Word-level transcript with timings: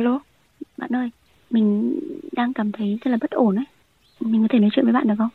alo, 0.00 0.20
bạn 0.76 0.96
ơi, 0.96 1.10
mình 1.50 1.98
đang 2.32 2.52
cảm 2.52 2.72
thấy 2.72 2.98
rất 3.04 3.10
là 3.10 3.18
bất 3.20 3.30
ổn 3.30 3.56
ấy. 3.56 3.64
Mình 4.20 4.42
có 4.42 4.48
thể 4.50 4.58
nói 4.58 4.70
chuyện 4.72 4.84
với 4.84 4.92
bạn 4.92 5.08
được 5.08 5.14
không? 5.18 5.28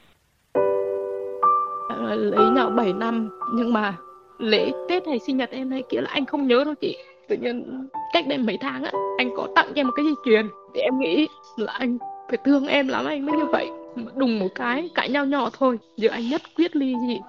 lấy 2.15 2.49
nhau 2.49 2.69
7 2.69 2.93
năm 2.93 3.29
nhưng 3.53 3.73
mà 3.73 3.97
lễ 4.39 4.71
Tết 4.89 5.07
hay 5.07 5.19
sinh 5.19 5.37
nhật 5.37 5.49
em 5.51 5.71
hay 5.71 5.83
kia 5.89 6.01
là 6.01 6.09
anh 6.11 6.25
không 6.25 6.47
nhớ 6.47 6.63
đâu 6.63 6.73
chị. 6.81 6.97
Tự 7.27 7.35
nhiên 7.41 7.87
cách 8.13 8.27
đây 8.27 8.37
mấy 8.37 8.57
tháng 8.61 8.83
á, 8.83 8.91
anh 9.17 9.29
có 9.37 9.47
tặng 9.55 9.67
cho 9.67 9.79
em 9.79 9.87
một 9.87 9.93
cái 9.95 10.05
dây 10.05 10.13
chuyền 10.25 10.47
thì 10.73 10.81
em 10.81 10.99
nghĩ 10.99 11.27
là 11.57 11.73
anh 11.73 11.97
phải 12.29 12.37
thương 12.45 12.67
em 12.67 12.87
lắm 12.87 13.05
anh 13.05 13.25
mới 13.25 13.37
như 13.37 13.45
vậy. 13.45 13.69
Đùng 14.15 14.39
một 14.39 14.47
cái 14.55 14.89
cãi 14.95 15.09
nhau 15.09 15.25
nhỏ 15.25 15.49
thôi, 15.59 15.79
giờ 15.97 16.09
anh 16.09 16.29
nhất 16.29 16.41
quyết 16.57 16.75
ly 16.75 16.93
dị. 17.07 17.19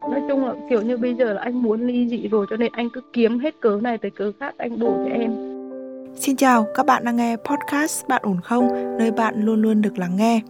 Nói 0.00 0.22
chung 0.28 0.46
là 0.46 0.54
kiểu 0.70 0.82
như 0.82 0.96
bây 0.96 1.14
giờ 1.14 1.32
là 1.32 1.42
anh 1.42 1.62
muốn 1.62 1.86
ly 1.86 2.08
dị 2.08 2.28
rồi 2.28 2.46
cho 2.50 2.56
nên 2.56 2.72
anh 2.72 2.90
cứ 2.90 3.00
kiếm 3.12 3.38
hết 3.38 3.60
cớ 3.60 3.78
này 3.82 3.98
tới 3.98 4.10
cớ 4.10 4.32
khác 4.40 4.54
anh 4.58 4.78
đổ 4.78 4.94
cho 5.04 5.10
em. 5.12 5.37
Xin 6.20 6.36
chào, 6.36 6.66
các 6.74 6.86
bạn 6.86 7.04
đang 7.04 7.16
nghe 7.16 7.36
podcast 7.36 8.08
Bạn 8.08 8.22
ổn 8.24 8.40
không, 8.40 8.68
nơi 8.98 9.10
bạn 9.10 9.34
luôn 9.44 9.62
luôn 9.62 9.82
được 9.82 9.98
lắng 9.98 10.16
nghe. 10.16 10.40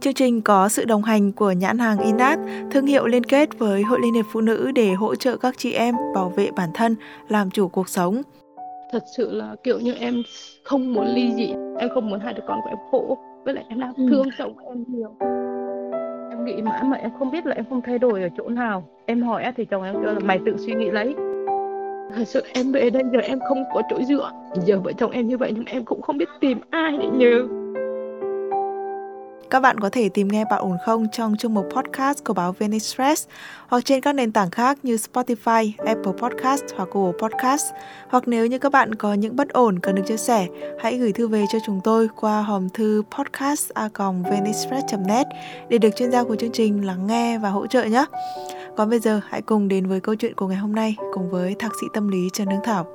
Chương 0.00 0.14
trình 0.14 0.42
có 0.42 0.68
sự 0.68 0.84
đồng 0.84 1.02
hành 1.02 1.32
của 1.32 1.52
nhãn 1.52 1.78
hàng 1.78 1.98
Inat, 1.98 2.38
thương 2.70 2.86
hiệu 2.86 3.06
liên 3.06 3.24
kết 3.24 3.58
với 3.58 3.82
Hội 3.82 3.98
Liên 4.02 4.14
hiệp 4.14 4.24
Phụ 4.32 4.40
nữ 4.40 4.70
để 4.74 4.92
hỗ 4.92 5.14
trợ 5.14 5.36
các 5.36 5.54
chị 5.58 5.72
em 5.72 5.94
bảo 6.14 6.32
vệ 6.36 6.50
bản 6.56 6.68
thân, 6.74 6.96
làm 7.28 7.50
chủ 7.50 7.68
cuộc 7.68 7.88
sống. 7.88 8.22
Thật 8.92 9.02
sự 9.16 9.32
là 9.32 9.56
kiểu 9.62 9.80
như 9.80 9.94
em 9.94 10.22
không 10.64 10.94
muốn 10.94 11.06
ly 11.06 11.32
dị, 11.36 11.54
em 11.78 11.88
không 11.94 12.10
muốn 12.10 12.20
hai 12.20 12.34
đứa 12.34 12.42
con 12.48 12.60
của 12.64 12.70
em 12.70 12.78
khổ, 12.90 13.18
với 13.44 13.54
lại 13.54 13.64
em 13.68 13.80
đang 13.80 13.94
ừ. 13.94 14.06
thương 14.10 14.28
chồng 14.38 14.58
em 14.58 14.84
nhiều. 14.88 15.14
Em 16.30 16.44
nghĩ 16.44 16.62
mãi 16.62 16.82
mà 16.84 16.96
em 16.96 17.10
không 17.18 17.30
biết 17.30 17.46
là 17.46 17.54
em 17.54 17.64
không 17.70 17.82
thay 17.86 17.98
đổi 17.98 18.22
ở 18.22 18.28
chỗ 18.36 18.48
nào. 18.48 18.84
Em 19.06 19.22
hỏi 19.22 19.44
thì 19.56 19.64
chồng 19.64 19.82
em 19.82 19.94
kêu 19.94 20.12
là 20.12 20.20
mày 20.20 20.40
tự 20.46 20.56
suy 20.66 20.74
nghĩ 20.74 20.90
lấy 20.90 21.14
thật 22.16 22.24
sự 22.26 22.42
em 22.52 22.72
về 22.72 22.90
đây 22.90 23.02
giờ 23.12 23.18
em 23.18 23.38
không 23.48 23.64
có 23.74 23.82
chỗ 23.90 24.02
dựa. 24.02 24.30
Giờ 24.66 24.80
vợ 24.80 24.92
chồng 24.92 25.10
em 25.10 25.26
như 25.26 25.36
vậy 25.36 25.52
nhưng 25.54 25.64
em 25.64 25.84
cũng 25.84 26.02
không 26.02 26.18
biết 26.18 26.28
tìm 26.40 26.58
ai 26.70 26.96
để 26.98 27.06
nhờ 27.12 27.57
các 29.50 29.60
bạn 29.60 29.80
có 29.80 29.88
thể 29.92 30.08
tìm 30.08 30.28
nghe 30.28 30.44
Bạn 30.44 30.60
ổn 30.60 30.76
không 30.86 31.06
trong 31.12 31.36
chương 31.36 31.54
mục 31.54 31.66
podcast 31.76 32.24
của 32.24 32.34
báo 32.34 32.52
VN 32.52 32.70
Express 32.70 33.28
hoặc 33.68 33.84
trên 33.84 34.00
các 34.00 34.12
nền 34.12 34.32
tảng 34.32 34.50
khác 34.50 34.78
như 34.82 34.94
Spotify, 34.94 35.70
Apple 35.78 36.12
Podcast 36.22 36.64
hoặc 36.76 36.88
Google 36.92 37.18
Podcast. 37.22 37.72
Hoặc 38.08 38.28
nếu 38.28 38.46
như 38.46 38.58
các 38.58 38.72
bạn 38.72 38.94
có 38.94 39.14
những 39.14 39.36
bất 39.36 39.48
ổn 39.48 39.78
cần 39.78 39.94
được 39.94 40.02
chia 40.06 40.16
sẻ, 40.16 40.46
hãy 40.80 40.98
gửi 40.98 41.12
thư 41.12 41.28
về 41.28 41.44
cho 41.52 41.58
chúng 41.66 41.80
tôi 41.84 42.08
qua 42.16 42.42
hòm 42.42 42.68
thư 42.68 43.02
podcast@vnexpress.net 43.18 45.26
để 45.68 45.78
được 45.78 45.96
chuyên 45.96 46.10
gia 46.10 46.24
của 46.24 46.36
chương 46.36 46.52
trình 46.52 46.86
lắng 46.86 47.06
nghe 47.06 47.38
và 47.38 47.48
hỗ 47.48 47.66
trợ 47.66 47.84
nhé. 47.84 48.04
Còn 48.76 48.90
bây 48.90 48.98
giờ 48.98 49.20
hãy 49.28 49.42
cùng 49.42 49.68
đến 49.68 49.86
với 49.86 50.00
câu 50.00 50.14
chuyện 50.14 50.34
của 50.34 50.46
ngày 50.46 50.58
hôm 50.58 50.74
nay 50.74 50.96
cùng 51.12 51.30
với 51.30 51.54
thạc 51.58 51.72
sĩ 51.80 51.86
tâm 51.94 52.08
lý 52.08 52.28
Trần 52.32 52.48
Hương 52.48 52.62
Thảo. 52.64 52.86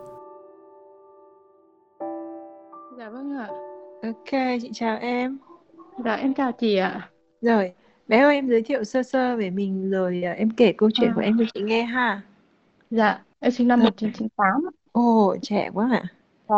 Dạ 2.97 3.09
vâng 3.09 3.37
ạ. 3.37 3.47
Ok, 4.03 4.31
chị 4.61 4.69
chào 4.73 4.97
em. 5.01 5.37
Dạ 5.97 6.15
em 6.15 6.33
chào 6.33 6.51
chị 6.51 6.75
ạ. 6.75 7.09
Rồi, 7.41 7.71
bé 8.07 8.19
ơi 8.19 8.35
em 8.35 8.49
giới 8.49 8.61
thiệu 8.61 8.83
sơ 8.83 9.03
sơ 9.03 9.37
về 9.37 9.49
mình 9.49 9.91
rồi 9.91 10.21
à, 10.25 10.31
em 10.31 10.49
kể 10.49 10.73
câu 10.77 10.89
chuyện 10.93 11.09
à. 11.09 11.13
của 11.15 11.21
em 11.21 11.37
cho 11.39 11.45
chị 11.53 11.61
nghe 11.61 11.83
ha. 11.83 12.21
Dạ, 12.89 13.21
em 13.39 13.51
sinh 13.51 13.67
năm 13.67 13.79
1998. 13.79 14.69
Ồ, 14.91 15.35
trẻ 15.41 15.69
quá 15.73 15.89
ạ. 15.91 16.03
Dạ. 16.49 16.55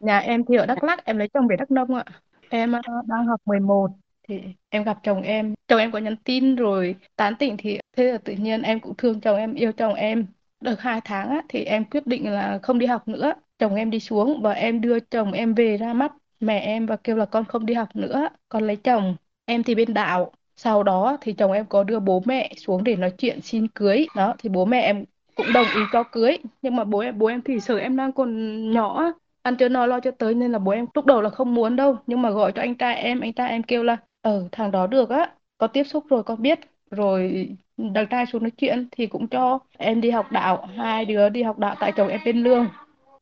Nhà 0.00 0.18
em 0.18 0.44
thì 0.44 0.56
ở 0.56 0.66
Đắk 0.66 0.84
Lắk, 0.84 1.04
em 1.04 1.18
lấy 1.18 1.28
chồng 1.28 1.46
về 1.48 1.56
Đắk 1.56 1.70
Nông 1.70 1.94
ạ. 1.94 2.04
Em 2.48 2.72
uh, 2.72 3.06
đang 3.06 3.26
học 3.26 3.40
11 3.44 3.90
thì 4.28 4.40
em 4.68 4.84
gặp 4.84 4.98
chồng 5.02 5.22
em, 5.22 5.54
chồng 5.68 5.78
em 5.78 5.92
có 5.92 5.98
nhắn 5.98 6.16
tin 6.16 6.56
rồi 6.56 6.96
tán 7.16 7.34
tỉnh 7.38 7.56
thì 7.58 7.78
thế 7.96 8.12
là 8.12 8.18
tự 8.18 8.32
nhiên 8.32 8.62
em 8.62 8.80
cũng 8.80 8.94
thương 8.98 9.20
chồng 9.20 9.36
em, 9.36 9.54
yêu 9.54 9.72
chồng 9.72 9.94
em. 9.94 10.26
Được 10.60 10.80
hai 10.80 11.00
tháng 11.04 11.28
á, 11.28 11.42
thì 11.48 11.64
em 11.64 11.84
quyết 11.84 12.06
định 12.06 12.30
là 12.30 12.58
không 12.62 12.78
đi 12.78 12.86
học 12.86 13.08
nữa. 13.08 13.32
Chồng 13.58 13.74
em 13.74 13.90
đi 13.90 14.00
xuống 14.00 14.42
và 14.42 14.52
em 14.52 14.80
đưa 14.80 15.00
chồng 15.00 15.32
em 15.32 15.54
về 15.54 15.76
ra 15.76 15.92
mắt 15.92 16.12
mẹ 16.40 16.58
em 16.60 16.86
và 16.86 16.96
kêu 16.96 17.16
là 17.16 17.24
con 17.26 17.44
không 17.44 17.66
đi 17.66 17.74
học 17.74 17.88
nữa, 17.96 18.28
con 18.48 18.66
lấy 18.66 18.76
chồng. 18.76 19.16
Em 19.44 19.62
thì 19.62 19.74
bên 19.74 19.94
đạo. 19.94 20.32
Sau 20.56 20.82
đó 20.82 21.16
thì 21.20 21.32
chồng 21.32 21.52
em 21.52 21.66
có 21.66 21.84
đưa 21.84 22.00
bố 22.00 22.22
mẹ 22.26 22.52
xuống 22.56 22.84
để 22.84 22.96
nói 22.96 23.10
chuyện 23.18 23.40
xin 23.42 23.68
cưới. 23.68 24.06
Đó 24.16 24.34
thì 24.38 24.48
bố 24.48 24.64
mẹ 24.64 24.80
em 24.80 25.04
cũng 25.34 25.52
đồng 25.52 25.66
ý 25.76 25.80
cho 25.92 26.02
cưới. 26.02 26.38
Nhưng 26.62 26.76
mà 26.76 26.84
bố 26.84 26.98
em 26.98 27.18
bố 27.18 27.26
em 27.26 27.42
thì 27.42 27.60
sợ 27.60 27.78
em 27.78 27.96
đang 27.96 28.12
còn 28.12 28.60
nhỏ 28.72 29.12
ăn 29.42 29.56
chưa 29.56 29.68
no 29.68 29.86
lo 29.86 30.00
cho 30.00 30.10
tới 30.10 30.34
nên 30.34 30.52
là 30.52 30.58
bố 30.58 30.72
em 30.72 30.86
lúc 30.94 31.06
đầu 31.06 31.20
là 31.22 31.30
không 31.30 31.54
muốn 31.54 31.76
đâu 31.76 31.96
nhưng 32.06 32.22
mà 32.22 32.30
gọi 32.30 32.52
cho 32.52 32.62
anh 32.62 32.74
trai 32.74 32.94
em 32.94 33.20
anh 33.20 33.32
trai 33.32 33.50
em 33.50 33.62
kêu 33.62 33.82
là 33.82 33.96
ờ 34.22 34.48
thằng 34.52 34.70
đó 34.70 34.86
được 34.86 35.10
á 35.10 35.34
có 35.58 35.66
tiếp 35.66 35.84
xúc 35.84 36.04
rồi 36.08 36.22
con 36.22 36.42
biết 36.42 36.58
rồi 36.90 37.48
đằng 37.76 38.06
trai 38.10 38.26
xuống 38.26 38.42
nói 38.42 38.50
chuyện 38.50 38.88
thì 38.92 39.06
cũng 39.06 39.28
cho 39.28 39.58
em 39.78 40.00
đi 40.00 40.10
học 40.10 40.32
đạo 40.32 40.66
hai 40.76 41.04
đứa 41.04 41.28
đi 41.28 41.42
học 41.42 41.58
đạo 41.58 41.76
tại 41.80 41.92
chồng 41.92 42.08
em 42.08 42.20
bên 42.24 42.42
lương 42.42 42.68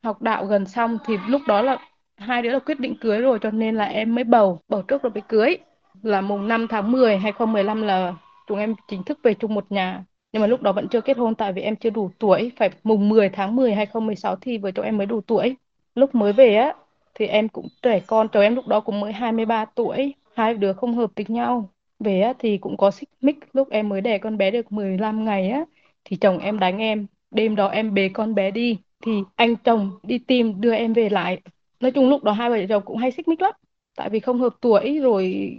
học 0.03 0.23
đạo 0.23 0.47
gần 0.47 0.67
xong 0.67 0.99
thì 1.07 1.17
lúc 1.29 1.43
đó 1.47 1.63
là 1.63 1.79
hai 2.17 2.43
đứa 2.43 2.51
là 2.51 2.59
quyết 2.59 2.81
định 2.81 2.97
cưới 3.01 3.21
rồi, 3.21 3.39
cho 3.43 3.51
nên 3.51 3.75
là 3.77 3.85
em 3.85 4.15
mới 4.15 4.25
bầu. 4.25 4.61
Bầu 4.69 4.83
trước 4.83 5.03
rồi 5.03 5.11
mới 5.15 5.23
cưới. 5.29 5.57
Là 6.03 6.21
mùng 6.21 6.49
5 6.49 6.67
tháng 6.69 6.93
10 6.93 7.17
2015 7.17 7.83
là 7.83 8.15
chúng 8.47 8.59
em 8.59 8.75
chính 8.89 9.03
thức 9.05 9.19
về 9.23 9.35
chung 9.35 9.55
một 9.55 9.73
nhà. 9.73 10.05
Nhưng 10.33 10.41
mà 10.41 10.47
lúc 10.47 10.63
đó 10.63 10.73
vẫn 10.73 10.89
chưa 10.89 11.01
kết 11.01 11.17
hôn, 11.19 11.35
tại 11.35 11.53
vì 11.53 11.63
em 11.63 11.77
chưa 11.77 11.91
đủ 11.91 12.11
tuổi. 12.19 12.53
Phải 12.57 12.71
mùng 12.85 13.09
10 13.09 13.29
tháng 13.29 13.57
10 13.57 13.75
2016 13.75 14.37
thì 14.37 14.59
vợ 14.59 14.71
chồng 14.71 14.85
em 14.85 14.97
mới 14.97 15.07
đủ 15.07 15.21
tuổi. 15.21 15.57
Lúc 15.95 16.15
mới 16.15 16.33
về 16.33 16.55
á, 16.57 16.75
thì 17.15 17.27
em 17.27 17.49
cũng 17.49 17.69
trẻ 17.83 18.01
con. 18.07 18.29
Chồng 18.29 18.43
em 18.43 18.55
lúc 18.55 18.67
đó 18.69 18.81
cũng 18.81 19.01
mới 19.01 19.13
23 19.13 19.65
tuổi. 19.65 20.15
Hai 20.35 20.55
đứa 20.55 20.73
không 20.73 20.95
hợp 20.95 21.11
tính 21.15 21.27
nhau. 21.31 21.71
Về 21.99 22.21
á, 22.21 22.33
thì 22.39 22.59
cũng 22.59 22.77
có 22.77 22.91
xích 22.91 23.09
mích. 23.21 23.37
Lúc 23.53 23.69
em 23.71 23.89
mới 23.89 24.01
đẻ 24.01 24.19
con 24.19 24.39
bé 24.39 24.51
được 24.51 24.73
15 24.73 25.25
ngày 25.25 25.49
á, 25.51 25.65
thì 26.05 26.17
chồng 26.17 26.39
em 26.39 26.59
đánh 26.59 26.79
em. 26.79 27.07
Đêm 27.31 27.57
đó 27.57 27.69
em 27.69 27.95
bế 27.95 28.09
con 28.09 28.35
bé 28.35 28.51
đi. 28.51 28.79
Thì 29.03 29.13
anh 29.37 29.57
chồng 29.57 29.91
đi 30.03 30.19
tìm 30.19 30.61
đưa 30.61 30.73
em 30.75 30.93
về 30.93 31.09
lại 31.09 31.41
nói 31.81 31.91
chung 31.91 32.09
lúc 32.09 32.25
đó 32.25 32.33
hai 32.33 32.51
vợ 32.51 32.57
chồng 32.69 32.83
cũng 32.87 32.97
hay 32.97 33.11
xích 33.11 33.29
mích 33.29 33.43
lắm. 33.43 33.53
Tại 33.97 34.11
vì 34.11 34.21
không 34.21 34.41
hợp 34.41 34.55
tuổi 34.61 34.99
rồi 34.99 35.51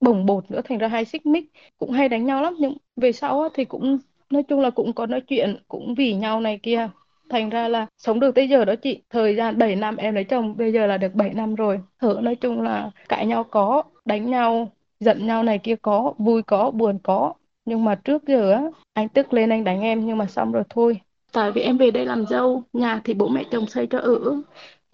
bồng 0.00 0.26
bột 0.26 0.50
nữa, 0.50 0.60
thành 0.64 0.78
ra 0.78 0.88
hay 0.88 1.04
xích 1.04 1.26
mích. 1.26 1.52
Cũng 1.78 1.90
hay 1.90 2.08
đánh 2.08 2.26
nhau 2.26 2.42
lắm, 2.42 2.54
nhưng 2.58 2.76
về 2.96 3.12
sau 3.12 3.42
á 3.42 3.48
thì 3.54 3.64
cũng, 3.64 3.98
nói 4.30 4.42
chung 4.42 4.60
là 4.60 4.70
cũng 4.70 4.92
có 4.92 5.06
nói 5.06 5.20
chuyện, 5.20 5.56
cũng 5.68 5.94
vì 5.94 6.14
nhau 6.14 6.40
này 6.40 6.58
kia. 6.62 6.88
Thành 7.28 7.50
ra 7.50 7.68
là 7.68 7.86
sống 7.98 8.20
được 8.20 8.34
tới 8.34 8.48
giờ 8.48 8.64
đó 8.64 8.74
chị. 8.76 9.02
Thời 9.10 9.36
gian 9.36 9.58
7 9.58 9.76
năm 9.76 9.96
em 9.96 10.14
lấy 10.14 10.24
chồng, 10.24 10.56
bây 10.56 10.72
giờ 10.72 10.86
là 10.86 10.98
được 10.98 11.14
7 11.14 11.30
năm 11.34 11.54
rồi. 11.54 11.80
Thử 12.00 12.18
nói 12.22 12.36
chung 12.36 12.62
là 12.62 12.90
cãi 13.08 13.26
nhau 13.26 13.44
có, 13.44 13.82
đánh 14.04 14.30
nhau, 14.30 14.72
giận 15.00 15.26
nhau 15.26 15.42
này 15.42 15.58
kia 15.58 15.76
có, 15.82 16.14
vui 16.18 16.42
có, 16.42 16.70
buồn 16.70 16.98
có. 17.02 17.34
Nhưng 17.64 17.84
mà 17.84 17.94
trước 17.94 18.22
giờ 18.26 18.52
á, 18.52 18.62
anh 18.92 19.08
tức 19.08 19.32
lên 19.32 19.50
anh 19.50 19.64
đánh 19.64 19.80
em, 19.80 20.06
nhưng 20.06 20.18
mà 20.18 20.26
xong 20.26 20.52
rồi 20.52 20.62
thôi. 20.70 21.00
Tại 21.32 21.52
vì 21.52 21.60
em 21.60 21.78
về 21.78 21.90
đây 21.90 22.06
làm 22.06 22.26
dâu, 22.26 22.62
nhà 22.72 23.00
thì 23.04 23.14
bố 23.14 23.28
mẹ 23.28 23.44
chồng 23.50 23.66
xây 23.66 23.86
cho 23.86 23.98
ở 23.98 24.42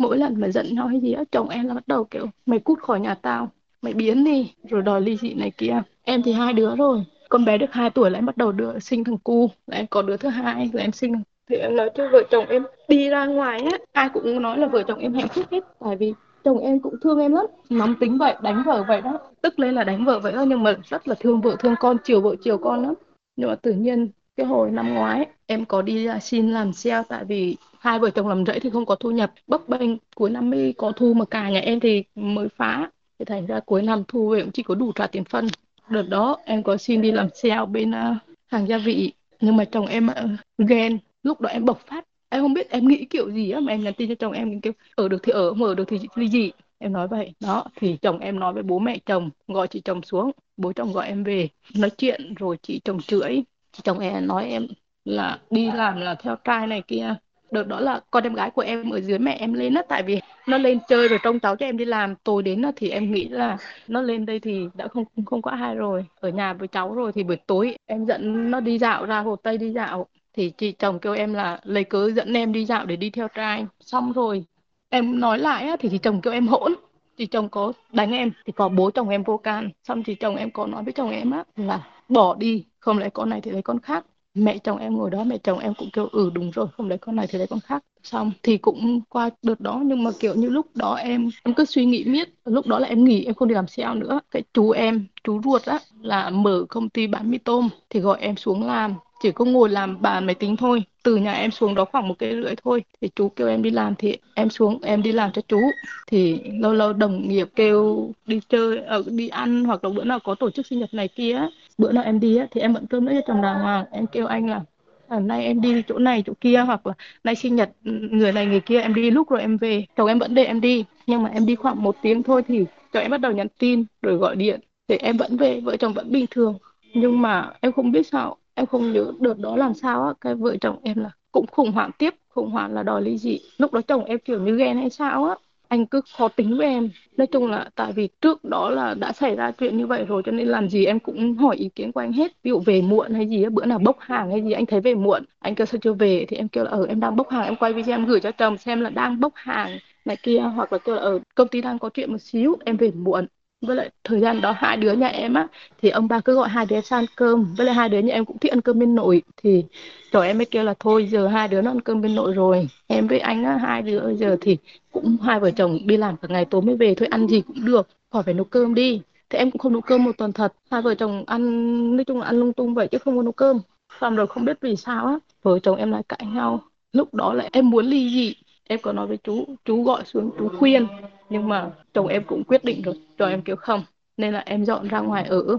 mỗi 0.03 0.19
lần 0.19 0.41
mà 0.41 0.49
giận 0.49 0.77
hay 0.77 1.01
gì 1.01 1.13
á 1.13 1.25
chồng 1.33 1.49
em 1.49 1.69
là 1.69 1.75
bắt 1.75 1.89
đầu 1.89 2.05
kiểu 2.05 2.27
mày 2.47 2.59
cút 2.59 2.79
khỏi 2.79 3.01
nhà 3.01 3.15
tao 3.15 3.51
mày 3.83 3.93
biến 3.93 4.25
đi 4.25 4.53
rồi 4.69 4.83
đòi 4.83 5.01
ly 5.01 5.17
dị 5.17 5.35
này 5.35 5.51
kia. 5.51 5.83
Em 6.03 6.23
thì 6.23 6.33
hai 6.33 6.53
đứa 6.53 6.77
rồi 6.77 7.05
con 7.29 7.45
bé 7.45 7.59
được 7.59 7.73
2 7.73 7.91
tuổi 7.91 8.11
là 8.11 8.19
em 8.19 8.27
bắt 8.27 8.37
đầu 8.37 8.53
đưa 8.53 8.79
sinh 8.79 9.05
thằng 9.05 9.19
cu 9.19 9.51
là 9.67 9.77
em 9.77 9.87
có 9.87 10.03
đứa 10.03 10.17
thứ 10.17 10.29
hai 10.29 10.71
là 10.73 10.83
em 10.83 10.93
sinh 10.93 11.13
thì 11.49 11.57
em 11.57 11.77
nói 11.77 11.91
cho 11.95 12.09
vợ 12.13 12.23
chồng 12.31 12.47
em 12.49 12.65
đi 12.89 13.09
ra 13.09 13.27
ngoài 13.27 13.61
á. 13.61 13.79
Ai 13.93 14.09
cũng 14.09 14.43
nói 14.43 14.59
là 14.59 14.67
vợ 14.67 14.83
chồng 14.83 14.99
em 14.99 15.15
hạnh 15.15 15.29
phúc 15.29 15.45
hết 15.51 15.61
tại 15.81 15.97
vì 15.97 16.15
chồng 16.45 16.59
em 16.59 16.81
cũng 16.81 16.95
thương 17.03 17.19
em 17.19 17.33
lắm. 17.35 17.47
Nóng 17.71 17.95
tính 17.95 18.19
vậy 18.19 18.37
đánh 18.43 18.63
vợ 18.67 18.85
vậy 18.89 19.01
đó. 19.01 19.19
Tức 19.43 19.59
lên 19.59 19.75
là 19.75 19.85
đánh 19.85 20.05
vợ 20.05 20.19
vậy 20.19 20.33
đó 20.33 20.43
nhưng 20.43 20.63
mà 20.63 20.77
rất 20.85 21.09
là 21.09 21.15
thương 21.21 21.41
vợ 21.41 21.57
thương 21.59 21.75
con 21.81 21.97
chiều 22.05 22.21
vợ 22.21 22.35
chiều 22.43 22.59
con 22.59 22.83
lắm. 22.83 22.95
Nhưng 23.37 23.49
mà 23.49 23.55
tự 23.55 23.73
nhiên 23.73 24.11
cái 24.37 24.47
hồi 24.47 24.71
năm 24.71 24.95
ngoái 24.95 25.27
em 25.47 25.65
có 25.65 25.83
đi 25.83 26.07
xin 26.23 26.51
làm 26.51 26.73
sale 26.73 27.03
tại 27.09 27.25
vì 27.25 27.57
hai 27.83 27.99
vợ 27.99 28.11
chồng 28.11 28.29
làm 28.29 28.47
rẫy 28.47 28.61
thì 28.61 28.71
không 28.71 28.87
có 28.87 28.95
thu 28.95 29.11
nhập 29.11 29.33
bấp 29.47 29.69
bênh. 29.69 29.91
Cuối 30.15 30.31
năm 30.31 30.51
mới 30.51 30.75
có 30.79 30.93
thu 30.93 31.15
mà 31.15 31.25
cả 31.25 31.51
nhà 31.51 31.61
em 31.61 31.81
thì 31.81 32.05
mới 32.15 32.49
phá. 32.57 32.91
Thì 33.19 33.25
thành 33.25 33.47
ra 33.47 33.61
cuối 33.61 33.83
năm 33.83 34.03
thu 34.09 34.29
về 34.29 34.41
cũng 34.41 34.53
chỉ 34.53 34.63
có 34.63 34.75
đủ 34.75 34.93
trả 34.93 35.07
tiền 35.07 35.25
phân. 35.25 35.49
Đợt 35.89 36.03
đó 36.03 36.39
em 36.45 36.63
có 36.63 36.77
xin 36.77 37.03
đi 37.03 37.13
làm 37.13 37.29
sale 37.35 37.67
bên 37.67 37.91
uh, 37.91 38.17
hàng 38.47 38.69
gia 38.69 38.79
vị. 38.79 39.13
Nhưng 39.41 39.57
mà 39.57 39.65
chồng 39.65 39.87
em 39.87 40.07
uh, 40.07 40.69
ghen. 40.69 40.99
Lúc 41.23 41.41
đó 41.41 41.51
em 41.51 41.65
bộc 41.65 41.81
phát. 41.87 42.05
Em 42.29 42.43
không 42.43 42.55
biết 42.55 42.71
em 42.71 42.89
nghĩ 42.89 43.05
kiểu 43.05 43.31
gì 43.31 43.51
á 43.51 43.61
mà 43.61 43.73
em 43.73 43.85
nhắn 43.85 43.95
tin 43.95 44.09
cho 44.09 44.15
chồng 44.15 44.33
em 44.33 44.61
kêu 44.61 44.73
ở 44.95 45.09
được 45.09 45.23
thì 45.23 45.33
ở 45.33 45.55
mà 45.55 45.67
ở 45.67 45.75
được 45.75 45.85
thì 45.89 46.01
ly 46.15 46.29
gì 46.29 46.53
em 46.79 46.93
nói 46.93 47.09
vậy. 47.09 47.33
Đó 47.41 47.65
thì 47.77 47.97
chồng 48.03 48.19
em 48.19 48.41
nói 48.41 48.53
với 48.53 48.63
bố 48.63 48.79
mẹ 48.79 48.99
chồng 49.07 49.31
gọi 49.49 49.69
chị 49.69 49.81
chồng 49.81 50.03
xuống. 50.03 50.31
Bố 50.57 50.73
chồng 50.73 50.93
gọi 50.93 51.07
em 51.07 51.25
về. 51.25 51.49
Nói 51.77 51.91
chuyện 51.91 52.35
rồi 52.35 52.57
chị 52.63 52.81
chồng 52.85 53.01
chửi. 53.01 53.45
Chị 53.73 53.81
chồng 53.85 53.99
em 53.99 54.27
nói 54.27 54.49
em 54.49 54.67
là 55.05 55.39
đi 55.51 55.71
làm 55.71 56.01
là 56.01 56.15
theo 56.15 56.37
trai 56.45 56.67
này 56.67 56.83
kia 56.89 57.15
đợt 57.53 57.63
đó 57.69 57.81
là 57.81 58.01
con 58.11 58.25
em 58.25 58.35
gái 58.35 58.51
của 58.51 58.63
em 58.63 58.91
ở 58.91 59.01
dưới 59.01 59.19
mẹ 59.19 59.33
em 59.41 59.53
lên 59.53 59.75
á 59.75 59.83
tại 59.89 60.03
vì 60.03 60.21
nó 60.49 60.59
lên 60.59 60.79
chơi 60.89 61.09
rồi 61.09 61.19
trông 61.23 61.41
cháu 61.41 61.57
cho 61.57 61.67
em 61.67 61.77
đi 61.77 61.85
làm. 61.85 62.15
Tối 62.25 62.43
đến 62.43 62.63
thì 62.77 62.89
em 62.91 63.13
nghĩ 63.13 63.29
là 63.29 63.57
nó 63.89 64.03
lên 64.03 64.27
đây 64.27 64.41
thì 64.41 64.69
đã 64.75 64.89
không 64.89 65.05
không 65.27 65.43
có 65.43 65.51
ai 65.51 65.75
rồi. 65.75 66.07
Ở 66.21 66.29
nhà 66.29 66.53
với 66.53 66.69
cháu 66.69 66.95
rồi 66.95 67.13
thì 67.13 67.23
buổi 67.23 67.37
tối 67.37 67.77
em 67.87 68.05
dẫn 68.07 68.51
nó 68.51 68.61
đi 68.61 68.79
dạo 68.79 69.07
ra 69.07 69.21
hồ 69.21 69.37
tây 69.37 69.59
đi 69.59 69.73
dạo. 69.73 70.07
Thì 70.33 70.51
chị 70.51 70.73
chồng 70.73 70.99
kêu 70.99 71.15
em 71.15 71.35
là 71.35 71.61
lấy 71.65 71.85
cớ 71.85 72.11
dẫn 72.11 72.35
em 72.35 72.53
đi 72.53 72.65
dạo 72.65 72.87
để 72.87 72.97
đi 72.97 73.11
theo 73.11 73.29
trai. 73.29 73.67
Xong 73.81 74.13
rồi 74.13 74.45
em 74.89 75.21
nói 75.21 75.39
lại 75.39 75.67
á, 75.69 75.77
thì 75.81 75.89
chị 75.89 75.99
chồng 75.99 76.21
kêu 76.21 76.33
em 76.33 76.49
hỗn. 76.49 76.75
Chị 77.17 77.27
chồng 77.27 77.49
có 77.49 77.73
đánh 77.93 78.13
em 78.13 78.31
thì 78.47 78.53
có 78.53 78.69
bố 78.69 78.91
chồng 78.91 79.09
em 79.09 79.23
vô 79.23 79.37
can. 79.37 79.71
Xong 79.85 80.03
chị 80.03 80.15
chồng 80.15 80.37
em 80.37 80.51
có 80.51 80.67
nói 80.67 80.85
với 80.85 80.93
chồng 80.93 81.11
em 81.11 81.31
á 81.31 81.45
là 81.57 81.81
bỏ 82.09 82.35
đi 82.35 82.65
không 82.81 82.99
lấy 82.99 83.11
con 83.11 83.31
này 83.31 83.41
thì 83.41 83.51
lấy 83.51 83.63
con 83.63 83.81
khác? 83.81 84.05
Mẹ 84.35 84.59
chồng 84.59 84.79
em 84.79 84.95
ngồi 84.97 85.11
đó, 85.11 85.25
mẹ 85.25 85.39
chồng 85.39 85.59
em 85.59 85.75
cũng 85.75 85.89
kêu 85.93 86.07
ừ 86.13 86.31
đúng 86.35 86.51
rồi 86.51 86.67
không 86.77 86.89
lấy 86.89 86.99
con 86.99 87.17
này 87.17 87.27
thì 87.31 87.39
lấy 87.39 87.47
con 87.47 87.61
khác. 87.61 87.85
Xong 88.03 88.33
thì 88.43 88.59
cũng 88.59 89.01
qua 89.09 89.31
đợt 89.43 89.61
đó, 89.61 89.83
nhưng 89.85 90.03
mà, 90.05 90.11
kiểu 90.21 90.35
như, 90.35 90.49
lúc 90.49 90.67
đó 90.75 90.95
em 90.95 91.29
em 91.45 91.55
cứ 91.55 91.65
suy 91.65 91.85
nghĩ 91.85 92.05
miết, 92.05 92.29
lúc 92.45 92.67
đó 92.67 92.79
là 92.79 92.89
em 92.89 93.05
nghỉ, 93.05 93.25
em 93.25 93.35
không 93.35 93.49
đi 93.49 93.55
làm 93.55 93.67
sale 93.69 93.95
nữa. 94.01 94.21
Cái 94.31 94.43
chú 94.55 94.71
em, 94.71 95.07
chú 95.25 95.41
ruột 95.45 95.63
á, 95.65 95.79
là 96.03 96.31
mở 96.31 96.65
công 96.69 96.89
ty 96.89 97.07
bán 97.07 97.31
mì 97.31 97.39
tôm, 97.39 97.69
thì 97.91 98.01
gọi 98.01 98.19
em 98.21 98.37
xuống 98.37 98.67
làm, 98.67 98.95
chỉ 99.23 99.33
có 99.33 99.45
ngồi 99.45 99.69
làm 99.69 100.03
bàn 100.03 100.27
máy 100.27 100.35
tính 100.35 100.57
thôi. 100.57 100.83
Từ 101.03 101.17
nhà 101.17 101.33
em 101.33 101.51
xuống 101.51 101.75
đó 101.75 101.85
khoảng 101.85 102.09
một 102.09 102.15
cây 102.19 102.43
rưỡi 102.43 102.55
thôi, 102.65 102.85
thì 103.01 103.09
chú 103.17 103.29
kêu 103.29 103.49
em 103.49 103.63
đi 103.63 103.71
làm, 103.71 103.95
thì 103.99 104.17
em 104.35 104.51
xuống, 104.51 104.79
em 104.83 105.03
đi 105.03 105.13
làm 105.13 105.33
cho 105.33 105.43
chú. 105.49 105.61
Thì 106.07 106.41
lâu 106.61 106.73
lâu 106.73 106.93
đồng 106.93 107.29
nghiệp 107.29 107.49
kêu 107.57 108.11
đi 108.27 108.41
chơi 108.49 108.79
ở 108.79 109.03
đi 109.07 109.29
ăn, 109.29 109.65
hoặc 109.65 109.85
là 109.85 109.91
bữa 109.91 110.05
nào 110.05 110.19
có 110.25 110.35
tổ 110.35 110.51
chức 110.51 110.67
sinh 110.67 110.79
nhật 110.79 110.95
này 110.95 111.09
kia 111.09 111.41
bữa 111.79 111.93
nào 111.93 112.05
em 112.05 112.21
đi 112.21 112.37
á, 112.37 112.47
thì 112.51 112.61
em 112.61 112.73
vẫn 112.73 112.87
cơm 112.87 113.05
nữa 113.05 113.13
cho 113.15 113.21
chồng 113.27 113.41
đàng 113.43 113.61
hoàng. 113.61 113.85
Em 113.91 114.07
kêu 114.07 114.27
anh 114.27 114.47
là 114.51 114.65
à, 115.07 115.21
nay 115.21 115.45
em 115.45 115.61
đi 115.61 115.83
chỗ 115.87 115.99
này 115.99 116.23
chỗ 116.27 116.33
kia 116.41 116.59
hoặc 116.67 116.87
là 116.87 116.95
nay 117.25 117.35
sinh 117.37 117.57
nhật 117.57 117.71
ừ, 117.85 117.91
người 118.11 118.33
này 118.33 118.47
người 118.47 118.61
kia 118.61 118.81
em 118.81 118.95
đi 118.95 119.11
lúc 119.11 119.31
rồi 119.31 119.41
em 119.41 119.57
về. 119.57 119.87
Chồng 119.97 120.09
em 120.09 120.19
vẫn 120.19 120.35
để 120.35 120.45
em 120.45 120.61
đi 120.61 120.85
nhưng 121.07 121.23
mà 121.23 121.31
em 121.31 121.47
đi 121.47 121.55
khoảng 121.57 121.83
một 121.83 121.97
tiếng 122.01 122.23
thôi 122.23 122.43
thì 122.49 122.67
chồng 122.93 123.03
em 123.03 123.11
bắt 123.11 123.21
đầu 123.21 123.33
nhắn 123.33 123.47
tin 123.59 123.85
rồi 124.03 124.17
gọi 124.17 124.37
điện 124.37 124.61
để 124.89 124.97
em 124.97 125.17
vẫn 125.17 125.37
về. 125.37 125.61
Vợ 125.61 125.77
chồng 125.77 125.93
vẫn 125.93 126.13
bình 126.13 126.27
thường. 126.31 126.59
Nhưng 126.95 127.23
mà 127.23 127.53
em 127.61 127.73
không 127.73 127.93
biết 127.93 128.07
sao 128.07 128.37
em 128.55 128.67
không 128.67 128.93
nhớ 128.93 129.13
đợt 129.21 129.39
đó 129.39 129.57
làm 129.57 129.75
sao 129.75 130.03
á. 130.07 130.13
Cái 130.21 130.35
vợ 130.35 130.57
chồng 130.61 130.81
em 130.85 130.99
là 130.99 131.11
cũng 131.33 131.47
khủng 131.53 131.73
hoảng 131.73 131.91
tiếp 131.99 132.15
khủng 132.29 132.51
hoảng 132.51 132.75
là 132.75 132.83
đòi 132.83 133.03
ly 133.03 133.19
dị. 133.19 133.39
Lúc 133.59 133.73
đó 133.73 133.81
chồng 133.89 134.05
em 134.05 134.19
kiểu 134.19 134.41
như 134.41 134.57
ghen 134.57 134.77
hay 134.77 134.91
sao 134.91 135.25
á 135.25 135.35
anh 135.73 135.87
cứ 135.87 136.01
khó 136.19 136.29
tính 136.29 136.57
với 136.59 136.67
em. 136.67 136.91
Nói 137.17 137.27
chung 137.27 137.47
là 137.51 137.71
tại 137.75 137.93
vì 137.93 138.09
trước 138.21 138.45
đó 138.45 138.71
là 138.71 138.95
đã 138.95 139.13
xảy 139.13 139.37
ra 139.37 139.51
chuyện 139.53 139.77
như 139.77 139.87
vậy 139.87 140.05
rồi 140.05 140.23
cho 140.27 140.33
nên 140.33 140.49
làm 140.49 140.69
gì 140.69 140.85
em 140.85 141.01
cũng 141.01 141.35
hỏi 141.37 141.57
ý 141.57 141.69
kiến 141.75 141.93
của 141.93 142.01
anh 142.01 142.13
hết. 142.13 142.33
Ví 142.43 142.49
dụ 142.49 142.61
về 142.67 142.83
muộn 142.83 143.15
hay 143.15 143.29
gì 143.29 143.45
bữa 143.53 143.65
nào 143.67 143.79
bốc 143.79 143.97
hàng 144.01 144.31
hay 144.31 144.43
gì 144.43 144.53
anh 144.53 144.67
thấy 144.67 144.81
về 144.81 144.95
muộn 144.95 145.25
anh 145.39 145.55
kêu 145.55 145.67
sao 145.67 145.79
chưa 145.83 145.93
về 145.93 146.25
thì 146.29 146.37
em 146.37 146.49
kêu 146.49 146.65
là 146.65 146.71
ở 146.71 146.79
ừ, 146.79 146.87
em 146.89 147.01
đang 147.01 147.17
bốc 147.17 147.29
hàng 147.31 147.45
em 147.45 147.57
quay 147.57 147.73
video 147.73 147.95
em 147.97 148.07
gửi 148.07 148.21
cho 148.21 148.33
chồng 148.33 148.59
xem 148.59 148.81
là 148.81 148.91
đang 148.91 149.21
bốc 149.21 149.33
hàng 149.37 149.79
này 150.05 150.17
kia. 150.23 150.39
Hoặc 150.41 150.73
là 150.73 150.79
kêu 150.79 150.95
là 150.95 151.01
ở 151.03 151.11
ừ, 151.13 151.21
công 151.35 151.49
ty 151.49 151.61
đang 151.61 151.79
có 151.79 151.91
chuyện 151.95 152.13
một 152.13 152.19
xíu 152.21 152.57
em 152.65 152.77
về 152.77 152.91
muộn 152.91 153.27
với 153.63 153.77
lại 153.77 153.91
thời 154.05 154.21
gian 154.21 154.41
đó 154.41 154.53
hai 154.57 154.77
đứa 154.77 154.93
nhà 154.93 155.09
em 155.09 155.35
á, 155.35 155.47
thì 155.83 155.91
ông 155.91 156.09
bà 156.09 156.21
cứ 156.21 156.35
gọi 156.35 156.49
hai 156.49 156.67
đứa 156.67 156.81
sang 156.81 157.05
cơm. 157.17 157.55
Với 157.57 157.67
lại 157.67 157.75
hai 157.75 157.89
đứa 157.89 157.99
nhà 157.99 158.15
em 158.15 158.25
cũng 158.25 158.39
thích 158.39 158.53
ăn 158.53 158.61
cơm 158.61 158.79
bên 158.79 158.95
nội. 158.95 159.23
Thì 159.37 159.65
rồi 160.13 160.27
em 160.27 160.39
mới 160.39 160.45
kêu 160.45 160.65
là 160.65 160.75
thôi, 160.81 161.07
giờ 161.11 161.29
hai 161.29 161.49
đứa 161.49 161.63
nó 161.63 161.71
ăn 161.71 161.81
cơm 161.81 162.03
bên 162.03 162.15
nội 162.15 162.33
rồi. 162.35 162.69
Em 162.87 163.07
với 163.07 163.19
anh 163.19 163.45
á, 163.45 163.57
hai 163.57 163.83
đứa 163.83 164.15
giờ 164.17 164.37
thì 164.41 164.57
cũng 164.93 165.17
hai 165.23 165.41
vợ 165.41 165.51
chồng 165.51 165.79
đi 165.87 165.97
làm 165.97 166.17
cả 166.17 166.29
ngày 166.31 166.45
tối 166.45 166.63
mới 166.63 166.77
về. 166.77 166.95
Thôi, 166.95 167.09
ăn 167.11 167.29
gì 167.29 167.41
cũng 167.41 167.65
được, 167.65 167.89
khỏi 168.13 168.23
phải 168.23 168.35
nấu 168.35 168.45
cơm 168.45 168.75
đi. 168.75 169.01
Thì 169.31 169.39
em 169.39 169.51
cũng 169.51 169.59
không 169.59 169.73
nấu 169.73 169.81
cơm 169.81 170.05
một 170.05 170.17
tuần 170.19 170.33
thật. 170.33 170.53
Hai 170.71 170.83
vợ 170.83 170.95
chồng 170.95 171.25
ăn, 171.27 171.97
nói 171.97 172.05
chung 172.05 172.21
là 172.21 172.27
ăn 172.27 172.41
lung 172.41 172.53
tung 172.53 172.75
vậy 172.75 172.89
chứ 172.89 172.99
không 172.99 173.17
có 173.17 173.23
nấu 173.23 173.33
cơm. 173.33 173.61
Xong 174.01 174.17
rồi 174.17 174.27
không 174.27 174.45
biết 174.45 174.59
vì 174.61 174.77
sao 174.77 175.07
á, 175.07 175.19
vợ 175.43 175.59
chồng 175.59 175.77
em 175.77 175.91
lại 175.93 176.03
cãi 176.09 176.27
nhau. 176.35 176.63
Lúc 176.93 177.15
đó 177.15 177.33
là 177.35 177.49
em 177.53 177.71
muốn 177.71 177.87
ly 177.87 178.11
dị. 178.11 178.35
Em 178.69 178.81
có 178.83 178.93
nói 178.93 179.07
với 179.07 179.17
chú 179.17 179.45
chú 179.65 179.83
gọi 179.83 180.03
xuống, 180.05 180.31
chú 180.39 180.49
khuyên 180.59 180.87
nhưng 181.33 181.49
mà 181.49 181.71
chồng 181.95 182.07
em 182.07 182.25
cũng 182.25 182.45
quyết 182.45 182.65
định 182.65 182.83
rồi. 182.83 182.95
Cho 183.19 183.27
em 183.27 183.43
kêu 183.43 183.57
không. 183.57 183.83
Nên 184.17 184.35
là 184.35 184.43
em 184.47 184.65
dọn 184.65 184.89
ra 184.89 185.01
ngoài 185.01 185.25
ở. 185.25 185.59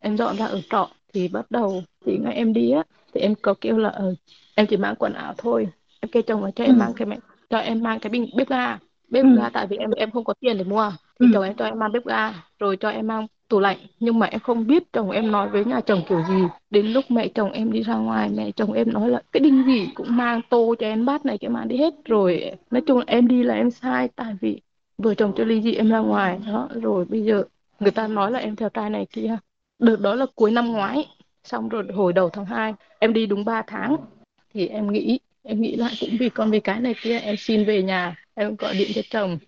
Em 0.00 0.16
dọn 0.16 0.36
ra 0.36 0.46
ở 0.46 0.60
trọ. 0.70 0.88
Thì 1.12 1.28
bắt 1.28 1.50
đầu 1.50 1.82
thì 2.06 2.18
ngày 2.18 2.34
em 2.34 2.52
đi 2.52 2.70
á. 2.70 2.82
Thì 3.14 3.20
em 3.20 3.34
có 3.42 3.54
kêu 3.60 3.78
là 3.78 3.88
ờ, 3.88 4.14
em 4.54 4.66
chỉ 4.66 4.76
mang 4.76 4.94
quần 4.98 5.12
áo 5.12 5.34
thôi. 5.38 5.68
Em 6.00 6.10
kêu 6.10 6.22
chồng 6.22 6.44
là 6.44 6.50
cho 6.50 6.64
em 6.64 6.74
ừ. 6.74 6.78
mang 6.78 6.92
cái 6.96 7.06
mẹ 7.06 7.18
cho 7.50 7.58
em 7.58 7.82
mang 7.82 8.00
cái 8.00 8.10
bình 8.10 8.26
bếp 8.36 8.48
ga. 8.48 8.78
Bếp 9.08 9.24
ừ. 9.24 9.36
ga 9.36 9.48
tại 9.48 9.66
vì 9.66 9.76
em 9.76 9.90
em 9.90 10.10
không 10.10 10.24
có 10.24 10.34
tiền 10.40 10.58
để 10.58 10.64
mua. 10.64 10.90
Thì 11.20 11.26
ừ. 11.26 11.30
chồng 11.32 11.44
em 11.44 11.54
cho 11.54 11.64
em 11.64 11.78
mang 11.78 11.92
bếp 11.92 12.04
ga 12.06 12.32
rồi 12.58 12.76
cho 12.76 12.88
em 12.90 13.06
mang 13.06 13.26
tủ 13.48 13.60
lạnh. 13.60 13.78
Nhưng 14.00 14.18
mà 14.18 14.26
em 14.26 14.40
không 14.40 14.66
biết 14.66 14.92
chồng 14.92 15.10
em 15.10 15.32
nói 15.32 15.48
với 15.48 15.64
nhà 15.64 15.80
chồng 15.80 16.02
kiểu 16.08 16.22
gì. 16.28 16.42
Đến 16.70 16.86
lúc 16.86 17.04
mẹ 17.08 17.28
chồng 17.28 17.52
em 17.52 17.72
đi 17.72 17.82
ra 17.82 17.94
ngoài 17.94 18.30
mẹ 18.36 18.50
chồng 18.50 18.72
em 18.72 18.92
nói 18.92 19.10
là 19.10 19.22
cái 19.32 19.40
đinh 19.40 19.64
gì 19.66 19.88
cũng 19.94 20.16
mang 20.16 20.40
tô 20.50 20.74
cho 20.78 20.86
em 20.86 21.06
bát 21.06 21.26
này 21.26 21.38
cái 21.38 21.50
mang 21.50 21.68
đi 21.68 21.76
hết. 21.76 21.94
Rồi 22.04 22.50
nói 22.70 22.82
chung 22.86 22.98
là 22.98 23.04
em 23.06 23.28
đi 23.28 23.42
là 23.42 23.54
em 23.54 23.70
sai. 23.70 24.08
Tại 24.16 24.34
vì 24.40 24.60
vợ 24.98 25.14
chồng 25.14 25.32
chưa 25.36 25.44
ly 25.44 25.62
dị 25.62 25.74
em 25.74 25.90
ra 25.90 25.98
ngoài 25.98 26.38
đó 26.46 26.68
rồi 26.82 27.04
bây 27.04 27.24
giờ 27.24 27.44
người 27.80 27.90
ta 27.90 28.08
nói 28.08 28.30
là 28.30 28.38
em 28.38 28.56
theo 28.56 28.68
trai 28.68 28.90
này 28.90 29.06
kia. 29.12 29.36
Đợt 29.78 30.00
đó 30.00 30.14
là 30.14 30.26
cuối 30.34 30.50
năm 30.50 30.72
ngoái 30.72 31.08
xong 31.44 31.68
rồi 31.68 31.84
hồi 31.94 32.12
đầu 32.12 32.28
tháng 32.28 32.44
2 32.44 32.74
em 32.98 33.12
đi 33.12 33.26
đúng 33.26 33.44
3 33.44 33.62
tháng. 33.62 33.96
Thì 34.54 34.66
em 34.68 34.92
nghĩ 34.92 35.18
em 35.42 35.60
nghĩ 35.60 35.76
lại 35.76 35.94
cũng 36.00 36.10
vì 36.20 36.28
con 36.28 36.50
vì 36.50 36.60
cái 36.60 36.80
này 36.80 36.94
kia 37.02 37.18
em 37.18 37.36
xin 37.36 37.64
về 37.64 37.82
nhà 37.82 38.16
em 38.34 38.56
gọi 38.56 38.74
điện 38.74 38.90
cho 38.94 39.02
chồng. 39.10 39.38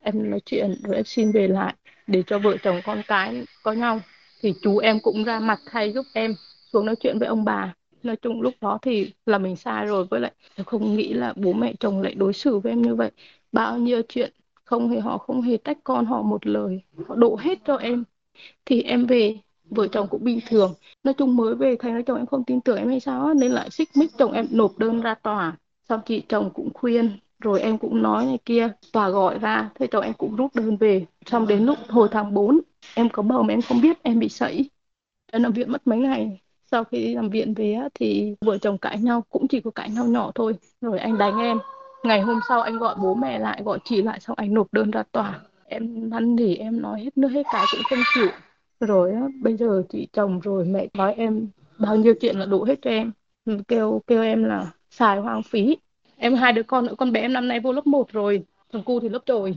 Em 0.00 0.30
nói 0.30 0.40
chuyện 0.46 0.74
rồi 0.82 0.96
em 0.96 1.04
xin 1.04 1.32
về 1.32 1.48
lại 1.48 1.74
để 2.06 2.22
cho 2.26 2.38
vợ 2.38 2.56
chồng 2.62 2.80
con 2.84 3.02
cái 3.08 3.44
có 3.62 3.72
nhau. 3.72 4.00
Thì 4.42 4.54
chú 4.62 4.78
em 4.78 5.00
cũng 5.00 5.24
ra 5.24 5.40
mặt 5.40 5.60
thay 5.70 5.92
giúp 5.92 6.06
em 6.14 6.34
xuống 6.72 6.86
nói 6.86 6.96
chuyện 6.96 7.18
với 7.18 7.28
ông 7.28 7.44
bà. 7.44 7.74
Nói 8.02 8.16
chung 8.16 8.42
lúc 8.42 8.54
đó 8.60 8.78
thì 8.82 9.12
là 9.26 9.38
mình 9.38 9.56
sai 9.56 9.86
rồi 9.86 10.04
với 10.04 10.20
lại 10.20 10.32
em 10.54 10.64
không 10.64 10.96
nghĩ 10.96 11.12
là 11.12 11.32
bố 11.36 11.52
mẹ 11.52 11.72
chồng 11.80 12.02
lại 12.02 12.14
đối 12.14 12.32
xử 12.32 12.58
với 12.58 12.72
em 12.72 12.82
như 12.82 12.94
vậy. 12.94 13.10
Bao 13.52 13.78
nhiêu 13.78 14.02
chuyện 14.08 14.32
không 14.72 14.88
hề 14.88 15.00
họ 15.00 15.18
không 15.18 15.42
hề 15.42 15.56
trách 15.56 15.78
con 15.84 16.06
họ 16.06 16.22
một 16.22 16.46
lời. 16.46 16.82
Họ 17.08 17.14
đổ 17.14 17.36
hết 17.40 17.58
cho 17.66 17.76
em, 17.76 18.04
thì 18.66 18.82
em 18.82 19.06
về, 19.06 19.38
vợ 19.64 19.88
chồng 19.88 20.06
cũng 20.10 20.24
bình 20.24 20.38
thường. 20.48 20.74
Nói 21.04 21.14
chung 21.14 21.36
mới 21.36 21.54
về 21.54 21.76
thầy 21.80 21.92
nói 21.92 22.02
chồng 22.02 22.16
em 22.16 22.26
không 22.26 22.44
tin 22.44 22.60
tưởng 22.60 22.76
em 22.76 22.88
hay 22.88 23.00
sao 23.00 23.34
nên 23.34 23.52
lại 23.52 23.70
xích 23.70 23.88
mích 23.96 24.10
chồng 24.18 24.32
em 24.32 24.46
nộp 24.50 24.78
đơn 24.78 25.00
ra 25.00 25.14
tòa. 25.14 25.56
Xong 25.88 26.00
chị 26.06 26.22
chồng 26.28 26.50
cũng 26.54 26.70
khuyên, 26.74 27.10
rồi 27.40 27.60
em 27.60 27.78
cũng 27.78 28.02
nói 28.02 28.26
này 28.26 28.38
kia, 28.44 28.68
tòa 28.92 29.08
gọi 29.08 29.38
ra, 29.38 29.70
thế 29.74 29.86
chồng 29.86 30.04
em 30.04 30.12
cũng 30.12 30.36
rút 30.36 30.54
đơn 30.54 30.76
về. 30.76 31.06
Xong 31.26 31.46
đến 31.46 31.64
lúc 31.64 31.78
hồi 31.88 32.08
tháng 32.12 32.34
4 32.34 32.60
em 32.94 33.08
có 33.08 33.22
bầu 33.22 33.42
mà 33.42 33.54
em 33.54 33.62
không 33.62 33.80
biết, 33.80 34.02
em 34.02 34.18
bị 34.18 34.28
sẩy. 34.28 34.70
Em 35.32 35.42
nằm 35.42 35.52
viện 35.52 35.72
mất 35.72 35.86
mấy 35.86 35.98
ngày. 35.98 36.40
Sau 36.70 36.84
khi 36.84 37.14
nằm 37.14 37.30
viện 37.30 37.54
về 37.54 37.78
thì 37.94 38.34
vợ 38.40 38.58
chồng 38.58 38.78
cãi 38.78 38.98
nhau, 38.98 39.24
cũng 39.30 39.48
chỉ 39.48 39.60
có 39.60 39.70
cãi 39.70 39.90
nhau 39.90 40.04
nhỏ 40.04 40.32
thôi. 40.34 40.54
Rồi 40.80 40.98
anh 40.98 41.18
đánh 41.18 41.38
em 41.38 41.58
ngày 42.04 42.20
hôm 42.20 42.40
sau 42.48 42.60
anh 42.60 42.78
gọi 42.78 42.94
bố 43.02 43.14
mẹ 43.14 43.38
lại, 43.38 43.62
gọi 43.64 43.78
chị 43.84 44.02
lại 44.02 44.20
xong 44.20 44.36
anh 44.36 44.54
nộp 44.54 44.72
đơn 44.72 44.90
ra 44.90 45.02
tòa. 45.12 45.40
Em 45.66 46.10
năn 46.10 46.36
nỉ 46.36 46.56
em 46.56 46.82
nói 46.82 47.00
hết 47.00 47.18
nước 47.18 47.28
hết 47.28 47.42
cái 47.52 47.64
cũng 47.72 47.82
không 47.90 47.98
chịu. 48.14 48.28
Rồi 48.80 49.12
bây 49.42 49.56
giờ 49.56 49.82
chị 49.88 50.08
chồng 50.12 50.40
rồi, 50.40 50.64
mẹ 50.64 50.86
nói 50.94 51.14
em 51.14 51.48
bao 51.78 51.96
nhiêu 51.96 52.14
chuyện 52.20 52.38
là 52.38 52.46
đủ 52.46 52.64
hết 52.64 52.78
cho 52.82 52.90
em. 52.90 53.12
Kêu 53.68 54.02
kêu 54.06 54.22
em 54.22 54.44
là 54.44 54.70
xài 54.90 55.18
hoang 55.18 55.42
phí. 55.42 55.76
Em 56.16 56.34
hai 56.34 56.52
đứa 56.52 56.62
con 56.62 56.86
nữa, 56.86 56.94
con 56.98 57.12
bé 57.12 57.20
em 57.20 57.32
năm 57.32 57.48
nay 57.48 57.60
vô 57.60 57.72
lớp 57.72 57.86
1 57.86 58.12
rồi, 58.12 58.42
thằng 58.72 58.82
cu 58.82 59.00
thì 59.00 59.08
lớp 59.08 59.22
rồi. 59.26 59.56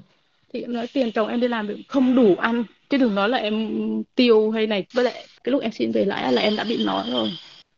Thì 0.53 0.61
em 0.61 0.73
nói 0.73 0.87
tiền 0.93 1.11
chồng 1.11 1.27
em 1.27 1.39
đi 1.39 1.47
làm 1.47 1.67
không 1.87 2.15
đủ 2.15 2.35
ăn. 2.35 2.63
Chứ 2.89 2.97
đừng 2.97 3.15
nói 3.15 3.29
là 3.29 3.37
em 3.37 3.69
tiêu 4.15 4.51
hay 4.51 4.67
này. 4.67 4.85
Với 4.93 5.05
lại 5.05 5.25
cái 5.43 5.51
lúc 5.51 5.61
em 5.61 5.71
xin 5.71 5.91
về 5.91 6.05
lại 6.05 6.33
là 6.33 6.41
em 6.41 6.55
đã 6.55 6.63
bị 6.69 6.85
nói 6.85 7.03
rồi. 7.11 7.29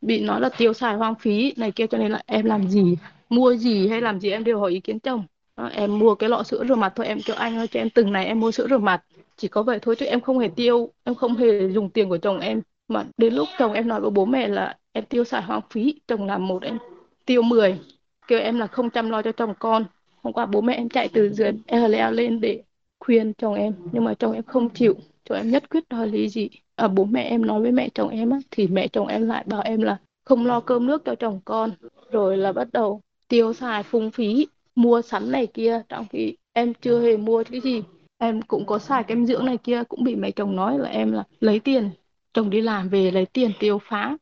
Bị 0.01 0.21
nói 0.21 0.41
là 0.41 0.49
tiêu 0.57 0.73
xài 0.73 0.95
hoang 0.95 1.15
phí 1.15 1.53
này 1.57 1.71
kia 1.71 1.87
cho 1.87 1.97
nên 1.97 2.11
là 2.11 2.21
em 2.25 2.45
làm 2.45 2.67
gì? 2.67 2.97
Mua 3.29 3.55
gì 3.55 3.87
hay 3.87 4.01
làm 4.01 4.19
gì 4.19 4.31
em 4.31 4.43
đều 4.43 4.59
hỏi 4.59 4.71
ý 4.71 4.79
kiến 4.79 4.99
chồng. 4.99 5.23
Đó, 5.57 5.69
em 5.73 5.99
mua 5.99 6.15
cái 6.15 6.29
lọ 6.29 6.43
sữa 6.43 6.65
rửa 6.67 6.75
mặt 6.75 6.93
thôi. 6.95 7.07
Em 7.07 7.19
kêu 7.25 7.35
anh 7.35 7.57
ơi 7.57 7.67
cho 7.67 7.79
em 7.79 7.89
từng 7.89 8.11
này 8.11 8.25
em 8.25 8.39
mua 8.39 8.51
sữa 8.51 8.67
rửa 8.69 8.77
mặt. 8.77 9.03
Chỉ 9.37 9.47
có 9.47 9.63
vậy 9.63 9.79
thôi 9.81 9.95
chứ 9.95 10.05
em 10.05 10.21
không 10.21 10.39
hề 10.39 10.47
tiêu. 10.55 10.89
Em 11.03 11.15
không 11.15 11.35
hề 11.35 11.69
dùng 11.69 11.89
tiền 11.89 12.09
của 12.09 12.17
chồng 12.17 12.39
em. 12.39 12.61
Mà 12.87 13.05
đến 13.17 13.33
lúc 13.33 13.47
chồng 13.59 13.73
em 13.73 13.87
nói 13.87 14.01
với 14.01 14.09
bố 14.09 14.25
mẹ 14.25 14.47
là 14.47 14.77
em 14.91 15.05
tiêu 15.05 15.23
xài 15.23 15.41
hoang 15.41 15.61
phí 15.69 15.99
chồng 16.07 16.25
làm 16.25 16.47
một 16.47 16.63
em 16.63 16.77
tiêu 17.25 17.41
10 17.41 17.79
kêu 18.27 18.39
em 18.39 18.59
là 18.59 18.67
không 18.67 18.89
chăm 18.89 19.09
lo 19.09 19.21
cho 19.21 19.31
chồng 19.31 19.53
con. 19.59 19.85
Hôm 20.23 20.33
qua 20.33 20.45
bố 20.45 20.61
mẹ 20.61 20.73
em 20.73 20.89
chạy 20.89 21.09
từ 21.13 21.29
dưới 21.29 21.51
em 21.65 21.91
leo 21.91 22.11
lên 22.11 22.41
để 22.41 22.63
khuyên 22.99 23.33
chồng 23.33 23.53
em 23.53 23.73
nhưng 23.91 24.03
mà 24.03 24.13
chồng 24.13 24.31
em 24.31 24.43
không 24.43 24.69
chịu. 24.69 24.95
Chồng 25.29 25.37
em 25.37 25.51
nhất 25.51 25.69
quyết 25.69 25.89
đòi 25.89 26.07
lý 26.07 26.29
dị. 26.29 26.49
À, 26.75 26.87
bố 26.87 27.03
mẹ 27.03 27.23
em 27.23 27.45
nói 27.45 27.61
với 27.61 27.71
mẹ 27.71 27.89
chồng 27.93 28.09
em 28.09 28.29
á, 28.29 28.37
thì 28.51 28.67
mẹ 28.67 28.87
chồng 28.87 29.07
em 29.07 29.27
lại 29.27 29.43
bảo 29.47 29.61
em 29.61 29.81
là 29.81 29.97
không 30.25 30.45
lo 30.45 30.59
cơm 30.59 30.87
nước 30.87 31.05
cho 31.05 31.15
chồng 31.15 31.39
con. 31.45 31.71
Rồi 32.11 32.37
là 32.37 32.51
bắt 32.51 32.67
đầu 32.73 33.01
tiêu 33.27 33.53
xài 33.53 33.83
phung 33.83 34.11
phí 34.11 34.47
mua 34.75 35.01
sắm 35.01 35.31
này 35.31 35.47
kia. 35.47 35.81
Trong 35.89 36.05
khi 36.11 36.35
em 36.53 36.73
chưa 36.73 37.01
hề 37.01 37.17
mua 37.17 37.43
cái 37.51 37.61
gì. 37.61 37.83
Em 38.17 38.41
cũng 38.41 38.65
có 38.65 38.79
xài 38.79 39.03
kem 39.03 39.25
dưỡng 39.25 39.45
này 39.45 39.57
kia 39.57 39.83
cũng 39.89 40.03
bị 40.03 40.15
mẹ 40.15 40.31
chồng 40.31 40.55
nói 40.55 40.79
là 40.79 40.89
em 40.89 41.11
là 41.11 41.23
lấy 41.39 41.59
tiền. 41.59 41.89
Chồng 42.33 42.49
đi 42.49 42.61
làm 42.61 42.89
về 42.89 43.11
lấy 43.11 43.25
tiền 43.25 43.51
tiêu 43.59 43.79
phá. 43.83 44.17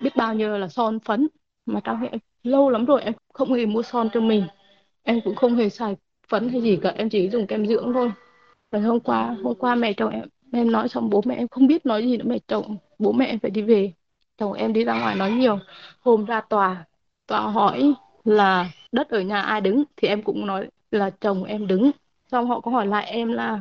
Biết 0.00 0.16
bao 0.16 0.34
nhiêu 0.34 0.58
là 0.58 0.68
son 0.68 1.00
phấn. 1.00 1.28
Mà 1.66 1.80
trong 1.84 1.98
khi 2.00 2.18
lâu 2.42 2.70
lắm 2.70 2.84
rồi 2.84 3.02
em 3.02 3.12
không 3.32 3.52
hề 3.52 3.66
mua 3.66 3.82
son 3.82 4.08
cho 4.14 4.20
mình. 4.20 4.44
Em 5.02 5.20
cũng 5.24 5.34
không 5.34 5.56
hề 5.56 5.68
xài 5.68 5.96
phấn 6.28 6.48
hay 6.48 6.62
gì 6.62 6.78
cả. 6.82 6.90
Em 6.90 7.08
chỉ 7.08 7.30
dùng 7.30 7.46
kem 7.46 7.66
dưỡng 7.66 7.92
thôi. 7.94 8.12
Và 8.70 8.78
hôm 8.78 9.00
qua 9.00 9.36
hôm 9.42 9.54
qua 9.54 9.74
mẹ 9.74 9.92
chồng 9.92 10.10
em 10.10 10.28
em 10.52 10.72
nói 10.72 10.88
xong 10.88 11.10
bố 11.10 11.22
mẹ 11.26 11.34
em 11.34 11.48
không 11.48 11.66
biết 11.66 11.86
nói 11.86 12.02
gì 12.02 12.16
nữa. 12.16 12.24
Mẹ 12.26 12.38
chồng 12.48 12.76
bố 12.98 13.12
mẹ 13.12 13.26
em 13.26 13.38
phải 13.38 13.50
đi 13.50 13.62
về. 13.62 13.92
Chồng 14.38 14.52
em 14.52 14.72
đi 14.72 14.84
ra 14.84 15.00
ngoài 15.00 15.16
nói 15.16 15.30
nhiều. 15.32 15.58
Hôm 16.00 16.24
ra 16.24 16.40
tòa 16.40 16.84
tòa 17.26 17.40
hỏi 17.40 17.94
là 18.24 18.70
đất 18.92 19.08
ở 19.10 19.20
nhà 19.20 19.40
ai 19.42 19.60
đứng 19.60 19.84
thì 19.96 20.08
em 20.08 20.22
cũng 20.22 20.46
nói 20.46 20.68
là 20.90 21.10
chồng 21.10 21.44
em 21.44 21.66
đứng. 21.66 21.90
Xong 22.32 22.48
họ 22.48 22.60
có 22.60 22.70
hỏi 22.70 22.86
lại 22.86 23.06
em 23.06 23.32
là 23.32 23.60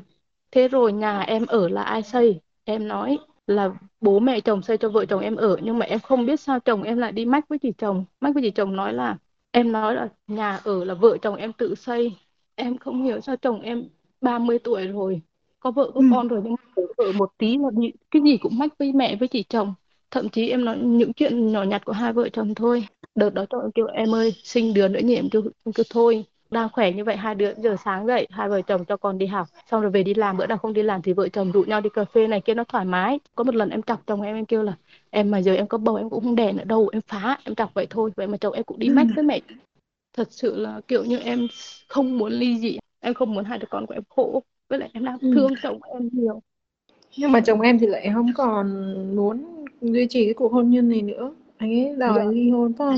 thế 0.52 0.68
rồi 0.68 0.94
nhà 0.94 1.20
em 1.22 1.46
ở 1.46 1.70
là 1.70 1.84
ai 1.84 2.04
xây? 2.04 2.42
Em 2.64 2.88
nói 2.88 3.18
là 3.48 3.70
bố 4.02 4.20
mẹ 4.20 4.42
chồng 4.42 4.62
xây 4.62 4.78
cho 4.78 4.90
vợ 4.90 5.06
chồng 5.06 5.22
em 5.22 5.36
ở 5.36 5.58
nhưng 5.64 5.80
mà 5.80 5.86
em 5.86 6.00
không 6.00 6.26
biết 6.26 6.40
sao 6.40 6.60
chồng 6.60 6.84
em 6.84 6.98
lại 6.98 7.12
đi 7.12 7.26
mách 7.26 7.48
với 7.50 7.60
chị 7.60 7.72
chồng. 7.78 8.06
Mách 8.22 8.34
với 8.34 8.44
chị 8.44 8.52
chồng 8.52 8.76
nói 8.76 8.94
là 8.94 9.18
em 9.52 9.72
nói 9.72 9.96
là 9.96 10.10
nhà 10.28 10.58
ở 10.64 10.84
là 10.86 10.94
vợ 10.94 11.18
chồng 11.22 11.36
em 11.36 11.54
tự 11.54 11.76
xây. 11.76 12.16
Em 12.56 12.78
không 12.78 13.04
hiểu 13.04 13.22
sao 13.22 13.36
chồng 13.38 13.62
em 13.62 13.84
30 14.22 14.60
tuổi 14.60 14.88
rồi 14.88 15.22
có 15.60 15.72
vợ 15.72 15.92
có 15.94 16.02
ừ. 16.02 16.06
con 16.08 16.28
rồi 16.28 16.42
nhưng 16.44 16.56
mà 16.76 16.84
vợ 16.98 17.12
một 17.12 17.30
tí 17.38 17.58
là 17.58 17.70
cái 18.12 18.22
gì 18.22 18.38
cũng 18.38 18.58
mách 18.58 18.78
với 18.80 18.94
mẹ 18.94 19.16
với 19.16 19.28
chị 19.28 19.44
chồng 19.50 19.74
thậm 20.12 20.30
chí 20.30 20.50
em 20.50 20.66
nói 20.66 20.78
những 20.78 21.14
chuyện 21.14 21.52
nhỏ 21.52 21.64
nhặt 21.64 21.86
của 21.86 21.92
hai 21.94 22.14
vợ 22.14 22.30
chồng 22.30 22.56
thôi. 22.56 22.88
Đợt 23.16 23.30
đó 23.34 23.46
chồng 23.50 23.62
em 23.62 23.72
kêu 23.72 23.86
em 23.88 24.16
ơi 24.16 24.34
sinh 24.44 24.74
đứa 24.74 24.88
nữa 24.88 25.00
nhỉ? 25.04 25.16
Em 25.16 25.30
kêu, 25.30 25.42
em 25.66 25.74
kêu 25.74 25.84
thôi 25.90 26.26
đang 26.50 26.70
khỏe 26.70 26.92
như 26.92 27.04
vậy 27.04 27.16
hai 27.18 27.36
đứa 27.36 27.54
giờ 27.58 27.76
sáng 27.86 28.08
dậy 28.08 28.28
hai 28.32 28.50
vợ 28.50 28.62
chồng 28.62 28.86
cho 28.86 28.98
con 28.98 29.18
đi 29.18 29.26
học 29.26 29.48
xong 29.72 29.82
rồi 29.82 29.92
về 29.92 30.04
đi 30.04 30.14
làm 30.14 30.38
bữa 30.38 30.48
nào 30.48 30.58
không 30.58 30.74
đi 30.74 30.84
làm 30.84 31.02
thì 31.02 31.14
vợ 31.14 31.30
chồng 31.30 31.52
rủ 31.52 31.64
nhau 31.64 31.82
đi 31.82 31.90
cà 31.94 32.06
phê 32.06 32.28
này 32.28 32.42
kia 32.42 32.54
nó 32.54 32.64
thoải 32.64 32.86
mái. 32.86 33.20
Có 33.36 33.44
một 33.44 33.56
lần 33.56 33.70
em 33.70 33.82
chọc 33.84 34.02
chồng 34.08 34.22
em 34.22 34.36
em 34.36 34.46
kêu 34.46 34.64
là 34.64 34.74
em 35.10 35.32
mà 35.32 35.38
giờ 35.42 35.56
em 35.56 35.68
có 35.68 35.78
bầu 35.78 35.96
em 35.96 36.10
cũng 36.10 36.24
không 36.24 36.36
đẻ 36.36 36.52
nữa 36.54 36.64
đâu 36.64 36.90
em 36.94 37.02
phá 37.08 37.38
em 37.44 37.56
chọc 37.56 37.74
vậy 37.74 37.88
thôi 37.90 38.12
vậy 38.16 38.28
mà 38.28 38.38
chồng 38.38 38.54
em 38.54 38.64
cũng 38.64 38.80
đi 38.80 38.90
mách 38.90 39.08
với 39.16 39.24
mẹ. 39.24 39.40
Thật 40.14 40.28
sự 40.32 40.56
là 40.56 40.82
kiểu 40.88 41.06
như 41.06 41.18
em 41.20 41.48
không 41.88 42.18
muốn 42.18 42.32
ly 42.34 42.60
dị 42.60 42.78
em 43.00 43.14
không 43.14 43.34
muốn 43.34 43.46
hai 43.46 43.58
đứa 43.60 43.68
con 43.70 43.86
của 43.88 43.94
em 43.94 44.04
khổ. 44.10 44.44
Với 44.70 44.80
lại 44.80 44.90
em 44.94 45.06
đang 45.06 45.18
Ừ. 45.22 45.28
thương 45.32 45.58
chồng 45.58 45.80
em 45.84 46.10
nhiều 46.12 46.42
Nhưng 47.18 47.32
mà 47.32 47.40
chồng 47.42 47.62
em 47.62 47.80
thì 47.80 47.88
lại 47.88 48.10
không 48.14 48.34
còn 48.36 48.66
muốn 49.16 49.66
duy 49.82 50.08
trì 50.10 50.26
cái 50.26 50.34
cuộc 50.34 50.52
hôn 50.52 50.70
nhân 50.70 50.90
này 50.90 51.02
nữa. 51.02 51.34
Anh 51.58 51.72
ấy 51.72 51.96
đòi 51.98 52.14
Dạ. 52.26 52.32
ly 52.32 52.50
hôn 52.50 52.74
phải 52.78 52.88
không? 52.88 52.98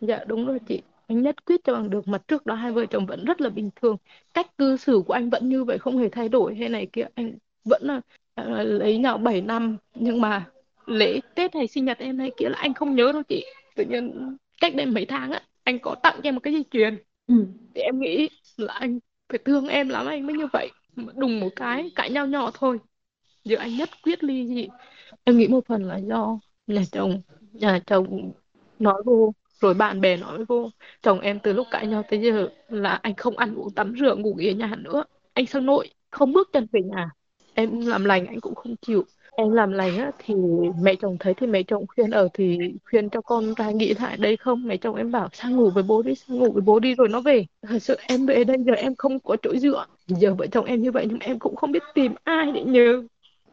Dạ 0.00 0.24
đúng 0.26 0.46
rồi 0.46 0.58
chị. 0.68 0.82
Anh 1.08 1.22
nhất 1.22 1.44
quyết 1.44 1.60
cho 1.64 1.72
bằng 1.74 1.90
được 1.90 2.08
mà 2.08 2.18
trước 2.18 2.46
đó 2.46 2.54
hai 2.54 2.72
vợ 2.72 2.86
chồng 2.86 3.06
vẫn 3.06 3.24
rất 3.24 3.40
là 3.40 3.48
bình 3.48 3.70
thường. 3.80 3.96
Cách 4.34 4.58
cư 4.58 4.76
xử 4.76 5.02
của 5.06 5.12
anh 5.12 5.30
vẫn 5.30 5.48
như 5.48 5.64
vậy 5.64 5.78
không 5.78 5.98
hề 5.98 6.08
thay 6.08 6.28
đổi 6.28 6.54
hay 6.54 6.68
này 6.68 6.86
kia. 6.92 7.06
Anh 7.14 7.38
vẫn 7.64 7.82
là 7.84 8.00
à, 8.34 8.44
lấy 8.62 8.98
nhau 8.98 9.18
7 9.18 9.40
năm 9.40 9.76
nhưng 9.94 10.20
mà 10.20 10.44
lễ 10.86 11.20
Tết 11.34 11.54
hay 11.54 11.66
sinh 11.66 11.84
nhật 11.84 11.98
em 11.98 12.18
hay 12.18 12.30
kia 12.36 12.48
là 12.48 12.58
anh 12.58 12.74
không 12.74 12.94
nhớ 12.96 13.12
đâu 13.12 13.22
chị. 13.22 13.44
Tự 13.76 13.84
nhiên 13.84 14.36
cách 14.60 14.74
đây 14.74 14.86
mấy 14.86 15.04
tháng 15.06 15.30
á 15.32 15.42
anh 15.64 15.78
có 15.78 15.94
tặng 16.02 16.14
cho 16.22 16.28
em 16.28 16.34
một 16.34 16.40
cái 16.42 16.52
dây 16.52 16.64
chuyền 16.70 16.96
Ừ. 17.28 17.34
thì 17.74 17.80
em 17.80 18.00
nghĩ 18.00 18.28
là 18.56 18.72
anh 18.74 18.98
phải 19.28 19.38
thương 19.44 19.68
em 19.68 19.88
lắm 19.88 20.06
anh 20.06 20.26
mới 20.26 20.36
như 20.36 20.46
vậy. 20.52 20.70
Đùng 21.16 21.40
một 21.40 21.48
cái 21.56 21.90
cãi 21.96 22.10
nhau 22.10 22.26
nhỏ 22.26 22.50
thôi 22.54 22.78
giữa 23.46 23.56
anh 23.56 23.76
nhất, 23.76 23.88
quyết 24.02 24.24
ly 24.24 24.46
dị. 24.46 24.68
Em 25.24 25.38
nghĩ 25.38 25.48
một 25.48 25.66
phần 25.66 25.84
là 25.84 25.96
do 25.96 26.38
nhà 26.66 26.82
chồng 26.92 27.22
nhà 27.52 27.80
chồng 27.86 28.32
nói 28.78 29.02
vô, 29.06 29.32
rồi 29.60 29.74
bạn 29.74 30.00
bè 30.00 30.16
nói 30.16 30.44
vô. 30.44 30.70
Chồng 31.02 31.20
em 31.20 31.38
từ 31.42 31.52
lúc 31.52 31.66
cãi 31.70 31.86
nhau 31.86 32.02
tới 32.10 32.20
giờ 32.20 32.48
là 32.68 32.90
anh 33.02 33.14
không 33.14 33.36
ăn 33.38 33.54
uống 33.54 33.70
tắm 33.74 33.94
rửa, 34.00 34.14
ngủ 34.16 34.34
nghỉ 34.34 34.48
ở 34.48 34.54
nhà 34.54 34.74
nữa. 34.78 35.04
Anh 35.34 35.46
sang 35.46 35.66
nội, 35.66 35.90
không 36.10 36.32
bước 36.32 36.48
chân 36.52 36.66
về 36.72 36.80
nhà. 36.82 37.10
Em 37.54 37.86
làm 37.86 38.04
lành, 38.04 38.26
anh 38.26 38.40
cũng 38.40 38.54
không 38.54 38.76
chịu. 38.86 39.04
Em 39.36 39.50
làm 39.52 39.72
lành 39.72 39.98
á, 39.98 40.10
thì 40.18 40.34
mẹ 40.82 40.94
chồng 40.94 41.16
thấy 41.20 41.34
thì 41.34 41.46
mẹ 41.46 41.62
chồng 41.62 41.86
khuyên 41.88 42.10
ở 42.10 42.28
thì 42.34 42.58
khuyên 42.90 43.10
cho 43.10 43.20
con 43.20 43.54
ra 43.54 43.70
nghĩ 43.70 43.94
lại 43.94 44.16
đây 44.16 44.36
không? 44.36 44.66
Mẹ 44.66 44.76
chồng 44.76 44.96
em 44.96 45.12
bảo, 45.12 45.28
sang 45.32 45.56
ngủ 45.56 45.70
với 45.70 45.82
bố 45.82 46.02
đi, 46.02 46.14
sang 46.14 46.38
ngủ 46.38 46.52
với 46.52 46.62
bố 46.62 46.80
đi 46.80 46.94
rồi 46.94 47.08
nó 47.08 47.20
về. 47.20 47.46
Thật 47.62 47.78
sự 47.82 47.96
em 48.08 48.26
về 48.26 48.44
đây 48.44 48.56
giờ 48.66 48.72
em 48.72 48.94
không 48.98 49.20
có 49.20 49.36
chỗ 49.42 49.56
dựa. 49.56 49.86
Giờ 50.06 50.34
vợ 50.34 50.46
chồng 50.46 50.64
em 50.64 50.82
như 50.82 50.92
vậy 50.92 51.06
nhưng 51.08 51.18
em 51.18 51.38
cũng 51.38 51.56
không 51.56 51.72
biết 51.72 51.82
tìm 51.94 52.14
ai 52.24 52.52
để 52.52 52.64
nhờ. 52.64 53.02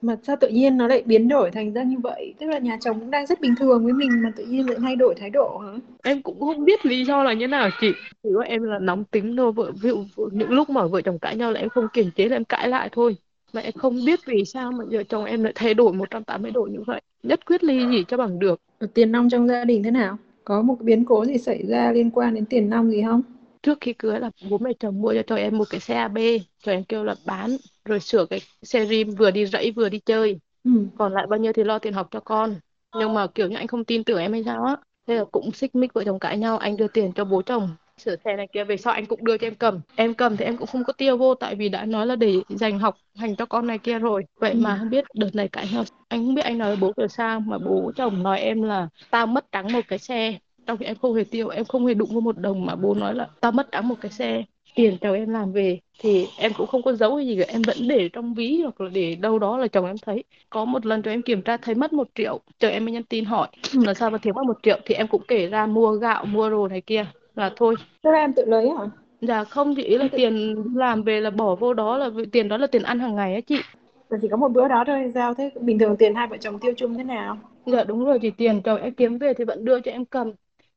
Mà 0.04 0.18
sao 0.24 0.36
tự 0.36 0.48
nhiên 0.48 0.78
nó 0.78 0.88
lại 0.88 1.04
biến 1.06 1.28
đổi 1.28 1.52
thành 1.52 1.74
ra 1.74 1.84
như 1.84 1.98
vậy? 2.04 2.34
Tức 2.40 2.48
là 2.48 2.58
nhà 2.58 2.78
chồng 2.82 3.00
cũng 3.00 3.12
đang 3.12 3.26
rất 3.26 3.42
bình 3.42 3.56
thường 3.56 3.84
với 3.84 3.94
mình 3.94 4.22
mà 4.24 4.32
tự 4.36 4.46
nhiên 4.46 4.70
lại 4.70 4.78
thay 4.82 4.96
đổi 4.96 5.16
thái 5.18 5.30
độ 5.30 5.58
hả? 5.58 5.80
em 6.04 6.22
cũng 6.22 6.40
không 6.40 6.66
biết 6.66 6.86
lý 6.86 7.06
do 7.06 7.24
là 7.24 7.34
như 7.34 7.48
nào 7.48 7.70
chị 7.72 7.96
chỉ 8.24 8.30
có 8.36 8.42
em 8.42 8.64
là 8.64 8.80
nóng 8.80 9.04
tính 9.06 9.38
thôi 9.38 9.52
vợ 9.52 9.72
ví 9.82 9.90
dụ 9.90 10.06
những 10.32 10.52
lúc 10.52 10.70
mà 10.70 10.88
vợ 10.88 11.02
chồng 11.02 11.20
cãi 11.20 11.36
nhau 11.36 11.52
là 11.52 11.60
em 11.60 11.70
không 11.70 11.88
kiềm 11.90 12.12
chế 12.12 12.30
là 12.30 12.36
em 12.36 12.44
cãi 12.46 12.70
lại 12.70 12.90
thôi 12.92 13.18
mà 13.54 13.62
em 13.62 13.74
không 13.74 14.06
biết 14.06 14.20
vì 14.26 14.46
sao 14.46 14.72
mà 14.72 14.86
vợ 14.92 15.04
chồng 15.04 15.26
em 15.26 15.44
lại 15.44 15.54
thay 15.56 15.74
đổi 15.74 15.94
180 15.94 16.52
độ 16.52 16.68
như 16.72 16.80
vậy 16.88 17.02
nhất 17.24 17.46
quyết 17.46 17.64
ly 17.64 17.88
gì 17.90 18.04
cho 18.08 18.18
bằng 18.18 18.40
được 18.40 18.62
tiền 18.94 19.12
nong 19.12 19.30
trong 19.30 19.48
gia 19.48 19.64
đình 19.66 19.84
thế 19.84 19.92
nào? 19.92 20.18
Có 20.44 20.62
một 20.62 20.76
biến 20.82 21.06
cố 21.06 21.26
gì 21.26 21.38
xảy 21.38 21.64
ra 21.68 21.92
liên 21.92 22.12
quan 22.12 22.36
đến 22.36 22.46
tiền 22.46 22.70
nong 22.70 22.92
gì 22.92 23.04
không? 23.08 23.22
Trước 23.64 23.78
khi 23.82 23.94
cưới 23.94 24.20
là 24.20 24.32
bố 24.50 24.58
mẹ 24.58 24.72
chồng 24.80 25.02
mua 25.02 25.14
cho 25.14 25.22
cho 25.28 25.36
em 25.36 25.58
một 25.58 25.66
cái 25.70 25.80
xe 25.80 25.96
AB 25.96 26.18
cho 26.64 26.72
em 26.72 26.84
kêu 26.84 27.04
là 27.04 27.16
bán 27.26 27.58
rồi 27.86 28.00
sửa 28.00 28.26
cái 28.30 28.42
xe 28.64 28.86
rim 28.86 29.16
vừa 29.16 29.32
đi 29.32 29.46
rẫy 29.46 29.72
vừa 29.72 29.90
đi 29.90 30.00
chơi. 30.06 30.40
Ừ. 30.64 30.72
còn 30.98 31.14
lại 31.14 31.28
bao 31.28 31.40
nhiêu 31.40 31.54
thì 31.54 31.64
lo 31.64 31.80
tiền 31.80 31.94
học 31.94 32.08
cho 32.12 32.20
con. 32.20 32.56
Nhưng 33.00 33.14
mà 33.14 33.28
kiểu 33.28 33.48
như 33.50 33.56
anh 33.56 33.68
không 33.68 33.86
tin 33.86 34.04
tưởng 34.04 34.20
em 34.20 34.32
hay 34.34 34.44
sao 34.46 34.64
á. 34.64 34.78
Thế 35.08 35.16
là 35.16 35.24
cũng 35.32 35.52
xích 35.52 35.76
mích 35.76 35.94
vợ 35.94 36.04
chồng 36.06 36.20
cãi 36.20 36.38
nhau 36.38 36.58
anh 36.58 36.78
đưa 36.78 36.88
tiền 36.88 37.12
cho 37.16 37.26
bố 37.26 37.42
chồng. 37.42 37.70
Sửa 37.98 38.16
xe 38.26 38.36
này 38.36 38.48
kia 38.54 38.64
về 38.64 38.78
sau 38.78 38.94
anh 38.94 39.06
cũng 39.06 39.24
đưa 39.26 39.38
cho 39.38 39.48
em 39.48 39.56
cầm. 39.56 39.80
Em 39.96 40.14
cầm 40.14 40.38
thì 40.38 40.46
em 40.46 40.58
cũng 40.58 40.68
không 40.68 40.84
có 40.84 40.94
tiêu 40.94 41.18
vô 41.18 41.36
tại 41.36 41.56
vì 41.56 41.70
đã 41.70 41.86
nói 41.86 42.08
là 42.08 42.16
để 42.16 42.36
dành 42.50 42.80
học 42.80 42.96
hành 43.16 43.36
cho 43.36 43.46
con 43.46 43.68
này 43.68 43.78
kia 43.80 44.00
rồi. 44.00 44.24
Vậy 44.40 44.54
Ừ. 44.54 44.60
mà 44.60 44.78
không 44.80 44.90
biết 44.90 45.06
đợt 45.14 45.36
này 45.36 45.48
cãi 45.48 45.68
nhau 45.74 45.84
anh 46.08 46.26
không 46.26 46.36
biết 46.36 46.42
anh 46.46 46.58
nói 46.58 46.76
bố 46.76 46.94
kiểu 46.98 47.08
sao 47.08 47.40
mà 47.40 47.58
bố 47.58 47.92
chồng 47.96 48.24
nói 48.24 48.40
em 48.40 48.62
là 48.62 48.88
tao 49.10 49.28
mất 49.28 49.46
trắng 49.52 49.72
một 49.72 49.82
cái 49.88 50.00
xe 50.00 50.40
trong 50.66 50.78
khi 50.78 50.86
em 50.86 50.96
không 51.02 51.14
hề 51.16 51.24
tiêu 51.24 51.50
em 51.50 51.66
không 51.66 51.86
hề 51.86 51.94
đụng 51.94 52.10
vào 52.12 52.22
một 52.22 52.38
đồng 52.38 52.66
mà 52.66 52.76
bố 52.76 52.94
nói 52.96 53.16
là 53.16 53.30
tao 53.42 53.52
mất 53.52 53.68
trắng 53.72 53.88
một 53.88 53.96
cái 54.02 54.12
xe 54.12 54.44
tiền 54.76 54.98
chồng 55.02 55.14
em 55.16 55.30
làm 55.30 55.52
về 55.52 55.80
thì 56.00 56.28
em 56.36 56.54
cũng 56.54 56.68
không 56.68 56.84
có 56.84 56.94
giấu 56.94 57.16
hay 57.16 57.28
gì 57.28 57.38
cả 57.40 57.46
em 57.48 57.64
vẫn 57.64 57.88
để 57.88 58.10
trong 58.14 58.34
ví 58.34 58.62
hoặc 58.62 58.82
là 58.82 58.90
để 58.94 59.16
đâu 59.16 59.40
đó 59.40 59.58
là 59.58 59.68
chồng 59.68 59.86
em 59.86 60.00
thấy 60.02 60.24
có 60.50 60.66
một 60.66 60.86
lần 60.86 61.02
cho 61.02 61.12
em 61.12 61.22
kiểm 61.22 61.42
tra 61.42 61.58
thấy 61.58 61.76
mất 61.76 61.94
một 61.94 62.08
triệu 62.16 62.40
chồng 62.60 62.72
em 62.72 62.86
mới 62.86 62.92
nhắn 62.94 63.04
tin 63.04 63.26
hỏi 63.26 63.48
là 63.74 63.94
sao 63.94 64.10
mà 64.10 64.18
thiếu 64.18 64.34
mất 64.34 64.46
một 64.46 64.58
triệu 64.64 64.80
thì 64.86 64.96
em 64.96 65.08
cũng 65.08 65.24
kể 65.28 65.48
ra 65.48 65.66
mua 65.66 65.92
gạo 65.92 66.26
mua 66.26 66.50
đồ 66.50 66.68
này 66.68 66.82
kia 66.82 67.06
là 67.36 67.54
thôi 67.56 67.76
Thế 68.04 68.12
là 68.12 68.18
em 68.18 68.34
tự 68.34 68.46
lấy 68.46 68.70
hả? 68.70 68.86
dạ 69.22 69.44
không 69.44 69.76
chỉ 69.76 69.84
ý 69.84 69.98
là 69.98 70.08
tiền 70.16 70.56
làm 70.76 71.04
về 71.04 71.22
là 71.22 71.30
bỏ 71.30 71.56
vô 71.56 71.74
đó 71.74 71.98
là 71.98 72.10
tiền 72.32 72.48
đó 72.48 72.58
là 72.58 72.68
tiền 72.68 72.84
ăn 72.84 73.00
hàng 73.00 73.16
ngày 73.16 73.34
á 73.36 73.42
chị 73.48 73.64
Là 74.10 74.18
chỉ 74.22 74.28
có 74.32 74.38
một 74.38 74.48
bữa 74.52 74.68
đó 74.68 74.84
thôi 74.88 75.12
sao? 75.14 75.34
Thế 75.34 75.52
bình 75.62 75.80
thường 75.80 75.96
tiền 76.00 76.16
hai 76.16 76.28
vợ 76.28 76.38
chồng 76.38 76.60
tiêu 76.60 76.74
chung 76.78 76.98
thế 76.98 77.04
nào? 77.04 77.38
dạ 77.66 77.84
đúng 77.84 78.06
rồi 78.06 78.20
thì 78.22 78.32
tiền 78.32 78.62
chồng 78.64 78.82
em 78.82 78.94
kiếm 78.96 79.18
về 79.18 79.34
thì 79.34 79.44
vẫn 79.44 79.66
đưa 79.66 79.80
cho 79.82 79.92
em 79.92 80.06
cầm 80.06 80.32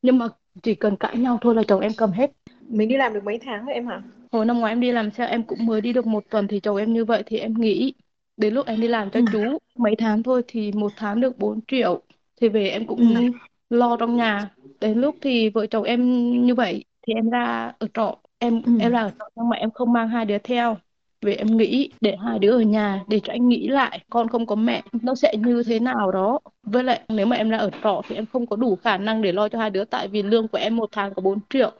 nhưng 0.06 0.18
mà 0.18 0.26
chỉ 0.62 0.74
cần 0.74 0.96
cãi 0.96 1.16
nhau 1.18 1.38
thôi 1.42 1.54
là 1.54 1.62
chồng 1.68 1.80
em 1.80 1.94
cầm 1.94 2.12
hết 2.12 2.30
Mình 2.68 2.88
đi 2.88 2.96
làm 2.96 3.14
được 3.14 3.24
mấy 3.24 3.38
tháng 3.44 3.64
rồi 3.66 3.74
em 3.74 3.86
hả? 3.86 4.02
hồi 4.32 4.44
năm 4.46 4.58
ngoái 4.60 4.72
em 4.72 4.80
đi 4.80 4.92
làm 4.92 5.10
xe 5.10 5.26
em 5.26 5.42
cũng 5.46 5.66
mới 5.66 5.80
đi 5.80 5.92
được 5.92 6.06
một 6.06 6.24
tuần 6.30 6.48
thì 6.48 6.60
chồng 6.60 6.76
em 6.76 6.92
như 6.92 7.04
vậy 7.04 7.22
thì 7.26 7.38
em 7.38 7.54
nghĩ 7.54 7.94
đến 8.36 8.54
lúc 8.54 8.66
em 8.66 8.80
đi 8.80 8.88
làm 8.88 9.10
cho 9.10 9.20
Ừ. 9.20 9.26
chú 9.30 9.58
mấy 9.78 9.94
tháng 9.98 10.22
thôi 10.22 10.42
thì 10.48 10.72
một 10.72 10.92
tháng 10.96 11.20
được 11.20 11.38
4 11.38 11.60
triệu 11.68 12.02
thì 12.40 12.48
về 12.48 12.68
em 12.68 12.86
cũng 12.86 13.14
Ừ. 13.14 13.32
lo 13.70 13.96
trong 13.96 14.16
nhà 14.16 14.50
đến 14.80 14.98
lúc 15.00 15.18
thì 15.20 15.48
vợ 15.50 15.66
chồng 15.66 15.82
em 15.84 16.00
như 16.46 16.54
vậy 16.54 16.84
thì 17.06 17.12
em 17.14 17.30
ra 17.30 17.72
ở 17.78 17.86
trọ 17.94 18.18
em 18.38 18.62
Ừ. 18.66 18.72
em 18.76 18.92
ra 18.92 19.00
ở 19.02 19.10
trọ 19.18 19.24
nhưng 19.36 19.48
mà 19.48 19.56
em 19.56 19.70
không 19.70 19.92
mang 19.92 20.08
hai 20.08 20.24
đứa 20.24 20.38
theo 20.38 20.76
vì 21.22 21.34
em 21.34 21.56
nghĩ 21.56 21.90
để 22.00 22.16
hai 22.24 22.38
đứa 22.38 22.50
ở 22.52 22.60
nhà 22.60 23.04
để 23.08 23.20
cho 23.24 23.32
anh 23.32 23.48
nghĩ 23.48 23.68
lại 23.68 24.04
con 24.10 24.28
không 24.28 24.46
có 24.46 24.54
mẹ 24.54 24.82
nó 25.02 25.14
sẽ 25.14 25.34
như 25.38 25.62
thế 25.66 25.78
nào 25.80 26.10
đó. 26.12 26.40
Với 26.62 26.84
lại 26.84 27.00
nếu 27.08 27.26
mà 27.26 27.36
em 27.36 27.50
ra 27.50 27.58
ở 27.58 27.70
trọ 27.82 28.02
thì 28.08 28.14
em 28.16 28.26
không 28.26 28.46
có 28.46 28.56
đủ 28.56 28.76
khả 28.76 28.96
năng 28.98 29.22
để 29.22 29.32
lo 29.32 29.48
cho 29.48 29.58
hai 29.58 29.70
đứa 29.70 29.84
tại 29.84 30.08
vì 30.08 30.22
lương 30.22 30.48
của 30.48 30.58
em 30.58 30.76
một 30.76 30.88
tháng 30.92 31.14
có 31.14 31.22
4 31.22 31.38
triệu. 31.50 31.72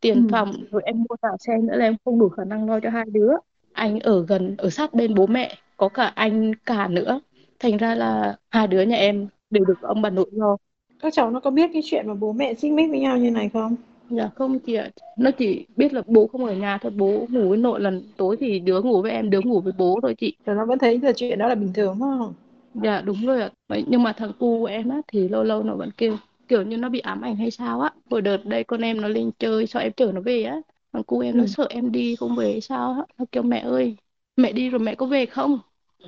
Tiền 0.00 0.14
Ừ. 0.16 0.20
phòng 0.30 0.52
rồi 0.70 0.82
em 0.84 0.96
mua 0.98 1.16
cả 1.22 1.28
xe 1.40 1.52
nữa 1.62 1.76
là 1.76 1.84
em 1.84 1.96
không 2.04 2.18
đủ 2.18 2.28
khả 2.28 2.44
năng 2.44 2.70
lo 2.70 2.80
cho 2.80 2.90
hai 2.90 3.04
đứa. 3.12 3.30
Anh 3.72 4.00
ở 4.00 4.24
gần 4.28 4.54
ở 4.58 4.70
sát 4.70 4.94
bên 4.94 5.14
bố 5.14 5.26
mẹ 5.26 5.54
có 5.76 5.88
cả 5.88 6.06
anh 6.06 6.52
cả 6.66 6.88
nữa. 6.88 7.20
Thành 7.58 7.76
ra 7.76 7.94
là 7.94 8.36
hai 8.50 8.66
đứa 8.66 8.82
nhà 8.82 8.96
em 8.96 9.28
đều 9.50 9.64
được 9.64 9.80
ông 9.82 10.02
bà 10.02 10.10
nội 10.10 10.30
lo. 10.32 10.56
Các 10.98 11.12
cháu 11.12 11.30
nó 11.30 11.40
có 11.40 11.50
biết 11.50 11.70
cái 11.72 11.82
chuyện 11.84 12.08
mà 12.08 12.14
bố 12.14 12.32
mẹ 12.32 12.54
xích 12.54 12.72
mích 12.72 12.90
với 12.90 13.00
nhau 13.00 13.18
như 13.18 13.30
này 13.30 13.48
không? 13.48 13.76
Dạ 14.08 14.28
không 14.34 14.58
chị 14.60 14.74
ạ. 14.74 14.90
Nó 15.16 15.30
chỉ 15.38 15.66
biết 15.76 15.92
là 15.92 16.02
bố 16.06 16.26
không 16.26 16.44
ở 16.44 16.54
nhà 16.54 16.78
thôi 16.82 16.92
bố 16.96 17.26
ngủ 17.30 17.48
với 17.48 17.58
nội 17.58 17.80
lần 17.80 18.12
tối 18.16 18.36
thì 18.40 18.58
đứa 18.58 18.82
ngủ 18.82 19.02
với 19.02 19.10
em 19.12 19.30
đứa 19.30 19.40
ngủ 19.40 19.60
với 19.60 19.72
bố 19.78 19.98
thôi 20.02 20.14
chị. 20.18 20.36
Rồi 20.44 20.56
nó 20.56 20.66
vẫn 20.66 20.78
thấy 20.78 21.00
là 21.00 21.12
chuyện 21.16 21.38
đó 21.38 21.48
là 21.48 21.54
bình 21.54 21.72
thường 21.72 21.98
không? 22.00 22.34
dạ 22.72 23.00
đúng 23.00 23.26
rồi 23.26 23.42
ạ. 23.42 23.50
Vậy 23.68 23.84
nhưng 23.88 24.02
mà 24.02 24.12
thằng 24.12 24.32
cu 24.38 24.58
của 24.60 24.66
em 24.66 24.88
á 24.88 25.00
thì 25.08 25.28
lâu 25.28 25.44
lâu 25.44 25.62
nó 25.62 25.74
vẫn 25.74 25.90
kêu 25.96 26.16
kiểu 26.48 26.62
như 26.62 26.76
nó 26.76 26.88
bị 26.88 26.98
ám 27.00 27.20
ảnh 27.20 27.36
hay 27.36 27.50
sao 27.50 27.80
á. 27.80 27.90
Hồi 28.10 28.22
đợt 28.22 28.36
đây 28.44 28.64
con 28.64 28.80
em 28.80 29.00
nó 29.00 29.08
lên 29.08 29.30
chơi 29.38 29.66
sao 29.66 29.82
em 29.82 29.92
chở 29.96 30.12
nó 30.12 30.20
về 30.20 30.42
á. 30.42 30.56
Thằng 30.92 31.04
cu 31.04 31.20
em 31.20 31.36
nó 31.36 31.42
Ừ. 31.42 31.46
sợ 31.46 31.66
em 31.70 31.92
đi 31.92 32.16
không 32.16 32.36
về 32.36 32.50
hay 32.52 32.60
sao 32.60 32.92
á. 32.92 33.04
Nó 33.18 33.24
kêu 33.32 33.42
mẹ 33.42 33.58
ơi 33.60 33.96
mẹ 34.36 34.52
đi 34.52 34.70
rồi 34.70 34.78
mẹ 34.80 34.94
có 34.94 35.06
về 35.06 35.26
không? 35.26 35.58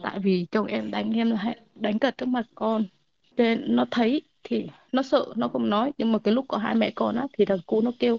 Tại 0.02 0.18
vì 0.18 0.46
chồng 0.50 0.66
em 0.66 0.90
đánh 0.90 1.12
em 1.12 1.30
là 1.30 1.54
đánh 1.74 1.98
cật 1.98 2.18
trước 2.18 2.26
mặt 2.28 2.46
con. 2.54 2.84
Nên 3.36 3.76
nó 3.76 3.84
thấy 3.90 4.22
thì 4.44 4.66
nó 4.92 5.02
sợ, 5.02 5.26
nó 5.36 5.48
không 5.48 5.70
nói. 5.70 5.92
Nhưng 5.98 6.12
mà 6.12 6.18
cái 6.18 6.34
lúc 6.34 6.44
có 6.48 6.58
hai 6.58 6.74
mẹ 6.74 6.90
con 6.96 7.16
á, 7.16 7.26
thì 7.38 7.44
thằng 7.44 7.58
cu 7.66 7.80
nó 7.80 7.92
kêu, 7.98 8.18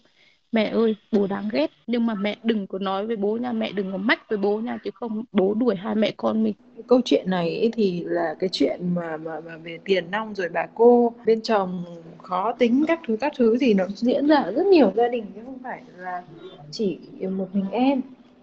mẹ 0.52 0.66
ơi, 0.70 0.96
bố 1.12 1.28
đáng 1.28 1.50
ghét. 1.52 1.72
Nhưng 1.88 2.06
mà 2.06 2.14
mẹ 2.16 2.36
đừng 2.44 2.68
có 2.68 2.80
nói 2.80 3.08
với 3.08 3.16
bố 3.16 3.38
nha. 3.38 3.52
Mẹ 3.52 3.72
đừng 3.72 3.92
có 3.92 3.98
mách 3.98 4.30
với 4.30 4.38
bố 4.38 4.60
nha, 4.60 4.78
chứ 4.84 4.90
không 4.94 5.24
bố 5.32 5.54
đuổi 5.54 5.76
hai 5.76 5.96
mẹ 5.96 6.12
con 6.18 6.44
mình. 6.44 6.54
Câu 6.88 7.02
chuyện 7.06 7.30
này 7.30 7.70
thì 7.74 8.04
là 8.08 8.36
cái 8.40 8.50
chuyện 8.54 8.96
mà 8.96 9.18
mà 9.18 9.40
mà 9.40 9.58
về 9.58 9.78
tiền 9.86 10.12
nong 10.12 10.36
rồi 10.36 10.50
bà 10.54 10.68
cô 10.76 11.14
bên 11.26 11.42
chồng 11.42 11.84
khó 12.18 12.52
tính 12.52 12.86
các 12.88 13.00
thứ 13.08 13.18
các 13.22 13.34
thứ 13.38 13.58
thì 13.62 13.74
nó 13.74 13.86
diễn 13.96 14.28
ra 14.28 14.36
ở 14.36 14.52
rất 14.52 14.66
nhiều 14.66 14.92
gia 14.96 15.08
đình 15.08 15.26
chứ 15.36 15.42
không 15.46 15.60
phải 15.64 15.82
là 15.98 16.24
chỉ 16.72 17.00
một 17.38 17.48
mình 17.54 17.66
em. 17.72 18.02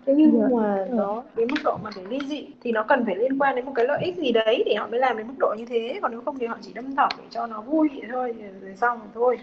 Thế 0.09 0.15
nhưng 0.17 0.41
Dạ. 0.41 0.49
mà 0.57 0.87
nó 0.91 1.23
cái 1.37 1.47
mức 1.47 1.57
độ 1.65 1.79
mà 1.85 1.91
để 1.97 2.03
ly 2.09 2.19
dị 2.27 2.47
thì 2.63 2.73
nó 2.73 2.83
cần 2.83 3.05
phải 3.07 3.17
liên 3.17 3.39
quan 3.39 3.57
đến 3.57 3.65
một 3.67 3.73
cái 3.75 3.87
lợi 3.87 4.03
ích 4.05 4.17
gì 4.17 4.33
đấy 4.33 4.63
thì 4.67 4.75
họ 4.75 4.87
mới 4.87 5.01
làm 5.01 5.17
đến 5.19 5.27
mức 5.27 5.35
độ 5.39 5.55
như 5.59 5.65
thế. 5.67 5.99
Còn 6.03 6.11
nếu 6.11 6.21
không 6.25 6.39
thì 6.39 6.47
họ 6.47 6.59
chỉ 6.63 6.73
đâm 6.75 6.97
thọc 6.97 7.09
để 7.19 7.25
cho 7.31 7.47
nó 7.47 7.61
vui 7.61 7.89
vậy 7.95 8.09
thôi 8.13 8.35
rồi 8.63 8.77
xong 8.77 8.99
rồi 8.99 9.09
thôi. 9.15 9.39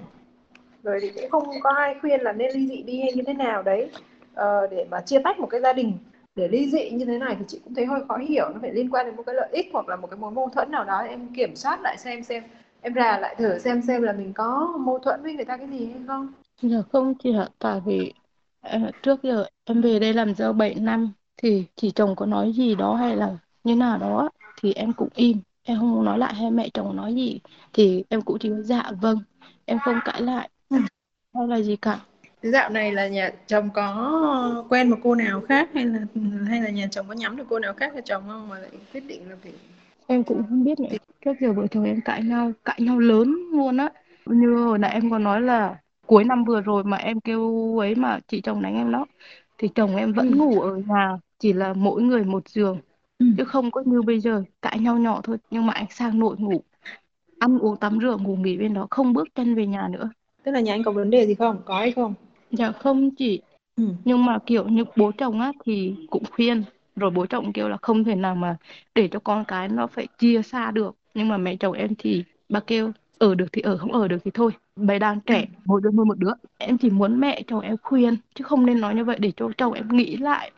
Rồi 0.83 0.99
thì 1.01 1.09
cũng 1.15 1.29
không 1.31 1.61
có 1.63 1.69
ai 1.69 1.95
khuyên 2.01 2.21
là 2.21 2.33
nên 2.33 2.51
ly 2.55 2.67
dị 2.67 2.83
đi 2.83 3.01
hay 3.01 3.13
như 3.13 3.21
thế 3.27 3.33
nào 3.33 3.63
đấy. 3.63 3.89
Ờ, 4.33 4.67
để 4.67 4.85
mà 4.91 5.01
chia 5.01 5.19
tách 5.23 5.39
một 5.39 5.47
cái 5.49 5.61
gia 5.61 5.73
đình 5.73 5.93
để 6.35 6.47
ly 6.47 6.69
dị 6.69 6.89
như 6.89 7.05
thế 7.05 7.17
này 7.17 7.35
thì 7.39 7.45
chị 7.47 7.61
cũng 7.63 7.73
thấy 7.75 7.85
hơi 7.85 8.01
khó 8.07 8.17
hiểu. 8.17 8.49
Nó 8.53 8.59
phải 8.61 8.71
liên 8.73 8.89
quan 8.89 9.05
đến 9.05 9.15
một 9.15 9.23
cái 9.25 9.35
lợi 9.35 9.49
ích 9.51 9.67
hoặc 9.73 9.89
là 9.89 9.95
một 9.95 10.07
cái 10.11 10.17
mối 10.19 10.31
mâu 10.31 10.49
thuẫn 10.49 10.71
nào 10.71 10.83
đó. 10.83 10.97
Em 10.97 11.27
kiểm 11.35 11.55
soát 11.55 11.81
lại 11.81 11.97
xem 11.97 12.23
xem 12.23 12.43
em 12.81 12.93
rà 12.93 13.19
lại 13.19 13.35
thử 13.37 13.59
xem 13.59 13.81
xem 13.81 14.01
là 14.01 14.13
mình 14.13 14.33
có 14.33 14.77
mâu 14.79 14.99
thuẫn 14.99 15.23
với 15.23 15.33
người 15.33 15.45
ta 15.45 15.57
cái 15.57 15.67
gì 15.67 15.85
hay 15.85 16.01
không. 16.07 16.27
Dạ 16.61 16.77
không 16.91 17.13
chị 17.19 17.33
ạ, 17.37 17.49
tại 17.59 17.81
vì 17.85 18.13
ờ, 18.65 18.91
trước 19.03 19.23
giờ 19.23 19.45
em 19.65 19.81
về 19.81 19.99
đây 19.99 20.13
làm 20.13 20.35
dâu 20.35 20.53
7 20.53 20.75
năm 20.75 21.11
thì 21.37 21.65
chị 21.75 21.91
chồng 21.95 22.15
có 22.15 22.25
nói 22.25 22.53
gì 22.53 22.75
đó 22.75 22.95
hay 22.95 23.15
là 23.15 23.37
như 23.63 23.75
nào 23.75 23.97
đó 23.97 24.29
thì 24.61 24.73
em 24.73 24.93
cũng 24.93 25.09
im. 25.15 25.41
em 25.63 25.79
không 25.79 26.05
nói 26.05 26.17
lại 26.19 26.33
hay 26.33 26.51
mẹ 26.51 26.69
chồng 26.73 26.95
nói 26.95 27.15
gì 27.15 27.39
thì 27.73 28.03
em 28.09 28.21
cũng 28.21 28.37
chỉ 28.39 28.49
dạ 28.63 28.91
vâng. 29.01 29.19
Em 29.65 29.79
không 29.85 29.99
cãi 30.05 30.21
lại 30.21 30.49
hay 31.33 31.47
là 31.47 31.61
gì 31.61 31.75
cả. 31.75 31.99
Dạo 32.41 32.69
này 32.69 32.91
là 32.91 33.07
nhà 33.07 33.31
chồng 33.47 33.69
có 33.73 34.65
quen 34.69 34.89
một 34.89 34.97
cô 35.03 35.15
nào 35.15 35.41
khác 35.49 35.69
hay 35.73 35.85
là 35.85 35.99
hay 36.49 36.61
là 36.61 36.69
nhà 36.69 36.87
chồng 36.91 37.07
có 37.07 37.13
nhắm 37.13 37.37
được 37.37 37.45
cô 37.49 37.59
nào 37.59 37.73
khác 37.73 37.91
cho 37.95 38.01
chồng 38.01 38.23
không 38.27 38.49
mà 38.49 38.59
lại 38.59 38.69
quyết 38.93 39.01
định 39.07 39.29
là 39.29 39.35
phải 39.43 39.51
em 40.07 40.23
cũng 40.23 40.43
không 40.49 40.63
biết 40.63 40.79
nữa. 40.79 40.89
Trước 41.25 41.33
giờ 41.41 41.53
vợ 41.53 41.67
chồng 41.71 41.83
em 41.83 42.01
cãi 42.01 42.23
nhau 42.23 42.51
cãi 42.65 42.79
nhau 42.81 42.99
lớn 42.99 43.35
luôn 43.51 43.77
á. 43.77 43.89
Như 44.25 44.55
hồi 44.65 44.79
nãy 44.79 44.91
em 44.93 45.09
có 45.09 45.19
nói 45.19 45.41
là 45.41 45.75
cuối 46.05 46.23
năm 46.23 46.43
vừa 46.43 46.61
rồi 46.61 46.83
mà 46.83 46.97
em 46.97 47.19
kêu 47.21 47.77
ấy 47.79 47.95
mà 47.95 48.19
chị 48.27 48.41
chồng 48.41 48.61
đánh 48.61 48.75
em 48.75 48.91
đó. 48.91 49.05
Thì 49.57 49.67
chồng 49.75 49.95
em 49.95 50.13
vẫn 50.13 50.31
ừ. 50.31 50.37
ngủ 50.37 50.61
ở 50.61 50.75
nhà 50.87 51.17
chỉ 51.39 51.53
là 51.53 51.73
mỗi 51.73 52.01
người 52.01 52.23
một 52.23 52.49
giường 52.49 52.79
ừ. 53.19 53.25
chứ 53.37 53.43
không 53.43 53.71
có 53.71 53.83
như 53.85 54.01
bây 54.01 54.19
giờ 54.19 54.43
cãi 54.61 54.79
nhau 54.79 54.97
nhỏ 54.97 55.21
thôi. 55.23 55.37
Nhưng 55.51 55.65
mà 55.65 55.73
anh 55.73 55.85
sang 55.89 56.19
nội 56.19 56.35
ngủ 56.39 56.61
ăn 57.39 57.59
uống 57.59 57.77
tắm 57.77 57.99
rửa 58.01 58.17
ngủ 58.17 58.35
nghỉ 58.35 58.57
bên 58.57 58.73
đó 58.73 58.87
không 58.89 59.13
bước 59.13 59.27
chân 59.35 59.55
về 59.55 59.67
nhà 59.67 59.87
nữa. 59.91 60.09
Tức 60.43 60.51
là 60.51 60.59
nhà 60.59 60.73
anh 60.73 60.83
có 60.83 60.91
vấn 60.91 61.09
đề 61.09 61.25
gì 61.27 61.35
không? 61.35 61.61
Có 61.65 61.79
hay 61.79 61.91
không? 61.91 62.13
Dạ 62.51 62.71
không 62.71 63.15
chị. 63.15 63.41
Ừ. 63.75 63.83
nhưng 64.05 64.25
mà 64.25 64.39
kiểu 64.45 64.67
như 64.67 64.83
bố 64.95 65.11
chồng 65.17 65.41
á 65.41 65.51
thì 65.65 65.95
cũng 66.09 66.23
khuyên. 66.31 66.63
Rồi 66.95 67.11
bố 67.11 67.25
chồng 67.25 67.53
kêu 67.53 67.69
là 67.69 67.77
không 67.81 68.03
thể 68.03 68.15
nào 68.15 68.35
mà 68.35 68.57
để 68.95 69.07
cho 69.11 69.19
con 69.19 69.45
cái 69.45 69.67
nó 69.69 69.87
phải 69.87 70.07
chia 70.17 70.41
xa 70.41 70.71
được. 70.71 70.95
Nhưng 71.13 71.27
mà 71.27 71.37
mẹ 71.37 71.55
chồng 71.59 71.73
em 71.73 71.95
thì 71.97 72.23
bà 72.49 72.59
kêu 72.67 72.91
ở 73.19 73.35
được 73.35 73.45
thì 73.51 73.61
ở 73.61 73.77
không 73.77 73.91
ở 73.91 74.07
được 74.07 74.17
thì 74.25 74.31
thôi. 74.33 74.51
Bé 74.75 74.99
đang 74.99 75.19
trẻ 75.19 75.39
ừ. 75.39 75.45
mỗi 75.65 75.81
đứa 75.83 75.91
nuôi 75.91 76.05
một 76.05 76.17
đứa. 76.17 76.31
Em 76.57 76.77
chỉ 76.77 76.89
muốn 76.89 77.19
mẹ 77.19 77.41
chồng 77.47 77.59
em 77.59 77.75
khuyên 77.83 78.15
chứ 78.35 78.43
không 78.43 78.65
nên 78.65 78.81
nói 78.81 78.95
như 78.95 79.03
vậy 79.03 79.17
để 79.19 79.31
cho 79.37 79.49
chồng 79.57 79.73
em 79.73 79.87
nghĩ 79.87 80.17
lại. 80.17 80.51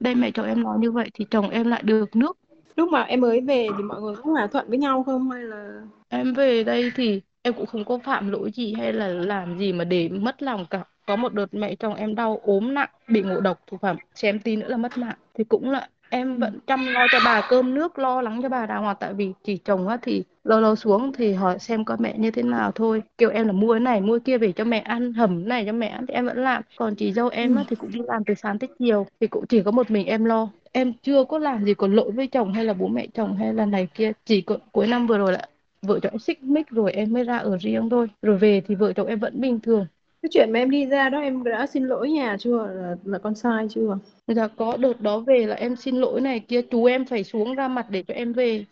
Đây 0.00 0.14
mẹ 0.14 0.30
chồng 0.30 0.46
em 0.46 0.62
nói 0.62 0.78
như 0.78 0.92
vậy 0.92 1.10
thì 1.14 1.24
chồng 1.30 1.50
em 1.50 1.66
lại 1.68 1.82
được 1.82 2.16
nước. 2.16 2.38
Lúc 2.76 2.88
mà 2.88 3.02
em 3.02 3.20
mới 3.20 3.40
về 3.40 3.66
thì 3.76 3.82
mọi 3.82 4.00
người 4.00 4.14
cũng 4.16 4.32
hòa 4.32 4.46
thuận 4.46 4.68
với 4.68 4.78
nhau 4.78 5.02
không 5.02 5.30
hay 5.30 5.42
là? 5.42 5.82
Em 6.08 6.34
về 6.34 6.64
đây 6.64 6.92
thì 6.96 7.20
em 7.42 7.54
cũng 7.54 7.66
không 7.66 7.84
có 7.84 7.98
phạm 7.98 8.30
lỗi 8.30 8.50
gì 8.54 8.74
hay 8.74 8.92
là 8.92 9.08
làm 9.08 9.58
gì 9.58 9.72
mà 9.72 9.84
để 9.84 10.08
mất 10.08 10.42
lòng 10.42 10.66
cả. 10.70 10.84
Có 11.06 11.16
một 11.16 11.34
đợt 11.34 11.54
mẹ 11.54 11.74
chồng 11.74 11.94
em 11.94 12.14
đau 12.14 12.40
ốm 12.42 12.74
nặng 12.74 12.90
bị 13.08 13.22
ngộ 13.22 13.40
độc 13.40 13.60
thực 13.70 13.80
phẩm 13.80 13.96
xem 14.14 14.38
tin 14.38 14.60
nữa 14.60 14.68
là 14.68 14.76
mất 14.76 14.98
mạng. 14.98 15.16
Thì 15.34 15.44
cũng 15.44 15.70
là 15.70 15.88
em 16.10 16.38
vẫn 16.38 16.58
chăm 16.66 16.86
lo 16.86 17.08
cho 17.08 17.20
bà 17.20 17.40
cơm 17.42 17.74
nước 17.74 17.98
lo 17.98 18.22
lắng 18.22 18.40
cho 18.42 18.48
bà 18.48 18.66
đàng 18.66 18.82
hoàng 18.82 18.96
tại 19.00 19.14
vì 19.14 19.32
chỉ 19.44 19.56
chồng 19.56 19.88
á 19.88 19.96
thì 20.02 20.24
lâu 20.44 20.60
lâu 20.60 20.76
xuống 20.76 21.12
thì 21.12 21.32
hỏi 21.32 21.58
xem 21.58 21.84
con 21.84 21.98
mẹ 22.02 22.18
như 22.18 22.30
thế 22.30 22.42
nào 22.42 22.72
thôi. 22.72 23.02
Kêu 23.18 23.30
em 23.30 23.46
là 23.46 23.52
mua 23.52 23.72
cái 23.72 23.80
này 23.80 24.00
mua 24.00 24.18
kia 24.24 24.38
về 24.38 24.52
cho 24.52 24.64
mẹ 24.64 24.78
ăn 24.78 25.12
hầm 25.12 25.48
này 25.48 25.64
cho 25.66 25.72
mẹ 25.72 25.86
ăn 25.88 26.06
thì 26.06 26.14
em 26.14 26.26
vẫn 26.26 26.38
làm. 26.44 26.62
Còn 26.76 26.94
chị 26.96 27.12
dâu 27.12 27.28
em 27.28 27.54
á 27.54 27.64
thì 27.68 27.76
cũng 27.76 27.90
đi 27.92 28.00
làm 28.06 28.24
từ 28.24 28.34
sáng 28.34 28.58
tới 28.58 28.68
chiều 28.78 29.06
thì 29.20 29.26
cũng 29.26 29.46
chỉ 29.46 29.62
có 29.62 29.70
một 29.70 29.90
mình 29.90 30.06
em 30.06 30.24
lo. 30.24 30.48
Em 30.72 30.92
chưa 31.02 31.24
có 31.24 31.38
làm 31.38 31.64
gì 31.64 31.74
có 31.74 31.86
lỗi 31.86 32.10
với 32.12 32.26
chồng 32.26 32.52
hay 32.52 32.64
là 32.64 32.72
bố 32.74 32.88
mẹ 32.88 33.06
chồng 33.14 33.36
hay 33.36 33.54
là 33.54 33.66
này 33.66 33.88
kia. 33.94 34.12
Chỉ 34.24 34.40
có 34.40 34.58
cuối 34.72 34.86
năm 34.86 35.06
vừa 35.06 35.18
rồi 35.18 35.32
là 35.32 35.48
vợ 35.82 36.00
chồng 36.02 36.18
xích 36.18 36.42
mích 36.42 36.68
rồi 36.70 36.92
em 36.92 37.12
mới 37.12 37.24
ra 37.24 37.38
ở 37.38 37.56
riêng 37.60 37.88
thôi. 37.90 38.08
Rồi 38.22 38.38
về 38.38 38.60
thì 38.68 38.74
vợ 38.74 38.92
chồng 38.92 39.06
em 39.06 39.18
vẫn 39.18 39.40
bình 39.40 39.60
thường 39.60 39.86
cái 40.22 40.30
chuyện 40.32 40.52
mà 40.52 40.58
em 40.58 40.70
đi 40.70 40.86
ra 40.86 41.08
đó 41.08 41.20
em 41.20 41.44
đã 41.44 41.66
xin 41.66 41.84
lỗi 41.84 42.10
nhà 42.10 42.36
chưa? 42.40 42.66
Là, 42.66 42.96
là 43.04 43.18
con 43.18 43.34
sai 43.34 43.66
chưa? 43.70 43.98
Dạ 44.26 44.48
có 44.48 44.76
đợt 44.76 45.00
đó 45.00 45.20
về 45.20 45.46
là 45.46 45.54
em 45.54 45.76
xin 45.76 45.96
lỗi 45.96 46.20
này 46.20 46.40
kia 46.40 46.62
chú 46.62 46.84
em 46.84 47.04
phải 47.04 47.24
xuống 47.24 47.54
ra 47.54 47.68
mặt 47.68 47.86
để 47.90 48.02
cho 48.02 48.14
em 48.14 48.32
về. 48.32 48.64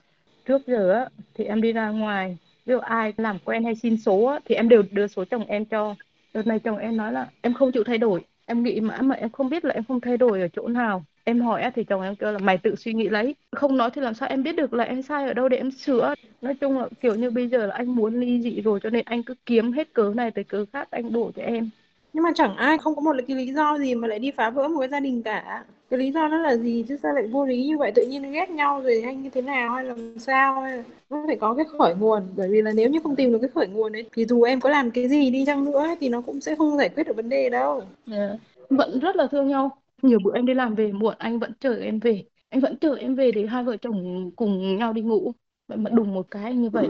Trước 0.44 0.66
giờ 0.66 0.92
á 0.92 1.08
thì 1.34 1.44
em 1.44 1.60
đi 1.62 1.72
ra 1.72 1.90
ngoài. 1.90 2.38
Ví 2.66 2.72
dụ 2.72 2.78
ai 2.78 3.14
làm 3.16 3.38
quen 3.44 3.64
hay 3.64 3.74
xin 3.74 3.96
số 3.96 4.24
á, 4.24 4.40
thì 4.44 4.54
em 4.54 4.68
đều 4.68 4.82
đưa 4.90 5.06
số 5.06 5.24
chồng 5.24 5.44
em 5.46 5.64
cho. 5.64 5.94
Đợt 6.34 6.46
này 6.46 6.58
chồng 6.58 6.76
em 6.78 6.96
nói 6.96 7.12
là 7.12 7.30
em 7.40 7.54
không 7.54 7.72
chịu 7.72 7.84
thay 7.84 7.98
đổi. 7.98 8.20
Em 8.46 8.62
nghĩ 8.62 8.80
mãi 8.80 9.02
mà 9.02 9.14
em 9.14 9.30
không 9.30 9.48
biết 9.48 9.64
là 9.64 9.74
em 9.74 9.84
không 9.84 10.00
thay 10.00 10.16
đổi 10.16 10.40
ở 10.40 10.48
chỗ 10.48 10.68
nào 10.68 11.04
em 11.28 11.40
hỏi 11.40 11.70
thì 11.74 11.84
chồng 11.84 12.02
em 12.02 12.16
kêu 12.16 12.32
là 12.32 12.38
mày 12.38 12.58
tự 12.58 12.74
suy 12.76 12.92
nghĩ 12.92 13.08
lấy. 13.08 13.34
Không 13.52 13.76
nói 13.76 13.90
thì 13.94 14.00
làm 14.02 14.14
sao 14.14 14.28
em 14.28 14.42
biết 14.42 14.56
được 14.56 14.74
là 14.74 14.84
em 14.84 15.02
sai 15.02 15.26
ở 15.26 15.34
đâu 15.34 15.48
để 15.48 15.56
em 15.56 15.70
sửa. 15.70 16.14
Nói 16.42 16.54
chung 16.54 16.78
là 16.78 16.88
kiểu 17.00 17.14
như 17.14 17.30
bây 17.30 17.48
giờ 17.48 17.66
là 17.66 17.74
anh 17.74 17.86
muốn 17.96 18.20
ly 18.20 18.42
dị 18.42 18.60
rồi 18.60 18.80
cho 18.82 18.90
nên 18.90 19.02
anh 19.04 19.22
cứ 19.22 19.34
kiếm 19.46 19.72
hết 19.72 19.92
cớ 19.92 20.12
này 20.16 20.30
tới 20.30 20.44
cớ 20.44 20.64
khác 20.72 20.88
anh 20.90 21.12
đổ 21.12 21.30
cho 21.36 21.42
em. 21.42 21.70
Nhưng 22.12 22.22
mà 22.22 22.30
chẳng 22.34 22.56
ai 22.56 22.78
không 22.78 22.94
có 22.94 23.00
một 23.00 23.16
cái 23.28 23.36
lý 23.36 23.52
do 23.52 23.78
gì 23.78 23.94
mà 23.94 24.08
lại 24.08 24.18
đi 24.18 24.30
phá 24.36 24.50
vỡ 24.50 24.68
một 24.68 24.80
cái 24.80 24.88
gia 24.88 25.00
đình 25.00 25.22
cả. 25.22 25.64
Cái 25.90 25.98
lý 25.98 26.12
do 26.12 26.28
nó 26.28 26.38
là 26.38 26.56
gì? 26.56 26.84
Chứ 26.88 26.96
sao 27.02 27.12
lại 27.14 27.26
vô 27.26 27.46
lý 27.46 27.66
như 27.66 27.78
vậy? 27.78 27.92
Tự 27.94 28.06
nhiên 28.06 28.32
ghét 28.32 28.50
nhau 28.50 28.80
rồi 28.80 29.02
anh 29.04 29.22
như 29.22 29.30
thế 29.30 29.42
nào 29.42 29.74
hay 29.74 29.84
là 29.84 29.94
sao? 30.18 30.60
Hay 30.60 30.76
là 30.76 30.82
nó 31.10 31.24
phải 31.26 31.36
có 31.36 31.54
cái 31.54 31.66
khởi 31.78 31.94
nguồn? 31.94 32.22
Bởi 32.36 32.48
vì 32.48 32.62
là 32.62 32.72
nếu 32.72 32.88
như 32.90 32.98
không 33.02 33.16
tìm 33.16 33.32
được 33.32 33.38
cái 33.40 33.50
khởi 33.54 33.66
nguồn 33.68 33.92
ấy 33.96 34.04
thì 34.12 34.24
dù 34.24 34.42
em 34.42 34.60
có 34.60 34.70
làm 34.70 34.90
cái 34.90 35.08
gì 35.08 35.30
đi 35.30 35.44
chăng 35.46 35.64
nữa 35.64 35.86
thì 36.00 36.08
nó 36.08 36.20
cũng 36.20 36.40
sẽ 36.40 36.54
không 36.54 36.76
giải 36.76 36.88
quyết 36.88 37.06
được 37.06 37.16
vấn 37.16 37.28
đề 37.28 37.48
đâu. 37.48 37.82
Yeah. 38.10 38.30
Dạ. 38.30 38.36
vẫn 38.70 38.98
rất 38.98 39.16
là 39.16 39.26
thương 39.26 39.48
nhau 39.48 39.70
nhiều 40.02 40.18
bữa 40.24 40.34
em 40.34 40.46
đi 40.46 40.54
làm 40.54 40.74
về 40.74 40.92
muộn 40.92 41.14
anh 41.18 41.38
vẫn 41.38 41.52
chờ 41.60 41.76
em 41.76 42.00
về 42.00 42.24
anh 42.48 42.60
vẫn 42.60 42.76
chờ 42.76 42.94
em 42.94 43.14
về 43.14 43.32
để 43.32 43.46
hai 43.46 43.64
vợ 43.64 43.76
chồng 43.76 44.30
cùng 44.36 44.76
nhau 44.76 44.92
đi 44.92 45.02
ngủ 45.02 45.32
vậy 45.68 45.78
mà 45.78 45.90
đùng 45.90 46.14
một 46.14 46.26
cái 46.30 46.54
như 46.54 46.70
vậy 46.70 46.88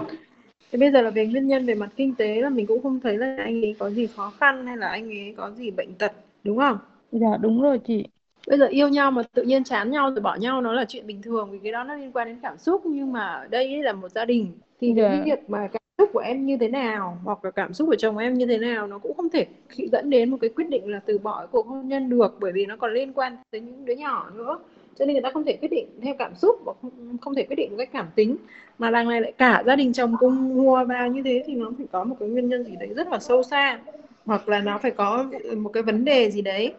Thế 0.72 0.78
bây 0.78 0.90
giờ 0.90 1.00
là 1.02 1.10
về 1.10 1.26
nguyên 1.26 1.48
nhân 1.48 1.66
về 1.66 1.74
mặt 1.74 1.90
kinh 1.96 2.14
tế 2.14 2.40
là 2.40 2.50
mình 2.50 2.66
cũng 2.66 2.82
không 2.82 3.00
thấy 3.00 3.18
là 3.18 3.36
anh 3.38 3.64
ấy 3.64 3.76
có 3.78 3.90
gì 3.90 4.06
khó 4.06 4.32
khăn 4.40 4.66
hay 4.66 4.76
là 4.76 4.88
anh 4.88 5.08
ấy 5.08 5.34
có 5.36 5.50
gì 5.50 5.70
bệnh 5.70 5.94
tật 5.94 6.12
đúng 6.44 6.58
không? 6.58 6.78
Dạ 7.12 7.36
đúng 7.40 7.62
rồi 7.62 7.78
chị. 7.78 8.04
Bây 8.46 8.58
giờ 8.58 8.66
yêu 8.66 8.88
nhau 8.88 9.10
mà 9.10 9.22
tự 9.34 9.42
nhiên 9.42 9.64
chán 9.64 9.90
nhau 9.90 10.10
rồi 10.10 10.20
bỏ 10.20 10.36
nhau 10.36 10.60
nó 10.60 10.72
là 10.72 10.84
chuyện 10.88 11.06
bình 11.06 11.22
thường 11.22 11.50
vì 11.50 11.58
cái 11.62 11.72
đó 11.72 11.84
nó 11.84 11.94
liên 11.94 12.12
quan 12.12 12.28
đến 12.28 12.38
cảm 12.42 12.58
xúc 12.58 12.82
nhưng 12.86 13.12
mà 13.12 13.26
ở 13.26 13.46
đây 13.46 13.82
là 13.82 13.92
một 13.92 14.08
gia 14.08 14.24
đình 14.24 14.52
thì 14.80 14.94
dạ. 14.96 15.08
cái 15.08 15.22
việc 15.24 15.50
mà 15.50 15.68
cảm 15.72 15.82
xúc 15.98 16.10
của 16.12 16.18
em 16.18 16.46
như 16.46 16.56
thế 16.56 16.68
nào 16.68 17.18
hoặc 17.24 17.44
là 17.44 17.50
cảm 17.50 17.74
xúc 17.74 17.88
của 17.88 17.96
chồng 17.96 18.18
em 18.18 18.34
như 18.34 18.46
thế 18.46 18.58
nào 18.58 18.86
nó 18.86 18.98
cũng 18.98 19.16
không 19.16 19.28
thể 19.28 19.46
dẫn 19.92 20.10
đến 20.10 20.30
một 20.30 20.36
cái 20.40 20.50
quyết 20.50 20.68
định 20.68 20.90
là 20.90 21.00
từ 21.06 21.18
bỏ 21.18 21.46
cuộc 21.46 21.66
hôn 21.66 21.88
nhân 21.88 22.10
được 22.10 22.36
bởi 22.40 22.52
vì 22.52 22.66
nó 22.66 22.76
còn 22.76 22.94
liên 22.94 23.12
quan 23.12 23.36
tới 23.50 23.60
những 23.60 23.84
đứa 23.84 23.94
nhỏ 23.94 24.30
nữa. 24.34 24.58
Cho 24.98 25.04
nên 25.04 25.14
người 25.14 25.22
ta 25.22 25.30
không 25.34 25.44
thể 25.44 25.56
quyết 25.60 25.70
định 25.70 25.86
theo 26.02 26.14
cảm 26.18 26.34
xúc 26.34 26.56
và 26.64 26.72
không, 26.82 27.18
không 27.20 27.34
thể 27.34 27.42
quyết 27.42 27.56
định 27.56 27.70
một 27.70 27.76
cách 27.78 27.88
cảm 27.92 28.06
tính. 28.14 28.36
Mà 28.78 28.90
đằng 28.90 29.08
này 29.08 29.20
lại 29.20 29.32
cả 29.38 29.62
gia 29.66 29.76
đình 29.76 29.92
chồng 29.92 30.14
cùng 30.18 30.56
mua 30.56 30.84
vào 30.84 31.08
như 31.08 31.22
thế 31.22 31.42
thì 31.46 31.54
nó 31.54 31.70
phải 31.78 31.86
có 31.92 32.04
một 32.04 32.16
cái 32.20 32.28
nguyên 32.28 32.48
nhân 32.48 32.64
gì 32.64 32.76
đấy 32.80 32.88
rất 32.96 33.08
là 33.08 33.18
sâu 33.18 33.42
xa 33.42 33.80
hoặc 34.24 34.48
là 34.48 34.60
nó 34.60 34.78
phải 34.78 34.90
có 34.90 35.26
một 35.56 35.70
cái 35.72 35.82
vấn 35.82 36.04
đề 36.04 36.30
gì 36.30 36.42
đấy. 36.42 36.72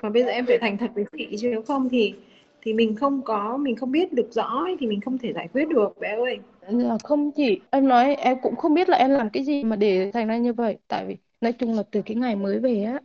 Và 0.00 0.08
bây 0.08 0.22
giờ 0.22 0.28
em 0.28 0.46
phải 0.46 0.58
thành 0.58 0.78
thật 0.78 0.90
với 0.94 1.04
chị 1.18 1.36
chứ 1.40 1.48
nếu 1.50 1.62
không 1.62 1.88
thì 1.88 2.14
thì 2.62 2.72
mình 2.72 2.96
không 2.96 3.22
có 3.22 3.56
mình 3.56 3.76
không 3.76 3.92
biết 3.92 4.12
được 4.12 4.32
rõ 4.32 4.66
thì 4.80 4.86
mình 4.86 5.00
không 5.00 5.18
thể 5.18 5.32
giải 5.32 5.48
quyết 5.52 5.68
được. 5.68 6.00
Bé 6.00 6.16
ơi! 6.16 6.38
Là 6.68 6.98
không 7.04 7.30
chỉ 7.36 7.60
em 7.70 7.88
nói 7.88 8.14
em 8.14 8.36
cũng 8.42 8.56
không 8.56 8.74
biết 8.74 8.88
là 8.88 8.96
em 8.96 9.10
làm 9.10 9.30
cái 9.30 9.44
gì 9.44 9.64
mà 9.64 9.76
để 9.76 10.10
thành 10.14 10.28
ra 10.28 10.36
như 10.36 10.52
vậy. 10.52 10.78
Tại 10.88 11.04
vì 11.06 11.16
nói 11.40 11.52
chung 11.52 11.74
là 11.74 11.82
từ 11.90 12.02
cái 12.02 12.16
ngày 12.16 12.36
mới 12.36 12.60
về 12.60 12.84
á 12.84 13.00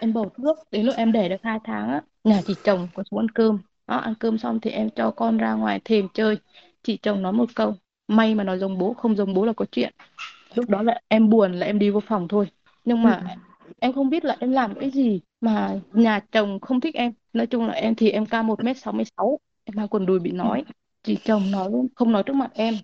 em 0.00 0.12
bầu 0.12 0.30
thuốc 0.36 0.58
đến 0.70 0.86
lúc 0.86 0.94
em 0.96 1.12
để 1.12 1.28
được 1.28 1.36
hai 1.42 1.58
tháng 1.64 1.88
á 1.88 2.02
nhà 2.24 2.42
chị 2.46 2.54
chồng 2.64 2.88
có 2.94 3.02
xuống 3.10 3.20
ăn 3.20 3.28
cơm. 3.28 3.58
Đó 3.86 3.96
ăn 3.96 4.14
cơm 4.20 4.38
xong 4.38 4.60
thì 4.60 4.70
em 4.70 4.90
cho 4.90 5.10
con 5.10 5.38
ra 5.38 5.54
ngoài 5.54 5.80
thềm 5.84 6.08
chơi. 6.14 6.36
Chị 6.82 6.96
chồng 6.96 7.22
nói 7.22 7.32
một 7.32 7.46
câu 7.54 7.74
may 8.08 8.34
mà 8.34 8.44
nói 8.44 8.58
giống 8.58 8.78
bố 8.78 8.94
không 8.94 9.16
giống 9.16 9.34
bố 9.34 9.44
là 9.44 9.52
có 9.52 9.64
chuyện. 9.72 9.92
Lúc 10.54 10.70
đó 10.70 10.82
là 10.82 11.00
em 11.08 11.30
buồn 11.30 11.52
là 11.52 11.66
em 11.66 11.78
đi 11.78 11.90
vô 11.90 12.00
phòng 12.00 12.28
thôi. 12.28 12.46
Nhưng 12.84 13.02
mà 13.02 13.22
ừ. 13.64 13.70
em 13.78 13.92
không 13.92 14.10
biết 14.10 14.24
là 14.24 14.36
em 14.40 14.52
làm 14.52 14.74
cái 14.74 14.90
gì 14.90 15.20
mà 15.40 15.78
nhà 15.92 16.20
chồng 16.32 16.60
không 16.60 16.80
thích 16.80 16.94
em. 16.94 17.12
Nói 17.32 17.46
chung 17.46 17.66
là 17.66 17.72
em 17.72 17.94
thì 17.94 18.10
em 18.10 18.26
cao 18.26 18.42
một 18.42 18.64
m 18.64 18.74
sáu 18.76 18.92
mươi 18.92 19.04
sáu 19.16 19.38
em 19.64 19.76
mang 19.76 19.88
quần 19.88 20.06
đùi 20.06 20.18
bị 20.18 20.32
nói 20.32 20.64
chị 21.08 21.18
chồng 21.24 21.50
nói 21.50 21.70
không 21.94 22.12
nói 22.12 22.22
trước 22.22 22.32
mặt 22.32 22.50
em 22.54 22.74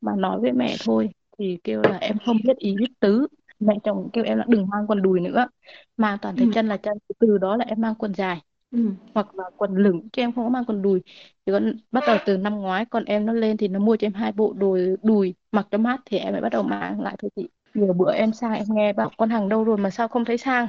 mà 0.00 0.12
nói 0.16 0.40
với 0.40 0.52
mẹ 0.52 0.76
thôi. 0.84 1.10
Thì 1.38 1.58
kêu 1.64 1.82
là 1.82 1.96
em 1.96 2.16
không 2.26 2.36
biết 2.44 2.56
ý 2.58 2.74
biết 2.78 2.88
tứ. 3.00 3.26
Mẹ 3.60 3.74
chồng 3.84 4.08
kêu 4.12 4.24
em 4.24 4.38
là 4.38 4.44
đừng 4.48 4.66
mang 4.68 4.86
quần 4.88 5.02
đùi 5.02 5.20
nữa. 5.20 5.48
Mang 5.96 6.18
toàn 6.22 6.36
thấy 6.36 6.46
ừ. 6.46 6.52
chân 6.54 6.68
là 6.68 6.76
chân 6.76 6.98
từ 7.18 7.38
đó 7.38 7.56
là 7.56 7.64
em 7.64 7.80
mang 7.80 7.94
quần 7.94 8.14
dài. 8.14 8.40
Ừ. 8.70 8.90
hoặc 9.14 9.34
là 9.34 9.44
quần 9.56 9.76
lửng 9.76 10.08
chứ 10.12 10.22
em 10.22 10.32
không 10.32 10.44
có 10.44 10.48
mang 10.50 10.64
quần 10.64 10.82
đùi. 10.82 11.02
Thì 11.46 11.52
con 11.52 11.76
bắt 11.92 12.04
đầu 12.06 12.18
từ 12.26 12.36
năm 12.36 12.54
ngoái 12.56 12.84
con 12.84 13.04
em 13.04 13.26
nó 13.26 13.32
lên 13.32 13.56
thì 13.56 13.68
nó 13.68 13.78
mua 13.78 13.96
cho 13.96 14.06
em 14.06 14.14
hai 14.14 14.32
bộ 14.32 14.52
đùi 14.52 14.96
đùi 15.02 15.34
mặc 15.52 15.66
cho 15.70 15.78
mát 15.78 16.00
thì 16.06 16.18
em 16.18 16.32
mới 16.32 16.40
bắt 16.42 16.48
đầu 16.52 16.62
mang 16.62 17.00
lại 17.00 17.16
thôi 17.18 17.30
chị. 17.36 17.48
Nhiều 17.74 17.92
bữa 17.92 18.12
em 18.12 18.32
sang 18.32 18.54
em 18.54 18.66
nghe 18.68 18.92
bảo 18.92 19.10
con 19.16 19.30
hàng 19.30 19.48
đâu 19.48 19.64
rồi 19.64 19.78
mà 19.78 19.90
sao 19.90 20.08
không 20.08 20.24
thấy 20.24 20.38
sang 20.38 20.66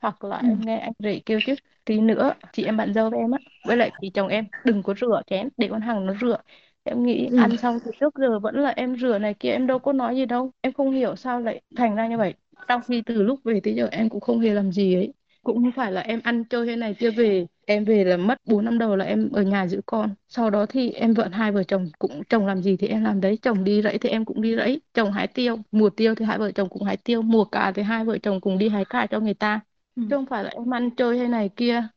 hoặc 0.00 0.24
là 0.24 0.36
ừ. 0.40 0.46
em 0.48 0.60
nghe 0.64 0.78
anh 0.78 0.92
rể 0.98 1.20
kêu 1.26 1.40
chứ. 1.46 1.54
Tí 1.84 2.00
nữa 2.00 2.34
chị 2.52 2.64
em 2.64 2.76
bạn 2.76 2.94
dâu 2.94 3.10
với 3.10 3.18
em 3.18 3.30
á 3.30 3.38
với 3.64 3.76
lại 3.76 3.90
chị 4.00 4.10
chồng 4.14 4.28
em 4.28 4.44
đừng 4.64 4.82
có 4.82 4.94
rửa 5.00 5.22
chén 5.30 5.48
để 5.56 5.68
con 5.70 5.80
hàng 5.80 6.06
nó 6.06 6.14
rửa. 6.20 6.36
Em 6.84 7.02
nghĩ 7.02 7.26
ừ. 7.30 7.36
ăn 7.36 7.56
xong 7.56 7.78
thì 7.84 7.90
trước 8.00 8.14
giờ 8.18 8.38
vẫn 8.38 8.54
là 8.60 8.70
em 8.70 8.96
rửa 8.96 9.18
này 9.18 9.34
kia 9.34 9.50
em 9.50 9.66
đâu 9.66 9.78
có 9.78 9.92
nói 9.92 10.16
gì 10.16 10.26
đâu. 10.26 10.52
Em 10.60 10.72
không 10.72 10.90
hiểu 10.92 11.16
sao 11.16 11.40
lại 11.40 11.62
thành 11.76 11.94
ra 11.94 12.08
như 12.08 12.18
vậy. 12.18 12.34
Trong 12.68 12.80
khi 12.88 13.02
từ 13.06 13.22
lúc 13.22 13.40
về 13.44 13.60
tới 13.64 13.74
giờ 13.74 13.88
em 13.92 14.08
cũng 14.08 14.20
không 14.20 14.40
hề 14.40 14.50
làm 14.54 14.72
gì 14.72 14.94
ấy. 14.94 15.12
Cũng 15.42 15.56
không 15.62 15.72
phải 15.72 15.92
là 15.92 16.00
em 16.00 16.20
ăn 16.24 16.44
chơi 16.44 16.66
hay 16.66 16.76
này 16.76 16.94
kia 16.94 17.10
về 17.10 17.46
em 17.66 17.84
về 17.84 18.04
là 18.04 18.16
mất 18.16 18.38
4 18.44 18.64
năm 18.64 18.78
đầu 18.78 18.96
là 18.96 19.04
em 19.04 19.30
ở 19.32 19.42
nhà 19.42 19.66
giữ 19.66 19.80
con. 19.86 20.14
Sau 20.28 20.50
đó 20.50 20.66
thì 20.66 20.90
em 20.90 21.14
vợ 21.14 21.28
hai 21.32 21.52
vợ 21.52 21.62
chồng 21.64 21.86
cũng 21.98 22.22
chồng 22.28 22.46
làm 22.46 22.62
gì 22.62 22.76
thì 22.76 22.86
em 22.88 23.04
làm 23.04 23.20
đấy. 23.20 23.38
Chồng 23.42 23.64
đi 23.64 23.82
rẫy 23.82 23.98
thì 23.98 24.08
em 24.08 24.24
cũng 24.24 24.42
đi 24.42 24.56
rẫy. 24.56 24.80
Chồng 24.94 25.12
hái 25.12 25.26
tiêu 25.26 25.56
mùa 25.70 25.90
tiêu 25.90 26.14
thì 26.14 26.24
hai 26.24 26.38
vợ 26.38 26.52
chồng 26.52 26.68
cũng 26.68 26.82
hái 26.82 26.96
tiêu 26.96 27.22
mùa 27.22 27.44
cà 27.44 27.72
thì 27.74 27.82
hai 27.82 28.04
vợ 28.04 28.18
chồng 28.22 28.40
cùng 28.40 28.58
đi 28.58 28.68
hái 28.68 28.84
cà 28.84 29.06
cho 29.10 29.20
người 29.20 29.34
ta 29.34 29.60
ừ. 29.98 30.06
chứ 30.10 30.16
không 30.16 30.26
phải 30.26 30.44
là 30.44 30.50
em 30.50 30.74
ăn 30.74 30.90
chơi 30.90 31.18
hay 31.18 31.28
này 31.28 31.50
kia. 31.56 31.88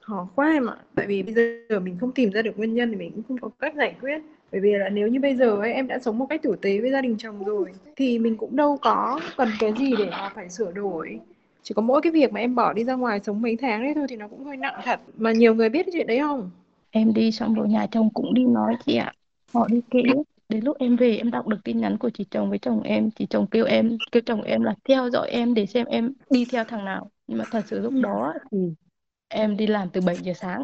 Khó 0.00 0.28
quá 0.34 0.50
em 0.52 0.66
ạ. 0.66 0.76
Tại 0.94 1.06
vì 1.06 1.22
bây 1.22 1.34
giờ 1.34 1.80
mình 1.80 1.96
không 2.00 2.12
tìm 2.12 2.32
ra 2.32 2.42
được 2.42 2.58
nguyên 2.58 2.74
nhân 2.74 2.90
thì 2.90 2.96
mình 2.96 3.12
cũng 3.12 3.22
không 3.28 3.38
có 3.40 3.48
cách 3.58 3.74
giải 3.76 3.94
quyết. 4.00 4.18
Bởi 4.52 4.60
vì 4.60 4.72
là 4.72 4.88
nếu 4.88 5.08
như 5.08 5.20
bây 5.20 5.36
giờ 5.36 5.56
ấy, 5.56 5.72
em 5.72 5.86
đã 5.86 5.98
sống 5.98 6.18
một 6.18 6.26
cách 6.30 6.42
tử 6.42 6.56
tế 6.62 6.80
với 6.80 6.90
gia 6.90 7.00
đình 7.00 7.16
chồng 7.18 7.44
rồi 7.44 7.72
thì 7.96 8.18
mình 8.18 8.36
cũng 8.36 8.56
đâu 8.56 8.78
có 8.82 9.20
cần 9.36 9.48
cái 9.58 9.72
gì 9.78 9.96
để 9.98 10.08
mà 10.10 10.28
phải 10.34 10.50
sửa 10.50 10.72
đổi. 10.72 11.20
Chỉ 11.62 11.74
có 11.74 11.82
mỗi 11.82 12.00
cái 12.02 12.12
việc 12.12 12.32
mà 12.32 12.40
em 12.40 12.54
bỏ 12.54 12.72
đi 12.72 12.84
ra 12.84 12.94
ngoài 12.94 13.20
sống 13.20 13.42
mấy 13.42 13.56
tháng 13.56 13.82
đấy 13.82 13.92
thôi 13.94 14.06
thì 14.08 14.16
nó 14.16 14.28
cũng 14.28 14.44
hơi 14.44 14.56
nặng 14.56 14.80
thật. 14.84 15.00
Mà 15.16 15.32
nhiều 15.32 15.54
người 15.54 15.68
biết 15.68 15.82
cái 15.86 15.92
chuyện 15.92 16.06
đấy 16.06 16.18
không? 16.18 16.50
Em 16.90 17.14
đi 17.14 17.32
xong 17.32 17.54
rồi 17.54 17.68
nhà 17.68 17.86
chồng 17.90 18.10
cũng 18.14 18.34
đi 18.34 18.44
nói 18.44 18.76
chị 18.86 18.96
ạ. 18.96 19.12
Họ 19.54 19.68
đi 19.70 19.80
kỹ 19.90 20.02
đến 20.48 20.64
lúc 20.64 20.76
em 20.78 20.96
về 20.96 21.16
em 21.16 21.30
đọc 21.30 21.46
được 21.46 21.58
tin 21.64 21.80
nhắn 21.80 21.98
của 21.98 22.10
chị 22.10 22.24
chồng 22.30 22.50
với 22.50 22.58
chồng 22.58 22.82
em. 22.82 23.10
Chị 23.10 23.26
chồng 23.30 23.46
kêu 23.50 23.64
em 23.64 23.96
kêu 24.12 24.22
chồng 24.26 24.42
em 24.42 24.62
là 24.62 24.74
theo 24.88 25.10
dõi 25.10 25.30
em 25.30 25.54
để 25.54 25.66
xem 25.66 25.86
em 25.86 26.12
đi 26.30 26.44
theo 26.44 26.64
thằng 26.64 26.84
nào 26.84 27.10
nhưng 27.30 27.38
mà 27.38 27.44
thật 27.50 27.64
sự 27.66 27.80
lúc 27.80 27.92
đó 28.02 28.34
thì 28.52 28.58
em 29.28 29.56
đi 29.56 29.66
làm 29.66 29.90
từ 29.90 30.00
7 30.00 30.16
giờ 30.22 30.32
sáng 30.34 30.62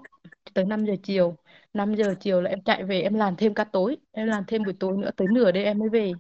tới 0.55 0.65
5 0.65 0.85
giờ 0.85 0.95
chiều. 1.03 1.37
5 1.75 1.95
giờ 1.95 2.15
chiều 2.21 2.41
là 2.41 2.51
em 2.51 2.63
chạy 2.65 2.85
về 2.85 3.01
em 3.01 3.15
làm 3.15 3.37
thêm 3.37 3.55
cả 3.55 3.65
tối 3.65 3.97
em 4.13 4.27
làm 4.27 4.45
thêm 4.47 4.65
buổi 4.65 4.75
tối 4.81 4.97
nữa 4.97 5.11
tới 5.17 5.29
nửa 5.33 5.53
đêm 5.53 5.65
em 5.65 5.79
mới 5.79 5.89
về. 5.89 6.13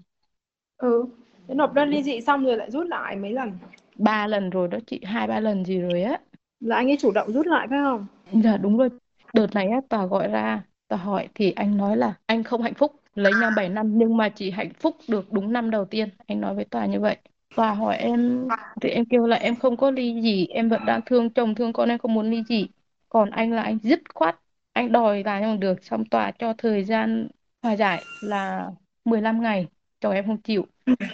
Ừ. 0.76 1.04
Thế 1.48 1.54
nộp 1.54 1.72
đơn 1.74 1.88
ly 1.88 2.02
dị 2.02 2.20
xong 2.20 2.44
rồi 2.44 2.56
lại 2.56 2.70
rút 2.70 2.86
lại 2.86 3.16
mấy 3.16 3.32
lần? 3.32 3.52
Ba 3.98 4.26
lần 4.26 4.50
rồi 4.50 4.68
đó 4.68 4.78
chị 4.86 5.00
hai 5.04 5.26
ba 5.26 5.40
lần 5.40 5.64
gì 5.64 5.80
rồi 5.80 6.02
á. 6.02 6.20
Là 6.60 6.76
anh 6.76 6.90
ấy 6.90 6.96
chủ 7.00 7.12
động 7.12 7.32
rút 7.32 7.46
lại 7.46 7.66
phải 7.70 7.78
không? 7.82 8.06
Dạ 8.44 8.56
đúng 8.56 8.78
rồi. 8.78 8.88
Đợt 9.34 9.54
này 9.54 9.68
á 9.68 9.80
tòa 9.88 10.06
gọi 10.06 10.28
ra 10.28 10.62
tòa 10.88 10.98
hỏi 10.98 11.28
thì 11.34 11.52
anh 11.52 11.76
nói 11.76 11.96
là 11.96 12.14
anh 12.26 12.42
không 12.42 12.62
hạnh 12.62 12.74
phúc 12.74 12.92
lấy 13.14 13.32
nhau 13.34 13.50
7 13.56 13.68
năm 13.68 13.98
nhưng 13.98 14.16
mà 14.16 14.28
chỉ 14.28 14.50
hạnh 14.50 14.70
phúc 14.80 14.96
được 15.08 15.32
đúng 15.32 15.52
năm 15.52 15.70
đầu 15.70 15.84
tiên. 15.84 16.08
Anh 16.26 16.40
nói 16.40 16.54
với 16.54 16.64
tòa 16.64 16.86
như 16.86 17.00
vậy 17.00 17.16
tòa 17.56 17.74
hỏi 17.74 17.96
em 17.96 18.48
thì 18.80 18.88
em 18.88 19.04
kêu 19.04 19.26
là 19.26 19.36
em 19.36 19.56
không 19.56 19.76
có 19.76 19.90
ly 19.90 20.20
dị 20.22 20.46
em 20.46 20.68
vẫn 20.68 20.80
đang 20.86 21.00
thương 21.06 21.30
chồng 21.30 21.54
thương 21.54 21.72
con 21.72 21.88
em 21.88 21.98
không 21.98 22.14
muốn 22.14 22.30
ly 22.30 22.42
dị. 22.48 22.66
Còn 23.08 23.30
anh 23.30 23.52
là 23.52 23.62
anh 23.62 23.78
dứt 23.82 24.00
khoát 24.14 24.36
anh 24.72 24.92
đòi 24.92 25.22
là 25.24 25.40
mà 25.40 25.56
được. 25.56 25.84
Xong 25.84 26.04
tòa 26.04 26.30
cho 26.30 26.52
thời 26.58 26.84
gian 26.84 27.28
hòa 27.62 27.76
giải 27.76 28.02
là 28.22 28.70
15 29.04 29.42
ngày. 29.42 29.66
Chồng 30.00 30.12
em 30.12 30.26
không 30.26 30.40
chịu. 30.40 30.66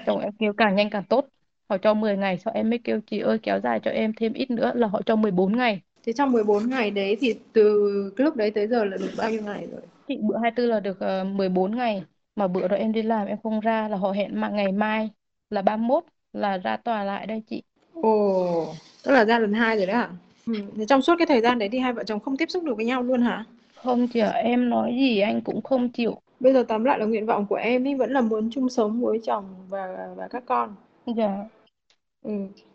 Chồng 0.06 0.20
em 0.20 0.32
kêu 0.38 0.52
càng 0.52 0.76
nhanh 0.76 0.90
càng 0.90 1.04
tốt. 1.04 1.28
Họ 1.68 1.78
cho 1.78 1.94
10 1.94 2.16
ngày 2.16 2.38
sau 2.38 2.54
em 2.54 2.70
mới 2.70 2.78
kêu 2.78 3.00
chị 3.06 3.18
ơi 3.18 3.38
kéo 3.42 3.60
dài 3.60 3.80
cho 3.80 3.90
em 3.90 4.12
thêm 4.16 4.32
ít 4.32 4.50
nữa. 4.50 4.72
Là 4.74 4.86
họ 4.86 5.02
cho 5.06 5.16
14 5.16 5.56
ngày. 5.56 5.80
Thế 6.06 6.12
trong 6.12 6.32
14 6.32 6.70
ngày 6.70 6.90
đấy 6.90 7.16
thì 7.20 7.34
từ 7.52 8.12
cái 8.16 8.24
lúc 8.24 8.36
đấy 8.36 8.50
tới 8.50 8.66
giờ 8.66 8.84
là 8.84 8.96
được 8.96 9.10
bao 9.18 9.30
nhiêu 9.30 9.42
ngày 9.42 9.66
rồi? 9.72 9.80
Chị 10.08 10.18
bữa 10.22 10.38
24 10.42 10.70
là 10.70 10.80
được 10.80 10.98
uh, 11.22 11.26
14 11.26 11.76
ngày. 11.76 12.04
Mà 12.36 12.48
bữa 12.48 12.68
đó 12.68 12.76
em 12.76 12.92
đi 12.92 13.02
làm 13.02 13.26
em 13.26 13.38
không 13.42 13.60
ra 13.60 13.88
là 13.88 13.96
họ 13.96 14.10
hẹn 14.10 14.40
mà 14.40 14.48
ngày 14.48 14.72
mai 14.72 15.10
là 15.50 15.62
31 15.62 16.04
là 16.32 16.58
ra 16.58 16.76
tòa 16.76 17.04
lại 17.04 17.26
đây 17.26 17.42
chị. 17.50 17.62
Ồ 17.94 18.74
tức 19.04 19.12
là 19.12 19.24
ra 19.24 19.38
lần 19.38 19.52
hai 19.52 19.76
rồi 19.76 19.86
đấy 19.86 19.96
hả 19.96 20.10
ừ. 20.46 20.54
thế 20.76 20.84
trong 20.86 21.02
suốt 21.02 21.14
cái 21.18 21.26
thời 21.26 21.40
gian 21.40 21.58
đấy 21.58 21.68
thì 21.72 21.78
hai 21.78 21.92
vợ 21.92 22.04
chồng 22.04 22.20
không 22.20 22.36
tiếp 22.36 22.50
xúc 22.50 22.64
được 22.64 22.76
với 22.76 22.84
nhau 22.84 23.02
luôn 23.02 23.22
hả? 23.22 23.44
Không 23.74 24.08
chị 24.08 24.20
ạ 24.20 24.30
em 24.30 24.70
nói 24.70 24.96
gì 25.00 25.20
anh 25.20 25.40
cũng 25.40 25.62
không 25.62 25.88
chịu. 25.88 26.20
Bây 26.40 26.52
giờ 26.52 26.64
tóm 26.68 26.84
lại 26.84 26.98
là 26.98 27.04
nguyện 27.04 27.26
vọng 27.26 27.46
của 27.48 27.56
em 27.56 27.86
ấy 27.86 27.94
vẫn 27.94 28.12
là 28.12 28.20
muốn 28.20 28.50
chung 28.50 28.68
sống 28.68 29.00
với 29.00 29.20
chồng 29.24 29.44
và 29.68 30.08
và 30.16 30.28
các 30.28 30.42
con. 30.46 30.74
Dạ. 31.06 31.36
Ừ. 32.22 32.32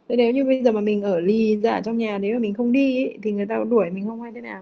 thế 0.09 0.15
nếu 0.15 0.31
như 0.31 0.43
bây 0.43 0.63
giờ 0.63 0.71
mà 0.71 0.81
mình 0.81 1.01
ở 1.01 1.19
lì 1.19 1.57
ra 1.57 1.73
ở 1.73 1.81
trong 1.81 1.97
nhà 1.97 2.17
nếu 2.17 2.33
mà 2.33 2.39
mình 2.39 2.53
không 2.53 2.71
đi 2.71 3.03
ấy, 3.03 3.17
thì 3.23 3.31
người 3.31 3.45
ta 3.45 3.63
đuổi 3.69 3.89
mình 3.89 4.07
không 4.07 4.21
hay 4.21 4.31
thế 4.31 4.41
nào 4.41 4.61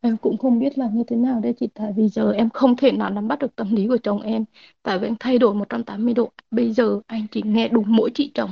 em 0.00 0.16
cũng 0.16 0.38
không 0.38 0.58
biết 0.58 0.78
là 0.78 0.88
như 0.92 1.04
thế 1.06 1.16
nào 1.16 1.40
đây 1.40 1.52
chị 1.60 1.68
tại 1.74 1.92
vì 1.96 2.08
giờ 2.08 2.32
em 2.32 2.50
không 2.50 2.76
thể 2.76 2.92
nào 2.92 3.10
nắm 3.10 3.28
bắt 3.28 3.38
được 3.38 3.56
tâm 3.56 3.74
lý 3.74 3.86
của 3.86 3.96
chồng 3.96 4.22
em. 4.22 4.44
Tại 4.82 4.98
vì 4.98 5.06
anh 5.08 5.14
thay 5.20 5.38
đổi 5.38 5.54
180 5.54 6.14
độ 6.14 6.30
bây 6.50 6.72
giờ 6.72 7.00
anh 7.06 7.26
chỉ 7.30 7.42
nghe 7.44 7.68
đúng 7.68 7.84
mỗi 7.86 8.10
chị 8.14 8.30
chồng 8.34 8.50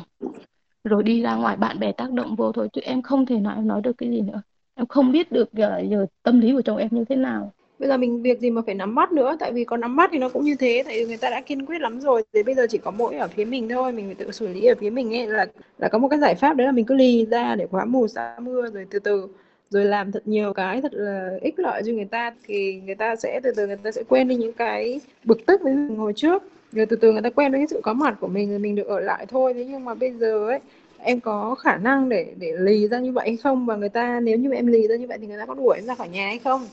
rồi 0.84 1.02
đi 1.02 1.22
ra 1.22 1.34
ngoài 1.34 1.56
bạn 1.56 1.78
bè 1.78 1.92
tác 1.92 2.12
động 2.12 2.36
vô 2.36 2.52
thôi 2.52 2.68
chứ 2.72 2.80
em 2.80 3.02
không 3.02 3.26
thể 3.26 3.40
nào 3.40 3.54
em 3.56 3.66
nói 3.66 3.80
được 3.80 3.98
cái 3.98 4.10
gì 4.10 4.20
nữa. 4.20 4.42
Em 4.74 4.86
không 4.86 5.12
biết 5.12 5.32
được 5.32 5.52
giờ, 5.52 5.82
giờ 5.90 6.06
tâm 6.22 6.40
lý 6.40 6.52
của 6.52 6.62
chồng 6.62 6.76
em 6.76 6.88
như 6.90 7.04
thế 7.04 7.16
nào. 7.16 7.52
Bây 7.78 7.88
giờ 7.88 7.96
mình 7.96 8.22
việc 8.22 8.40
gì 8.40 8.50
mà 8.50 8.62
phải 8.66 8.74
nắm 8.74 8.94
bắt 8.94 9.12
nữa? 9.12 9.36
Tại 9.40 9.52
vì 9.52 9.64
có 9.64 9.76
nắm 9.76 9.96
bắt 9.96 10.10
thì 10.12 10.18
nó 10.18 10.28
cũng 10.28 10.44
như 10.44 10.54
thế 10.54 10.82
tại 10.86 10.98
vì 10.98 11.04
người 11.04 11.16
ta 11.16 11.30
đã 11.30 11.40
kiên 11.40 11.66
quyết 11.66 11.80
lắm 11.80 12.00
rồi. 12.00 12.22
Thì 12.32 12.42
bây 12.42 12.54
giờ 12.54 12.66
chỉ 12.70 12.78
có 12.78 12.90
mỗi 12.90 13.16
ở 13.16 13.28
phía 13.28 13.44
mình 13.44 13.68
thôi 13.68 13.92
mình 13.92 14.06
phải 14.06 14.14
tự 14.14 14.32
xử 14.32 14.48
lý 14.48 14.64
ở 14.64 14.74
phía 14.80 14.90
mình 14.90 15.14
ấy 15.14 15.26
là 15.26 15.46
là 15.78 15.88
có 15.88 15.98
một 15.98 16.08
cái 16.08 16.18
giải 16.18 16.34
pháp 16.34 16.56
đấy 16.56 16.66
là 16.66 16.72
mình 16.72 16.84
cứ 16.84 16.94
lì 16.94 17.26
ra 17.26 17.54
để 17.54 17.66
khóa 17.66 17.84
mù 17.84 18.08
xa 18.08 18.36
mưa 18.42 18.70
rồi 18.70 18.86
từ 18.90 18.98
từ 18.98 19.28
rồi 19.70 19.84
làm 19.84 20.12
thật 20.12 20.22
nhiều 20.28 20.52
cái 20.52 20.82
thật 20.82 20.94
là 20.94 21.30
ích 21.42 21.58
lợi 21.58 21.82
cho 21.86 21.92
người 21.92 22.04
ta 22.04 22.34
thì 22.46 22.80
người 22.86 22.94
ta 22.94 23.16
sẽ 23.16 23.40
từ 23.42 23.50
từ 23.56 23.66
người 23.66 23.76
ta 23.76 23.92
sẽ 23.92 24.02
quên 24.08 24.28
đi 24.28 24.34
những 24.36 24.52
cái 24.52 25.00
bực 25.24 25.46
tức 25.46 25.60
với 25.62 25.72
ngồi 25.72 25.96
hồi 25.96 26.12
trước. 26.16 26.42
Rồi 26.72 26.86
từ 26.86 26.96
từ 26.96 27.12
người 27.12 27.22
ta 27.22 27.30
quen 27.30 27.52
với 27.52 27.60
cái 27.60 27.66
sự 27.66 27.80
có 27.82 27.92
mặt 27.92 28.16
của 28.20 28.28
mình 28.28 28.50
rồi 28.50 28.58
mình 28.58 28.74
được 28.74 28.86
ở 28.86 29.00
lại 29.00 29.26
thôi. 29.26 29.54
Thế 29.54 29.64
nhưng 29.64 29.84
mà 29.84 29.94
bây 29.94 30.12
giờ 30.12 30.46
ấy 30.48 30.58
em 30.98 31.20
có 31.20 31.54
khả 31.54 31.76
năng 31.76 32.08
để 32.08 32.34
để 32.38 32.52
lì 32.58 32.88
ra 32.88 32.98
như 32.98 33.12
vậy 33.12 33.28
hay 33.28 33.36
không? 33.36 33.66
Và 33.66 33.76
người 33.76 33.88
ta 33.88 34.20
nếu 34.20 34.38
như 34.38 34.52
em 34.52 34.66
lì 34.66 34.88
ra 34.88 34.96
như 34.96 35.06
vậy 35.06 35.18
thì 35.20 35.26
người 35.26 35.38
ta 35.38 35.46
có 35.46 35.54
đuổi 35.54 35.76
em 35.76 35.84
ra 35.86 35.94
khỏi 35.94 36.08
nhà 36.08 36.26
hay 36.26 36.38
không? 36.38 36.66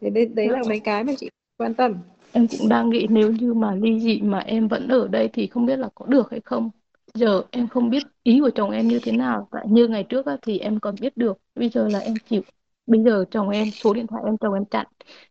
Thì 0.00 0.10
đấy, 0.10 0.26
đấy 0.26 0.48
là 0.48 0.62
mấy 0.68 0.80
cái 0.80 1.04
mà 1.04 1.12
chị 1.18 1.28
quan 1.58 1.74
tâm. 1.74 1.94
Em 2.32 2.46
cũng 2.48 2.68
đang 2.68 2.90
nghĩ 2.90 3.06
nếu 3.10 3.30
như 3.30 3.54
mà 3.54 3.74
ly 3.74 4.00
dị 4.00 4.20
mà 4.22 4.38
em 4.38 4.68
vẫn 4.68 4.88
ở 4.88 5.08
đây 5.08 5.28
thì 5.32 5.46
không 5.46 5.66
biết 5.66 5.78
là 5.78 5.88
có 5.94 6.06
được 6.06 6.30
hay 6.30 6.40
không. 6.44 6.70
Giờ 7.14 7.42
em 7.50 7.68
không 7.68 7.90
biết 7.90 8.02
ý 8.30 8.40
của 8.40 8.50
chồng 8.54 8.70
em 8.70 8.88
như 8.88 8.98
thế 9.02 9.12
nào? 9.12 9.48
Tại 9.50 9.64
như 9.68 9.88
ngày 9.88 10.04
trước 10.04 10.26
á, 10.26 10.36
thì 10.42 10.58
em 10.58 10.80
còn 10.80 10.94
biết 11.00 11.16
được. 11.16 11.38
Bây 11.54 11.68
giờ 11.68 11.88
là 11.88 11.98
em 11.98 12.14
chịu. 12.30 12.42
Bây 12.86 13.00
giờ 13.04 13.24
chồng 13.30 13.48
em 13.50 13.70
số 13.70 13.94
điện 13.94 14.06
thoại 14.06 14.22
em 14.26 14.38
chồng 14.38 14.54
em 14.54 14.64
chặn. 14.64 14.86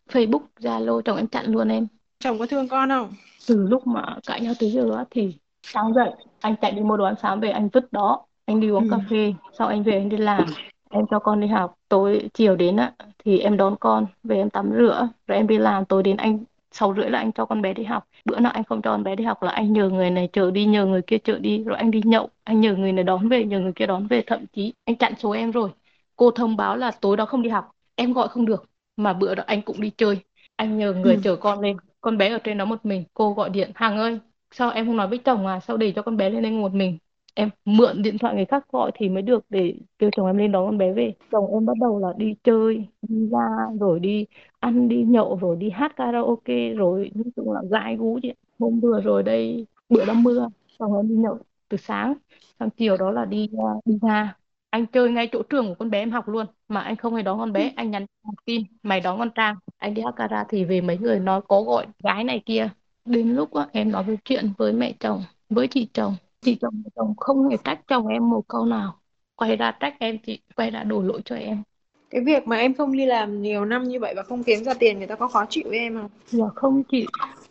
Facebook 0.09 0.41
Zalo 0.59 1.01
chồng 1.01 1.17
em 1.17 1.27
chặn 1.27 1.45
luôn 1.45 1.67
em. 1.67 1.87
Chồng 2.19 2.39
có 2.39 2.45
thương 2.47 2.67
con 2.67 2.89
không? 2.89 3.13
Từ 3.47 3.67
lúc 3.67 3.87
mà 3.87 4.17
cãi 4.27 4.41
nhau 4.41 4.53
tới 4.59 4.71
giờ 4.71 4.95
á, 4.97 5.05
thì 5.11 5.37
sáng 5.63 5.93
dậy. 5.93 6.09
Anh 6.39 6.55
chạy 6.61 6.71
đi 6.71 6.81
mua 6.81 6.97
đồ 6.97 7.05
ăn 7.05 7.15
sáng 7.21 7.39
về 7.39 7.49
anh 7.49 7.69
vứt 7.73 7.91
đó. 7.93 8.25
Anh 8.45 8.59
đi 8.59 8.69
uống 8.69 8.83
Ừ. 8.83 8.87
cà 8.87 8.99
phê. 9.09 9.33
Sau 9.57 9.67
anh 9.67 9.83
về 9.83 9.91
anh 9.93 10.09
đi 10.09 10.17
làm. 10.17 10.53
Em 10.89 11.05
cho 11.11 11.19
con 11.19 11.39
đi 11.41 11.47
học. 11.47 11.75
Tối 11.89 12.29
chiều 12.33 12.55
đến 12.55 12.77
á 12.77 12.93
thì 13.25 13.39
em 13.39 13.57
đón 13.57 13.75
con. 13.79 14.05
Về 14.23 14.35
em 14.35 14.49
tắm 14.49 14.71
rửa. 14.77 15.09
Rồi 15.27 15.37
em 15.37 15.47
đi 15.47 15.57
làm. 15.57 15.85
Tối 15.85 16.03
đến 16.03 16.17
anh 16.17 16.43
sáu 16.71 16.93
rưỡi 16.95 17.09
là 17.09 17.19
anh 17.19 17.31
cho 17.31 17.45
con 17.45 17.61
bé 17.61 17.73
đi 17.73 17.83
học. 17.83 18.07
Bữa 18.25 18.39
nào 18.39 18.51
anh 18.51 18.63
không 18.63 18.81
cho 18.81 18.91
con 18.91 19.03
bé 19.03 19.15
đi 19.15 19.23
học 19.23 19.43
là 19.43 19.51
anh 19.51 19.73
nhờ 19.73 19.89
người 19.89 20.09
này 20.11 20.29
chở 20.33 20.51
đi 20.51 20.65
nhờ 20.65 20.85
người 20.85 21.01
kia 21.01 21.17
chở 21.17 21.39
đi 21.39 21.63
rồi 21.63 21.77
anh 21.77 21.91
đi 21.91 22.01
nhậu. 22.05 22.29
Anh 22.43 22.61
nhờ 22.61 22.75
người 22.75 22.91
này 22.91 23.03
đón 23.03 23.29
về 23.29 23.43
nhờ 23.43 23.59
người 23.59 23.73
kia 23.73 23.85
đón 23.85 24.07
về. 24.07 24.23
Thậm 24.27 24.45
chí 24.53 24.73
anh 24.85 24.95
chặn 24.95 25.13
số 25.19 25.31
em 25.31 25.51
rồi. 25.51 25.69
Cô 26.15 26.31
thông 26.31 26.57
báo 26.57 26.77
là 26.77 26.91
tối 27.01 27.17
đó 27.17 27.25
không 27.25 27.41
đi 27.41 27.49
học. 27.49 27.71
Em 27.95 28.13
gọi 28.13 28.27
không 28.27 28.45
được. 28.45 28.63
Mà 28.97 29.13
bữa 29.13 29.35
đó 29.35 29.43
anh 29.47 29.61
cũng 29.61 29.81
đi 29.81 29.89
chơi. 29.97 30.17
Anh 30.55 30.77
nhờ 30.77 30.93
người 30.93 31.15
Ừ. 31.15 31.21
chở 31.23 31.35
con 31.35 31.59
lên. 31.59 31.77
Con 32.01 32.17
bé 32.17 32.29
ở 32.29 32.39
trên 32.43 32.57
đó 32.57 32.65
một 32.65 32.85
mình. 32.85 33.03
Cô 33.13 33.33
gọi 33.33 33.49
điện. 33.49 33.71
Hằng 33.75 33.97
ơi 33.97 34.19
sao 34.51 34.71
em 34.71 34.85
không 34.85 34.97
nói 34.97 35.07
với 35.07 35.17
chồng 35.17 35.47
à? 35.47 35.59
Sao 35.59 35.77
để 35.77 35.93
cho 35.95 36.01
con 36.01 36.17
bé 36.17 36.29
lên 36.29 36.41
đây 36.43 36.51
một 36.51 36.73
mình? 36.73 36.97
Em 37.33 37.49
mượn 37.65 38.01
điện 38.01 38.17
thoại 38.17 38.35
người 38.35 38.45
khác 38.45 38.65
gọi 38.71 38.91
thì 38.95 39.09
mới 39.09 39.21
được 39.21 39.45
để 39.49 39.75
kêu 39.99 40.09
chồng 40.13 40.27
em 40.27 40.37
lên 40.37 40.51
đón 40.51 40.65
con 40.65 40.77
bé 40.77 40.93
về. 40.93 41.13
Chồng 41.31 41.51
em 41.53 41.65
bắt 41.65 41.73
đầu 41.81 41.99
là 41.99 42.07
đi 42.17 42.35
chơi 42.43 42.87
đi 43.01 43.27
ra 43.31 43.39
rồi 43.79 43.99
đi 43.99 44.25
ăn 44.59 44.89
đi 44.89 45.03
nhậu 45.03 45.37
rồi 45.41 45.55
đi 45.55 45.69
hát 45.69 45.95
karaoke 45.95 46.69
rồi 46.73 47.11
nói 47.15 47.23
chung 47.35 47.51
là 47.51 47.61
gái 47.71 47.95
gú 47.95 48.19
chị. 48.23 48.33
Hôm 48.59 48.79
vừa 48.79 49.01
rồi 49.01 49.23
đây 49.23 49.65
bữa 49.89 50.05
đó 50.05 50.13
mưa 50.13 50.47
chồng 50.79 50.95
em 50.95 51.07
đi 51.09 51.15
nhậu 51.15 51.39
từ 51.69 51.77
sáng. 51.77 52.13
Xong 52.59 52.69
chiều 52.77 52.97
đó 52.97 53.11
là 53.11 53.25
đi 53.25 53.49
à, 53.57 53.65
đi 53.85 53.99
ra. 54.01 54.35
Anh 54.69 54.85
chơi 54.85 55.11
ngay 55.11 55.29
chỗ 55.31 55.43
trường 55.49 55.67
của 55.67 55.75
con 55.79 55.89
bé 55.89 55.99
em 55.99 56.11
học 56.11 56.27
luôn 56.27 56.45
mà 56.67 56.81
anh 56.81 56.95
không 56.95 57.15
hề 57.15 57.21
đón 57.23 57.39
con 57.39 57.53
bé. 57.53 57.73
Anh 57.75 57.91
nhắn 57.91 58.05
tin 58.45 58.63
mày 58.83 58.99
đón 59.01 59.19
con 59.19 59.29
Trang. 59.35 59.55
Anh 59.77 59.93
đi 59.93 60.01
hát 60.01 60.13
karaoke 60.15 60.47
thì 60.49 60.65
về 60.65 60.81
mấy 60.81 60.97
người 60.97 61.19
nói 61.19 61.41
có 61.47 61.61
gọi 61.61 61.85
gái 62.03 62.23
này 62.23 62.41
kia. 62.45 62.69
Đến 63.05 63.33
lúc 63.35 63.53
á, 63.53 63.67
em 63.73 63.91
nói 63.91 64.03
với 64.03 64.17
chuyện 64.25 64.53
với 64.57 64.73
mẹ 64.73 64.93
chồng 64.99 65.23
với 65.49 65.67
chị 65.67 65.89
chồng. 65.93 66.15
Chị 66.41 66.57
chồng 66.61 66.83
chồng 66.95 67.13
không 67.17 67.49
hề 67.49 67.57
trách 67.63 67.81
chồng 67.87 68.07
em 68.07 68.29
một 68.29 68.41
câu 68.47 68.65
nào. 68.65 68.99
Quay 69.35 69.55
ra 69.55 69.71
trách 69.79 69.95
em 69.99 70.17
chị 70.23 70.41
quay 70.55 70.71
ra 70.71 70.83
đổ 70.83 71.01
lỗi 71.01 71.21
cho 71.25 71.35
em 71.35 71.63
cái 72.09 72.21
việc 72.21 72.47
mà 72.47 72.57
em 72.57 72.73
không 72.73 72.97
đi 72.97 73.05
làm 73.05 73.41
nhiều 73.41 73.65
năm 73.65 73.83
như 73.83 73.99
vậy 73.99 74.13
và 74.15 74.23
không 74.23 74.43
kiếm 74.43 74.63
ra 74.63 74.73
tiền 74.73 74.97
người 74.97 75.07
ta 75.07 75.15
có 75.15 75.27
khó 75.27 75.45
chịu 75.49 75.63
với 75.69 75.77
em 75.79 75.95
không? 75.95 76.09
Dạ 76.31 76.45
không 76.55 76.83
chị. 76.91 77.05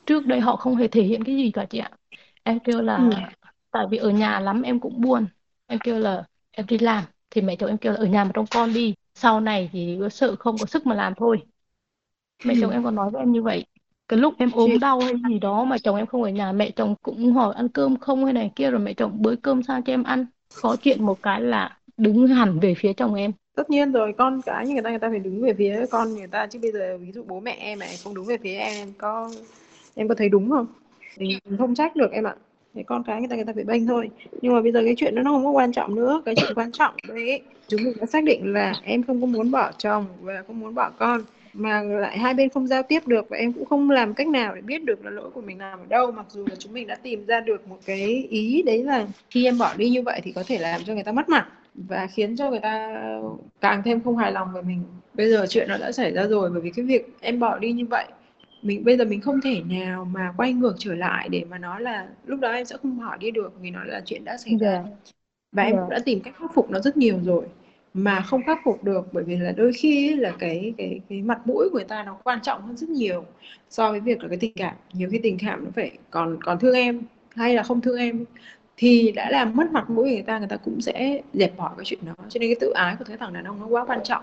Trước 0.07 0.27
đây 0.27 0.41
họ 0.41 0.57
không 0.57 0.77
hề 0.77 0.89
thể 0.89 1.03
hiện 1.03 1.25
cái 1.25 1.37
gì 1.37 1.51
cả 1.51 1.67
chị 1.71 1.79
ạ. 1.79 1.91
Em 2.43 2.59
kêu 2.61 2.83
là 2.83 2.97
Ừ. 2.97 3.13
tại 3.71 3.87
vì 3.91 3.99
ở 3.99 4.11
nhà 4.11 4.41
lắm 4.41 4.63
em 4.63 4.81
cũng 4.81 5.01
buồn. 5.01 5.27
Em 5.67 5.79
kêu 5.85 5.99
là 5.99 6.25
em 6.51 6.67
đi 6.67 6.79
làm. 6.79 7.05
Thì 7.31 7.41
mẹ 7.41 7.57
chồng 7.57 7.69
em 7.69 7.79
kêu 7.79 7.93
là 7.93 7.99
ở 7.99 8.07
nhà 8.07 8.25
mà 8.25 8.31
trông 8.35 8.47
con 8.51 8.73
đi. 8.75 8.95
Sau 9.15 9.41
này 9.41 9.71
thì 9.73 9.99
sợ 10.11 10.37
không 10.39 10.57
có 10.59 10.67
sức 10.67 10.87
mà 10.87 10.95
làm 10.95 11.15
thôi. 11.17 11.39
Mẹ 12.45 12.55
chồng 12.61 12.71
em 12.71 12.85
còn 12.85 12.95
nói 12.95 13.11
với 13.11 13.23
em 13.23 13.33
như 13.33 13.43
vậy. 13.43 13.65
Cái 14.09 14.19
lúc 14.19 14.35
em 14.39 14.51
ốm 14.51 14.71
Chị- 14.71 14.79
đau 14.79 15.01
hay 15.01 15.15
gì 15.29 15.39
đó 15.39 15.65
mà 15.65 15.79
chồng 15.79 15.97
em 15.97 16.07
không 16.07 16.23
ở 16.23 16.31
nhà 16.31 16.53
mẹ 16.53 16.71
chồng 16.71 16.95
cũng 17.03 17.33
hỏi 17.33 17.55
ăn 17.55 17.69
cơm 17.69 17.97
không 17.97 18.25
hay 18.25 18.33
này 18.33 18.51
kia 18.57 18.71
rồi 18.71 18.81
mẹ 18.81 18.93
chồng 18.95 19.23
bới 19.23 19.37
cơm 19.37 19.63
sang 19.63 19.83
cho 19.83 19.93
em 19.93 20.03
ăn. 20.03 20.27
Có 20.63 20.77
chuyện 20.83 21.05
một 21.07 21.23
cái 21.23 21.41
là 21.41 21.79
đứng 21.97 22.27
hẳn 22.27 22.59
về 22.61 22.75
phía 22.79 22.93
chồng 22.93 23.15
em 23.15 23.33
tất 23.59 23.71
nhiên 23.71 23.93
rồi, 23.93 24.13
con 24.13 24.41
cái 24.47 24.67
như 24.67 24.73
người 24.73 24.83
ta 24.83 24.91
người 24.91 24.99
ta 24.99 25.09
phải 25.11 25.19
đứng 25.19 25.43
về 25.43 25.55
phía 25.55 25.87
con 25.91 26.15
người 26.15 26.27
ta. 26.27 26.47
Chứ 26.47 26.59
bây 26.63 26.73
giờ 26.73 26.99
ví 27.01 27.13
dụ 27.13 27.23
bố 27.27 27.41
mẹ 27.41 27.57
em 27.61 27.79
mà 27.79 27.87
không 28.05 28.15
đứng 28.15 28.25
về 28.25 28.37
phía 28.43 28.57
em 28.57 28.75
em 28.75 28.93
có 28.99 29.31
em 29.95 30.09
có 30.09 30.15
thấy 30.15 30.29
đúng 30.29 30.51
không? 30.51 30.67
Mình 31.17 31.39
không 31.59 31.75
trách 31.75 31.97
được 31.97 32.13
em 32.13 32.25
ạ. 32.25 32.35
Thì 32.75 32.83
con 32.83 33.03
cái 33.07 33.19
người 33.19 33.29
ta 33.29 33.37
người 33.37 33.45
ta 33.45 33.53
phải 33.55 33.65
bênh 33.65 33.87
thôi. 33.87 34.11
Nhưng 34.43 34.55
mà 34.55 34.61
bây 34.61 34.73
giờ 34.73 34.83
cái 34.85 34.95
chuyện 34.97 35.15
đó 35.15 35.23
nó 35.23 35.31
không 35.31 35.45
có 35.45 35.51
quan 35.51 35.73
trọng 35.73 35.95
nữa. 35.95 36.23
Cái 36.25 36.35
chuyện 36.35 36.55
quan 36.55 36.73
trọng 36.73 36.95
đấy 37.09 37.43
chúng 37.69 37.85
mình 37.85 37.93
đã 38.01 38.07
xác 38.07 38.25
định 38.25 38.53
là 38.53 38.75
em 38.83 39.03
không 39.03 39.21
có 39.21 39.27
muốn 39.27 39.51
bỏ 39.51 39.73
chồng 39.79 40.07
và 40.21 40.43
không 40.47 40.61
muốn 40.61 40.75
bỏ 40.75 40.91
con. 40.99 41.21
Mà 41.53 41.83
lại 41.83 42.19
hai 42.19 42.35
bên 42.35 42.49
không 42.49 42.67
giao 42.67 42.83
tiếp 42.83 43.07
được 43.07 43.29
và 43.29 43.37
em 43.37 43.53
cũng 43.53 43.65
không 43.65 43.91
làm 43.91 44.15
cách 44.15 44.29
nào 44.29 44.55
để 44.55 44.61
biết 44.61 44.85
được 44.85 45.05
là 45.05 45.11
lỗi 45.11 45.31
của 45.31 45.41
mình 45.41 45.59
nằm 45.59 45.79
ở 45.79 45.85
đâu. 45.89 46.13
Mặc 46.13 46.27
dù 46.29 46.45
là 46.51 46.57
chúng 46.59 46.73
mình 46.73 46.87
đã 46.87 46.95
tìm 46.95 47.27
ra 47.27 47.41
được 47.41 47.69
một 47.69 47.79
cái 47.85 48.27
ý 48.31 48.63
đấy 48.63 48.85
là 48.85 49.07
khi 49.31 49.45
em 49.45 49.59
bỏ 49.59 49.75
đi 49.77 49.91
như 49.91 50.03
vậy 50.03 50.21
thì 50.25 50.33
có 50.33 50.43
thể 50.47 50.59
làm 50.59 50.81
cho 50.85 50.95
người 50.95 51.05
ta 51.05 51.13
mất 51.13 51.29
mặt 51.29 51.49
và 51.89 52.07
khiến 52.07 52.37
cho 52.37 52.51
người 52.51 52.61
ta 52.61 52.89
càng 53.61 53.83
thêm 53.85 54.01
không 54.01 54.17
hài 54.17 54.33
lòng 54.33 54.53
về 54.55 54.63
mình. 54.63 54.83
Bây 55.15 55.31
giờ 55.31 55.47
chuyện 55.49 55.69
nó 55.69 55.79
đã 55.79 55.93
xảy 55.93 56.13
ra 56.13 56.27
rồi 56.27 56.51
bởi 56.51 56.61
vì 56.61 56.71
cái 56.71 56.85
việc 56.85 57.17
em 57.21 57.41
bỏ 57.41 57.59
đi 57.59 57.73
như 57.73 57.87
vậy 57.91 58.07
mình 58.63 58.85
bây 58.85 58.97
giờ 58.99 59.05
mình 59.05 59.21
không 59.21 59.41
thể 59.41 59.63
nào 59.63 60.05
mà 60.05 60.35
quay 60.37 60.53
ngược 60.53 60.75
trở 60.79 60.95
lại 60.95 61.29
để 61.29 61.45
mà 61.51 61.59
nói 61.59 61.81
là 61.83 62.09
lúc 62.27 62.41
đó 62.41 62.53
em 62.53 62.65
sẽ 62.65 62.77
không 62.83 62.99
bỏ 63.01 63.17
đi 63.17 63.31
được 63.31 63.53
vì 63.61 63.71
nó 63.71 63.85
là 63.85 64.01
chuyện 64.07 64.25
đã 64.25 64.37
xảy 64.37 64.57
ra. 64.61 64.83
Dạ. 64.85 64.91
Và 65.53 65.63
em 65.63 65.75
Dạ. 65.77 65.81
cũng 65.81 65.91
đã 65.91 65.99
tìm 66.05 66.21
cách 66.21 66.35
khắc 66.39 66.55
phục 66.55 66.71
nó 66.71 66.81
rất 66.81 66.97
nhiều 66.97 67.21
rồi 67.25 67.45
mà 67.95 68.21
không 68.21 68.43
khắc 68.47 68.59
phục 68.65 68.85
được 68.85 69.09
bởi 69.13 69.25
vì 69.25 69.37
là 69.37 69.53
đôi 69.53 69.73
khi 69.73 70.17
là 70.17 70.33
cái 70.39 70.75
cái 70.79 71.01
cái 71.09 71.23
mặt 71.23 71.47
mũi 71.47 71.69
của 71.73 71.79
người 71.79 71.85
ta 71.85 72.03
nó 72.05 72.19
quan 72.25 72.39
trọng 72.43 72.63
hơn 72.63 72.77
rất 72.77 72.91
nhiều 72.91 73.25
so 73.71 73.91
với 73.91 74.01
việc 74.01 74.23
là 74.23 74.29
cái 74.29 74.39
tình 74.39 74.53
cảm. 74.57 74.75
Nhiều 74.93 75.09
khi 75.13 75.21
tình 75.23 75.39
cảm 75.41 75.65
nó 75.65 75.71
phải 75.75 75.99
còn 76.11 76.39
còn 76.45 76.59
thương 76.59 76.75
em 76.75 77.03
hay 77.37 77.55
là 77.55 77.63
không 77.63 77.81
thương 77.81 77.99
em 77.99 78.25
thì 78.79 79.13
đã 79.13 79.31
làm 79.31 79.57
mất 79.57 79.73
mặt 79.73 79.91
mũi 79.91 80.11
người 80.11 80.23
ta 80.23 80.39
người 80.39 80.49
ta 80.49 80.57
cũng 80.57 80.81
sẽ 80.81 81.23
dẹp 81.35 81.57
bỏ 81.57 81.75
cái 81.77 81.85
chuyện 81.85 82.01
đó. 82.07 82.15
Cho 82.29 82.39
nên 82.39 82.49
cái 82.51 82.57
tự 82.61 82.71
ái 82.71 82.97
của 82.99 83.05
cái 83.05 83.17
thằng 83.17 83.33
đàn 83.33 83.45
ông 83.45 83.61
nó 83.61 83.67
quá 83.67 83.85
quan 83.85 84.01
trọng. 84.05 84.23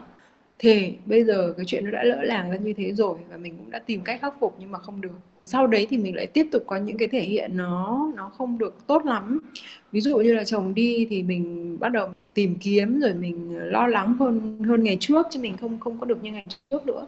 Thì 0.60 0.94
bây 1.06 1.24
giờ 1.24 1.54
cái 1.58 1.66
chuyện 1.66 1.86
nó 1.86 1.92
đã 1.92 2.04
lỡ 2.04 2.22
làng 2.24 2.52
ra 2.52 2.58
như 2.58 2.74
thế 2.74 2.94
rồi 2.94 3.18
và 3.30 3.38
mình 3.38 3.58
cũng 3.58 3.72
đã 3.72 3.80
tìm 3.80 4.02
cách 4.02 4.22
khắc 4.22 4.34
phục 4.40 4.56
nhưng 4.60 4.72
mà 4.72 4.80
không 4.80 5.02
được. 5.02 5.10
Sau 5.46 5.68
đấy 5.68 5.88
thì 5.90 5.98
mình 5.98 6.16
lại 6.16 6.28
tiếp 6.28 6.48
tục 6.52 6.64
có 6.68 6.78
những 6.78 6.98
cái 6.98 7.08
thể 7.08 7.22
hiện 7.22 7.58
nó 7.58 8.12
nó 8.16 8.32
không 8.38 8.58
được 8.58 8.88
tốt 8.88 9.06
lắm. 9.06 9.40
Ví 9.92 10.02
dụ 10.02 10.18
như 10.18 10.34
là 10.34 10.44
chồng 10.44 10.74
đi 10.74 11.08
thì 11.10 11.24
mình 11.24 11.78
bắt 11.80 11.90
đầu 11.90 12.10
tìm 12.34 12.56
kiếm 12.56 13.00
rồi 13.00 13.14
mình 13.14 13.58
lo 13.58 13.88
lắng 13.88 14.16
hơn 14.20 14.60
hơn 14.68 14.84
ngày 14.84 14.98
trước 15.00 15.28
chứ 15.32 15.40
mình 15.40 15.58
không 15.58 15.80
không 15.80 16.00
có 16.00 16.06
được 16.06 16.24
như 16.24 16.32
ngày 16.32 16.46
trước 16.70 16.86
nữa. 16.86 17.08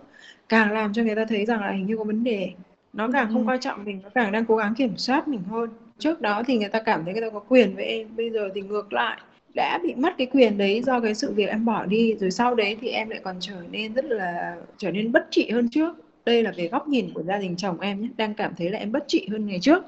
Càng 0.49 0.71
làm 0.71 0.93
cho 0.93 1.03
người 1.03 1.15
ta 1.15 1.25
thấy 1.25 1.45
rằng 1.45 1.61
là 1.61 1.71
hình 1.71 1.85
như 1.85 1.97
có 1.97 2.03
vấn 2.03 2.23
đề. 2.23 2.51
Nó 2.93 3.09
càng 3.13 3.27
không 3.27 3.41
ừ. 3.41 3.47
coi 3.47 3.57
trọng 3.61 3.85
mình 3.85 3.99
nó 4.03 4.09
càng 4.09 4.31
đang 4.31 4.45
cố 4.45 4.55
gắng 4.55 4.73
kiểm 4.75 4.97
soát 4.97 5.27
mình 5.27 5.41
hơn 5.49 5.69
trước 5.99 6.21
đó 6.21 6.43
thì 6.47 6.57
người 6.57 6.69
ta 6.69 6.79
cảm 6.79 7.05
thấy 7.05 7.13
người 7.13 7.21
ta 7.21 7.29
có 7.29 7.39
quyền 7.39 7.75
với 7.75 7.85
em 7.85 8.07
bây 8.17 8.29
giờ 8.29 8.49
thì 8.55 8.61
ngược 8.61 8.93
lại. 8.93 9.19
Đã 9.55 9.79
bị 9.83 9.95
mất 9.95 10.13
cái 10.17 10.27
quyền 10.27 10.57
đấy 10.57 10.81
do 10.85 10.99
cái 10.99 11.15
sự 11.15 11.31
việc 11.31 11.49
em 11.49 11.65
bỏ 11.65 11.85
đi 11.85 12.15
rồi 12.19 12.31
sau 12.31 12.55
đấy 12.55 12.77
thì 12.81 12.89
em 12.89 13.09
lại 13.09 13.19
còn 13.23 13.35
trở 13.39 13.55
nên 13.71 13.93
rất 13.93 14.05
là 14.05 14.55
trở 14.77 14.91
nên 14.91 15.11
bất 15.11 15.27
trị 15.31 15.49
hơn 15.49 15.69
trước. 15.69 15.95
Đây 16.25 16.43
là 16.43 16.51
về 16.57 16.67
góc 16.67 16.87
nhìn 16.87 17.09
của 17.13 17.23
gia 17.23 17.37
đình 17.37 17.55
chồng 17.55 17.79
em 17.79 18.01
nhé 18.01 18.07
đang 18.17 18.33
cảm 18.33 18.53
thấy 18.57 18.69
là 18.69 18.79
em 18.79 18.91
bất 18.91 19.03
trị 19.07 19.27
hơn 19.31 19.47
ngày 19.47 19.59
trước. 19.61 19.83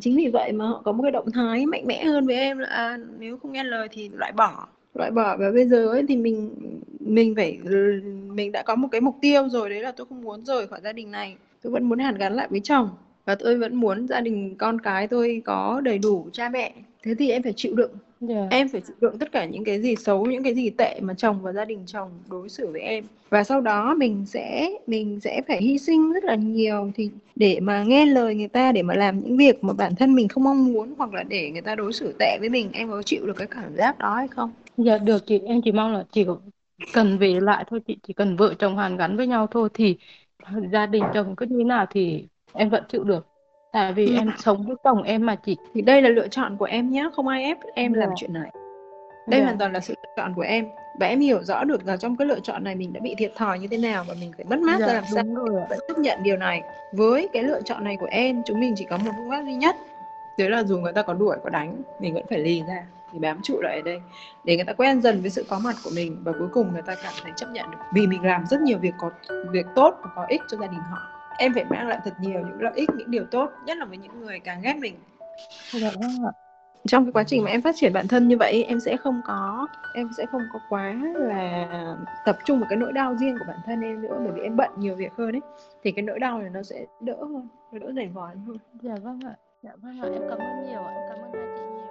Chính 0.00 0.16
vì 0.16 0.28
vậy 0.28 0.52
mà 0.52 0.66
họ 0.66 0.82
có 0.84 0.92
một 0.92 1.02
cái 1.02 1.12
động 1.12 1.30
thái 1.30 1.66
mạnh 1.66 1.86
mẽ 1.86 2.04
hơn 2.04 2.26
với 2.26 2.36
em 2.36 2.58
là 2.58 2.68
à, 2.68 2.98
nếu 3.18 3.38
không 3.38 3.52
nghe 3.52 3.64
lời 3.64 3.88
thì 3.92 4.08
loại 4.08 4.32
bỏ. 4.32 4.66
Loại 4.94 5.10
bỏ 5.10 5.36
và 5.36 5.50
bây 5.50 5.68
giờ 5.68 5.88
ấy 5.88 6.04
thì 6.08 6.16
mình 6.16 6.54
mình 7.00 7.34
phải 7.34 7.58
mình 8.34 8.52
đã 8.52 8.62
có 8.62 8.76
một 8.76 8.88
cái 8.92 9.00
mục 9.00 9.16
tiêu 9.20 9.48
rồi 9.48 9.70
đấy 9.70 9.80
là 9.80 9.92
tôi 9.92 10.06
không 10.06 10.22
muốn 10.22 10.44
rời 10.44 10.66
khỏi 10.66 10.80
gia 10.84 10.92
đình 10.92 11.10
này. 11.10 11.36
Tôi 11.62 11.72
vẫn 11.72 11.88
muốn 11.88 11.98
hàn 11.98 12.18
gắn 12.18 12.34
lại 12.34 12.48
với 12.50 12.60
chồng 12.60 12.88
và 13.26 13.34
tôi 13.34 13.58
vẫn 13.58 13.76
muốn 13.76 14.08
gia 14.08 14.20
đình 14.20 14.54
con 14.58 14.80
cái 14.80 15.08
tôi 15.08 15.42
có 15.44 15.80
đầy 15.84 15.98
đủ 15.98 16.28
cha 16.32 16.48
mẹ. 16.48 16.72
Thế 17.02 17.14
thì 17.18 17.30
em 17.30 17.42
phải 17.42 17.52
chịu 17.56 17.74
đựng. 17.74 17.90
Yeah. 18.20 18.30
Dạ. 18.30 18.46
em 18.50 18.68
phải 18.68 18.80
chịu 18.80 18.96
đựng 19.00 19.18
tất 19.18 19.32
cả 19.32 19.44
những 19.44 19.64
cái 19.64 19.82
gì 19.82 19.96
xấu 19.96 20.26
những 20.26 20.42
cái 20.42 20.54
gì 20.54 20.70
tệ 20.70 21.00
mà 21.00 21.14
chồng 21.14 21.42
và 21.42 21.52
gia 21.52 21.64
đình 21.64 21.82
chồng 21.86 22.10
đối 22.30 22.48
xử 22.48 22.66
với 22.72 22.80
em. 22.80 23.04
Và 23.30 23.44
sau 23.44 23.60
đó 23.60 23.94
mình 23.94 24.26
sẽ 24.26 24.70
mình 24.86 25.20
sẽ 25.20 25.42
phải 25.48 25.62
hy 25.62 25.78
sinh 25.78 26.12
rất 26.12 26.24
là 26.24 26.34
nhiều 26.34 26.90
thì 26.94 27.10
để 27.36 27.60
mà 27.60 27.82
nghe 27.82 28.06
lời 28.06 28.34
người 28.34 28.48
ta 28.48 28.72
để 28.72 28.82
mà 28.82 28.94
làm 28.94 29.20
những 29.20 29.36
việc 29.36 29.64
mà 29.64 29.72
bản 29.72 29.94
thân 29.94 30.14
mình 30.14 30.28
không 30.28 30.44
mong 30.44 30.72
muốn 30.72 30.94
hoặc 30.98 31.14
là 31.14 31.22
để 31.22 31.50
người 31.50 31.62
ta 31.62 31.74
đối 31.74 31.92
xử 31.92 32.14
tệ 32.18 32.36
với 32.40 32.48
mình. 32.48 32.68
Em 32.72 32.90
có 32.90 33.02
chịu 33.02 33.26
được 33.26 33.36
cái 33.36 33.46
cảm 33.50 33.76
giác 33.76 33.98
đó 33.98 34.14
hay 34.14 34.28
không? 34.28 34.50
Dạ 34.76 34.98
được 34.98 35.26
chị. 35.26 35.38
Em 35.38 35.60
chỉ 35.64 35.72
mong 35.72 35.92
là 35.92 36.04
chỉ 36.12 36.24
cần 36.92 37.18
về 37.18 37.40
lại 37.40 37.64
thôi. 37.68 37.80
Chị 37.86 37.98
chỉ 38.02 38.12
cần 38.12 38.36
vợ 38.36 38.54
chồng 38.58 38.76
hàn 38.78 38.96
gắn 38.96 39.16
với 39.16 39.26
nhau 39.26 39.46
thôi 39.50 39.68
thì 39.74 39.96
gia 40.72 40.86
đình 40.86 41.02
chồng 41.14 41.36
cứ 41.36 41.46
như 41.46 41.64
nào 41.64 41.86
thì 41.90 42.28
em 42.56 42.68
vẫn 42.68 42.84
chịu 42.88 43.04
được 43.04 43.26
tại 43.72 43.92
vì 43.92 44.16
em 44.16 44.30
sống 44.38 44.66
với 44.66 44.76
chồng 44.84 45.02
em 45.02 45.26
mà 45.26 45.34
chị 45.34 45.56
thì 45.74 45.82
đây 45.82 46.02
là 46.02 46.08
lựa 46.08 46.28
chọn 46.28 46.56
của 46.56 46.64
em 46.64 46.90
nhé 46.90 47.10
không 47.14 47.28
ai 47.28 47.42
ép 47.42 47.58
em 47.74 47.92
yeah. 47.92 48.00
làm 48.00 48.08
dạ. 48.08 48.14
chuyện 48.18 48.32
này 48.32 48.50
đây 49.26 49.40
yeah. 49.40 49.44
hoàn 49.44 49.58
toàn 49.58 49.72
là 49.72 49.80
sự 49.80 49.94
lựa 50.02 50.12
chọn 50.16 50.34
của 50.34 50.42
em 50.42 50.66
và 51.00 51.06
em 51.06 51.20
hiểu 51.20 51.42
rõ 51.42 51.64
được 51.64 51.86
là 51.86 51.96
trong 51.96 52.16
cái 52.16 52.26
lựa 52.26 52.40
chọn 52.40 52.64
này 52.64 52.74
mình 52.74 52.92
đã 52.92 53.00
bị 53.00 53.14
thiệt 53.18 53.32
thòi 53.36 53.58
như 53.58 53.68
thế 53.68 53.78
nào 53.78 54.04
và 54.08 54.14
mình 54.20 54.32
phải 54.36 54.44
mất 54.44 54.58
mát 54.58 54.76
dạ, 54.80 54.86
ra 54.86 54.92
làm 54.92 55.04
sao 55.14 55.24
rồi. 55.34 55.62
vẫn 55.70 55.78
chấp 55.88 55.98
nhận 55.98 56.22
điều 56.22 56.36
này 56.36 56.62
với 56.92 57.28
cái 57.32 57.42
lựa 57.42 57.60
chọn 57.62 57.84
này 57.84 57.96
của 58.00 58.08
em 58.10 58.42
chúng 58.46 58.60
mình 58.60 58.74
chỉ 58.76 58.86
có 58.90 58.96
một 58.96 59.10
phương 59.16 59.30
pháp 59.30 59.42
duy 59.44 59.54
nhất 59.54 59.76
đấy 60.38 60.50
là 60.50 60.64
dù 60.64 60.78
người 60.78 60.92
ta 60.92 61.02
có 61.02 61.14
đuổi 61.14 61.36
có 61.44 61.50
đánh 61.50 61.82
mình 62.00 62.14
vẫn 62.14 62.24
phải 62.28 62.38
lì 62.38 62.62
ra 62.68 62.86
thì 63.12 63.18
bám 63.18 63.40
trụ 63.42 63.60
lại 63.60 63.76
ở 63.76 63.82
đây 63.82 64.00
để 64.44 64.56
người 64.56 64.64
ta 64.64 64.72
quen 64.72 65.02
dần 65.02 65.20
với 65.20 65.30
sự 65.30 65.46
có 65.48 65.58
mặt 65.58 65.76
của 65.84 65.90
mình 65.94 66.16
và 66.24 66.32
cuối 66.38 66.48
cùng 66.52 66.72
người 66.72 66.82
ta 66.82 66.94
cảm 67.02 67.12
thấy 67.22 67.32
chấp 67.36 67.46
nhận 67.52 67.70
được 67.70 67.78
vì 67.94 68.06
mình 68.06 68.22
làm 68.22 68.46
rất 68.46 68.60
nhiều 68.60 68.78
việc 68.78 68.94
có 68.98 69.10
việc 69.52 69.66
tốt 69.74 69.94
và 70.02 70.10
có 70.14 70.26
ích 70.28 70.42
cho 70.48 70.56
gia 70.56 70.66
đình 70.66 70.80
họ 70.90 71.15
em 71.38 71.54
phải 71.54 71.64
mang 71.64 71.88
lại 71.88 71.98
thật 72.04 72.14
nhiều 72.20 72.40
những 72.40 72.60
lợi 72.60 72.72
ích 72.74 72.90
những 72.96 73.10
điều 73.10 73.24
tốt 73.30 73.50
nhất 73.64 73.76
là 73.76 73.84
với 73.84 73.98
những 73.98 74.20
người 74.20 74.40
càng 74.40 74.60
ghét 74.62 74.76
mình. 74.80 74.94
Dạ 75.72 75.90
vâng 76.00 76.32
trong 76.88 77.04
cái 77.04 77.12
quá 77.12 77.24
trình 77.24 77.44
mà 77.44 77.50
em 77.50 77.62
phát 77.62 77.74
triển 77.76 77.92
bản 77.92 78.08
thân 78.08 78.28
như 78.28 78.36
vậy 78.36 78.64
em 78.68 78.80
sẽ 78.80 78.96
không 78.96 79.20
có 79.26 79.66
em 79.94 80.08
sẽ 80.16 80.26
không 80.26 80.42
có 80.52 80.58
quá 80.68 80.94
là 81.14 81.66
tập 82.24 82.36
trung 82.44 82.60
vào 82.60 82.66
cái 82.68 82.76
nỗi 82.76 82.92
đau 82.92 83.14
riêng 83.14 83.36
của 83.38 83.44
bản 83.48 83.58
thân 83.66 83.80
em 83.80 84.02
nữa 84.02 84.16
bởi 84.24 84.32
vì 84.32 84.42
em 84.42 84.56
bận 84.56 84.70
nhiều 84.76 84.96
việc 84.96 85.12
hơn 85.18 85.34
ấy. 85.34 85.40
Thì 85.82 85.92
cái 85.92 86.02
nỗi 86.02 86.18
đau 86.18 86.38
này 86.38 86.50
nó 86.50 86.62
sẽ 86.62 86.84
đỡ 87.00 87.16
hơn 87.20 87.48
nó 87.72 87.78
đỡ 87.78 87.92
dày 87.96 88.08
vò 88.08 88.26
hơn. 88.26 88.58
Dạ 88.82 88.94
vâng 89.02 89.20
ạ. 89.24 89.34
Dạ 89.62 89.70
vâng 89.82 90.00
ạ. 90.02 90.08
Em 90.12 90.22
cảm 90.30 90.38
ơn 90.38 90.66
nhiều 90.66 90.80
ạ. 90.82 90.92
Em 90.94 91.02
cảm 91.08 91.18
ơn 91.18 91.32
hai 91.32 91.46
chị 91.56 91.62
nhiều 91.62 91.86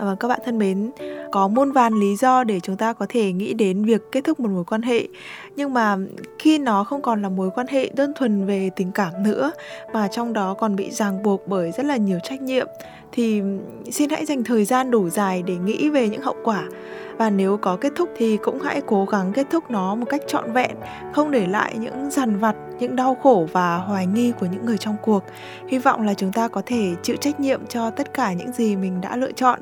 và 0.00 0.14
các 0.14 0.28
bạn 0.28 0.40
thân 0.44 0.58
mến, 0.58 0.90
có 1.32 1.48
muôn 1.48 1.72
vàn 1.72 1.94
lý 1.94 2.16
do 2.16 2.44
để 2.44 2.60
chúng 2.60 2.76
ta 2.76 2.92
có 2.92 3.06
thể 3.08 3.32
nghĩ 3.32 3.54
đến 3.54 3.84
việc 3.84 4.02
kết 4.12 4.24
thúc 4.24 4.40
một 4.40 4.50
mối 4.50 4.64
quan 4.64 4.82
hệ. 4.82 5.08
Nhưng 5.56 5.74
mà 5.74 5.96
khi 6.38 6.58
nó 6.58 6.84
không 6.84 7.02
còn 7.02 7.22
là 7.22 7.28
mối 7.28 7.50
quan 7.54 7.66
hệ 7.66 7.90
đơn 7.94 8.12
thuần 8.16 8.46
về 8.46 8.70
tình 8.76 8.92
cảm 8.92 9.22
nữa, 9.22 9.52
mà 9.92 10.08
trong 10.08 10.32
đó 10.32 10.54
còn 10.54 10.76
bị 10.76 10.90
ràng 10.90 11.22
buộc 11.22 11.48
bởi 11.48 11.72
rất 11.72 11.86
là 11.86 11.96
nhiều 11.96 12.18
trách 12.24 12.42
nhiệm, 12.42 12.66
thì 13.12 13.42
xin 13.90 14.10
hãy 14.10 14.26
dành 14.26 14.44
thời 14.44 14.64
gian 14.64 14.90
đủ 14.90 15.08
dài 15.08 15.42
để 15.46 15.56
nghĩ 15.56 15.88
về 15.88 16.08
những 16.08 16.22
hậu 16.22 16.36
quả 16.44 16.64
và 17.20 17.30
nếu 17.30 17.56
có 17.56 17.76
kết 17.76 17.92
thúc 17.96 18.10
thì 18.16 18.36
cũng 18.36 18.60
hãy 18.60 18.82
cố 18.86 19.04
gắng 19.04 19.32
kết 19.32 19.46
thúc 19.50 19.70
nó 19.70 19.94
một 19.94 20.06
cách 20.08 20.20
trọn 20.26 20.52
vẹn 20.52 20.76
không 21.12 21.30
để 21.30 21.46
lại 21.46 21.74
những 21.78 22.10
dằn 22.10 22.36
vặt 22.36 22.56
những 22.78 22.96
đau 22.96 23.14
khổ 23.22 23.46
và 23.52 23.76
hoài 23.76 24.06
nghi 24.06 24.32
của 24.40 24.46
những 24.46 24.66
người 24.66 24.78
trong 24.78 24.96
cuộc. 25.02 25.24
Hy 25.68 25.78
vọng 25.78 26.02
là 26.02 26.14
chúng 26.14 26.32
ta 26.32 26.48
có 26.48 26.62
thể 26.66 26.94
chịu 27.02 27.16
trách 27.16 27.40
nhiệm 27.40 27.66
cho 27.66 27.90
tất 27.90 28.14
cả 28.14 28.32
những 28.32 28.52
gì 28.52 28.76
mình 28.76 29.00
đã 29.00 29.16
lựa 29.16 29.32
chọn. 29.32 29.60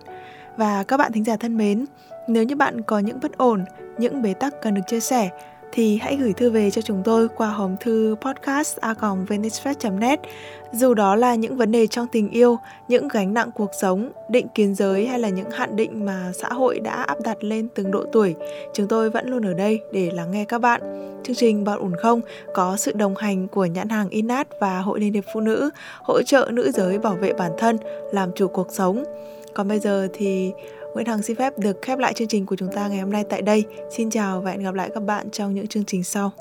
Và 0.56 0.82
các 0.82 0.96
bạn 0.96 1.12
thính 1.12 1.24
giả 1.24 1.36
thân 1.36 1.56
mến, 1.56 1.84
nếu 2.28 2.42
như 2.42 2.56
bạn 2.56 2.80
có 2.80 2.98
những 2.98 3.18
bất 3.22 3.38
ổn, 3.38 3.64
những 3.98 4.22
bế 4.22 4.34
tắc 4.34 4.54
cần 4.62 4.74
được 4.74 4.82
chia 4.86 5.00
sẻ 5.00 5.30
thì 5.72 5.98
hãy 5.98 6.16
gửi 6.16 6.32
thư 6.32 6.50
về 6.50 6.70
cho 6.70 6.82
chúng 6.82 7.02
tôi 7.04 7.28
qua 7.28 7.48
hòm 7.48 7.76
thư 7.80 8.16
podcast 8.20 8.78
net 9.98 10.20
dù 10.72 10.94
đó 10.94 11.16
là 11.16 11.34
những 11.34 11.56
vấn 11.56 11.72
đề 11.72 11.86
trong 11.86 12.06
tình 12.12 12.30
yêu, 12.30 12.58
những 12.88 13.08
gánh 13.08 13.34
nặng 13.34 13.50
cuộc 13.54 13.70
sống, 13.80 14.10
định 14.28 14.46
kiến 14.54 14.74
giới 14.74 15.06
hay 15.06 15.18
là 15.18 15.28
những 15.28 15.50
hạn 15.50 15.76
định 15.76 16.04
mà 16.04 16.32
xã 16.34 16.48
hội 16.48 16.80
đã 16.80 16.92
áp 16.92 17.18
đặt 17.24 17.44
lên 17.44 17.68
từng 17.74 17.90
độ 17.90 18.04
tuổi, 18.12 18.34
chúng 18.74 18.88
tôi 18.88 19.10
vẫn 19.10 19.28
luôn 19.28 19.46
ở 19.46 19.54
đây 19.54 19.80
để 19.92 20.10
lắng 20.10 20.30
nghe 20.30 20.44
các 20.44 20.58
bạn. 20.58 20.80
Chương 21.24 21.36
trình 21.36 21.64
Bạn 21.64 21.78
ổn 21.78 21.92
không 22.02 22.20
có 22.54 22.76
sự 22.76 22.92
đồng 22.92 23.16
hành 23.16 23.48
của 23.48 23.64
nhãn 23.64 23.88
hàng 23.88 24.08
Inat 24.08 24.48
và 24.60 24.78
Hội 24.78 25.00
Liên 25.00 25.12
hiệp 25.12 25.24
Phụ 25.34 25.40
nữ, 25.40 25.70
hỗ 26.02 26.22
trợ 26.22 26.48
nữ 26.52 26.70
giới 26.70 26.98
bảo 26.98 27.14
vệ 27.14 27.32
bản 27.32 27.52
thân, 27.58 27.78
làm 28.12 28.30
chủ 28.34 28.48
cuộc 28.48 28.68
sống. 28.70 29.04
Còn 29.54 29.68
bây 29.68 29.78
giờ 29.78 30.08
thì 30.12 30.52
Nguyễn 30.94 31.06
Hằng 31.06 31.22
xin 31.22 31.36
phép 31.36 31.58
được 31.58 31.82
khép 31.82 31.98
lại 31.98 32.14
chương 32.14 32.28
trình 32.28 32.46
của 32.46 32.56
chúng 32.56 32.72
ta 32.74 32.88
ngày 32.88 33.00
hôm 33.00 33.12
nay 33.12 33.24
tại 33.30 33.42
đây. 33.42 33.64
Xin 33.90 34.10
chào 34.10 34.40
và 34.40 34.50
hẹn 34.50 34.62
gặp 34.62 34.74
lại 34.74 34.90
các 34.94 35.02
bạn 35.02 35.30
trong 35.30 35.54
những 35.54 35.66
chương 35.66 35.84
trình 35.84 36.04
sau. 36.04 36.32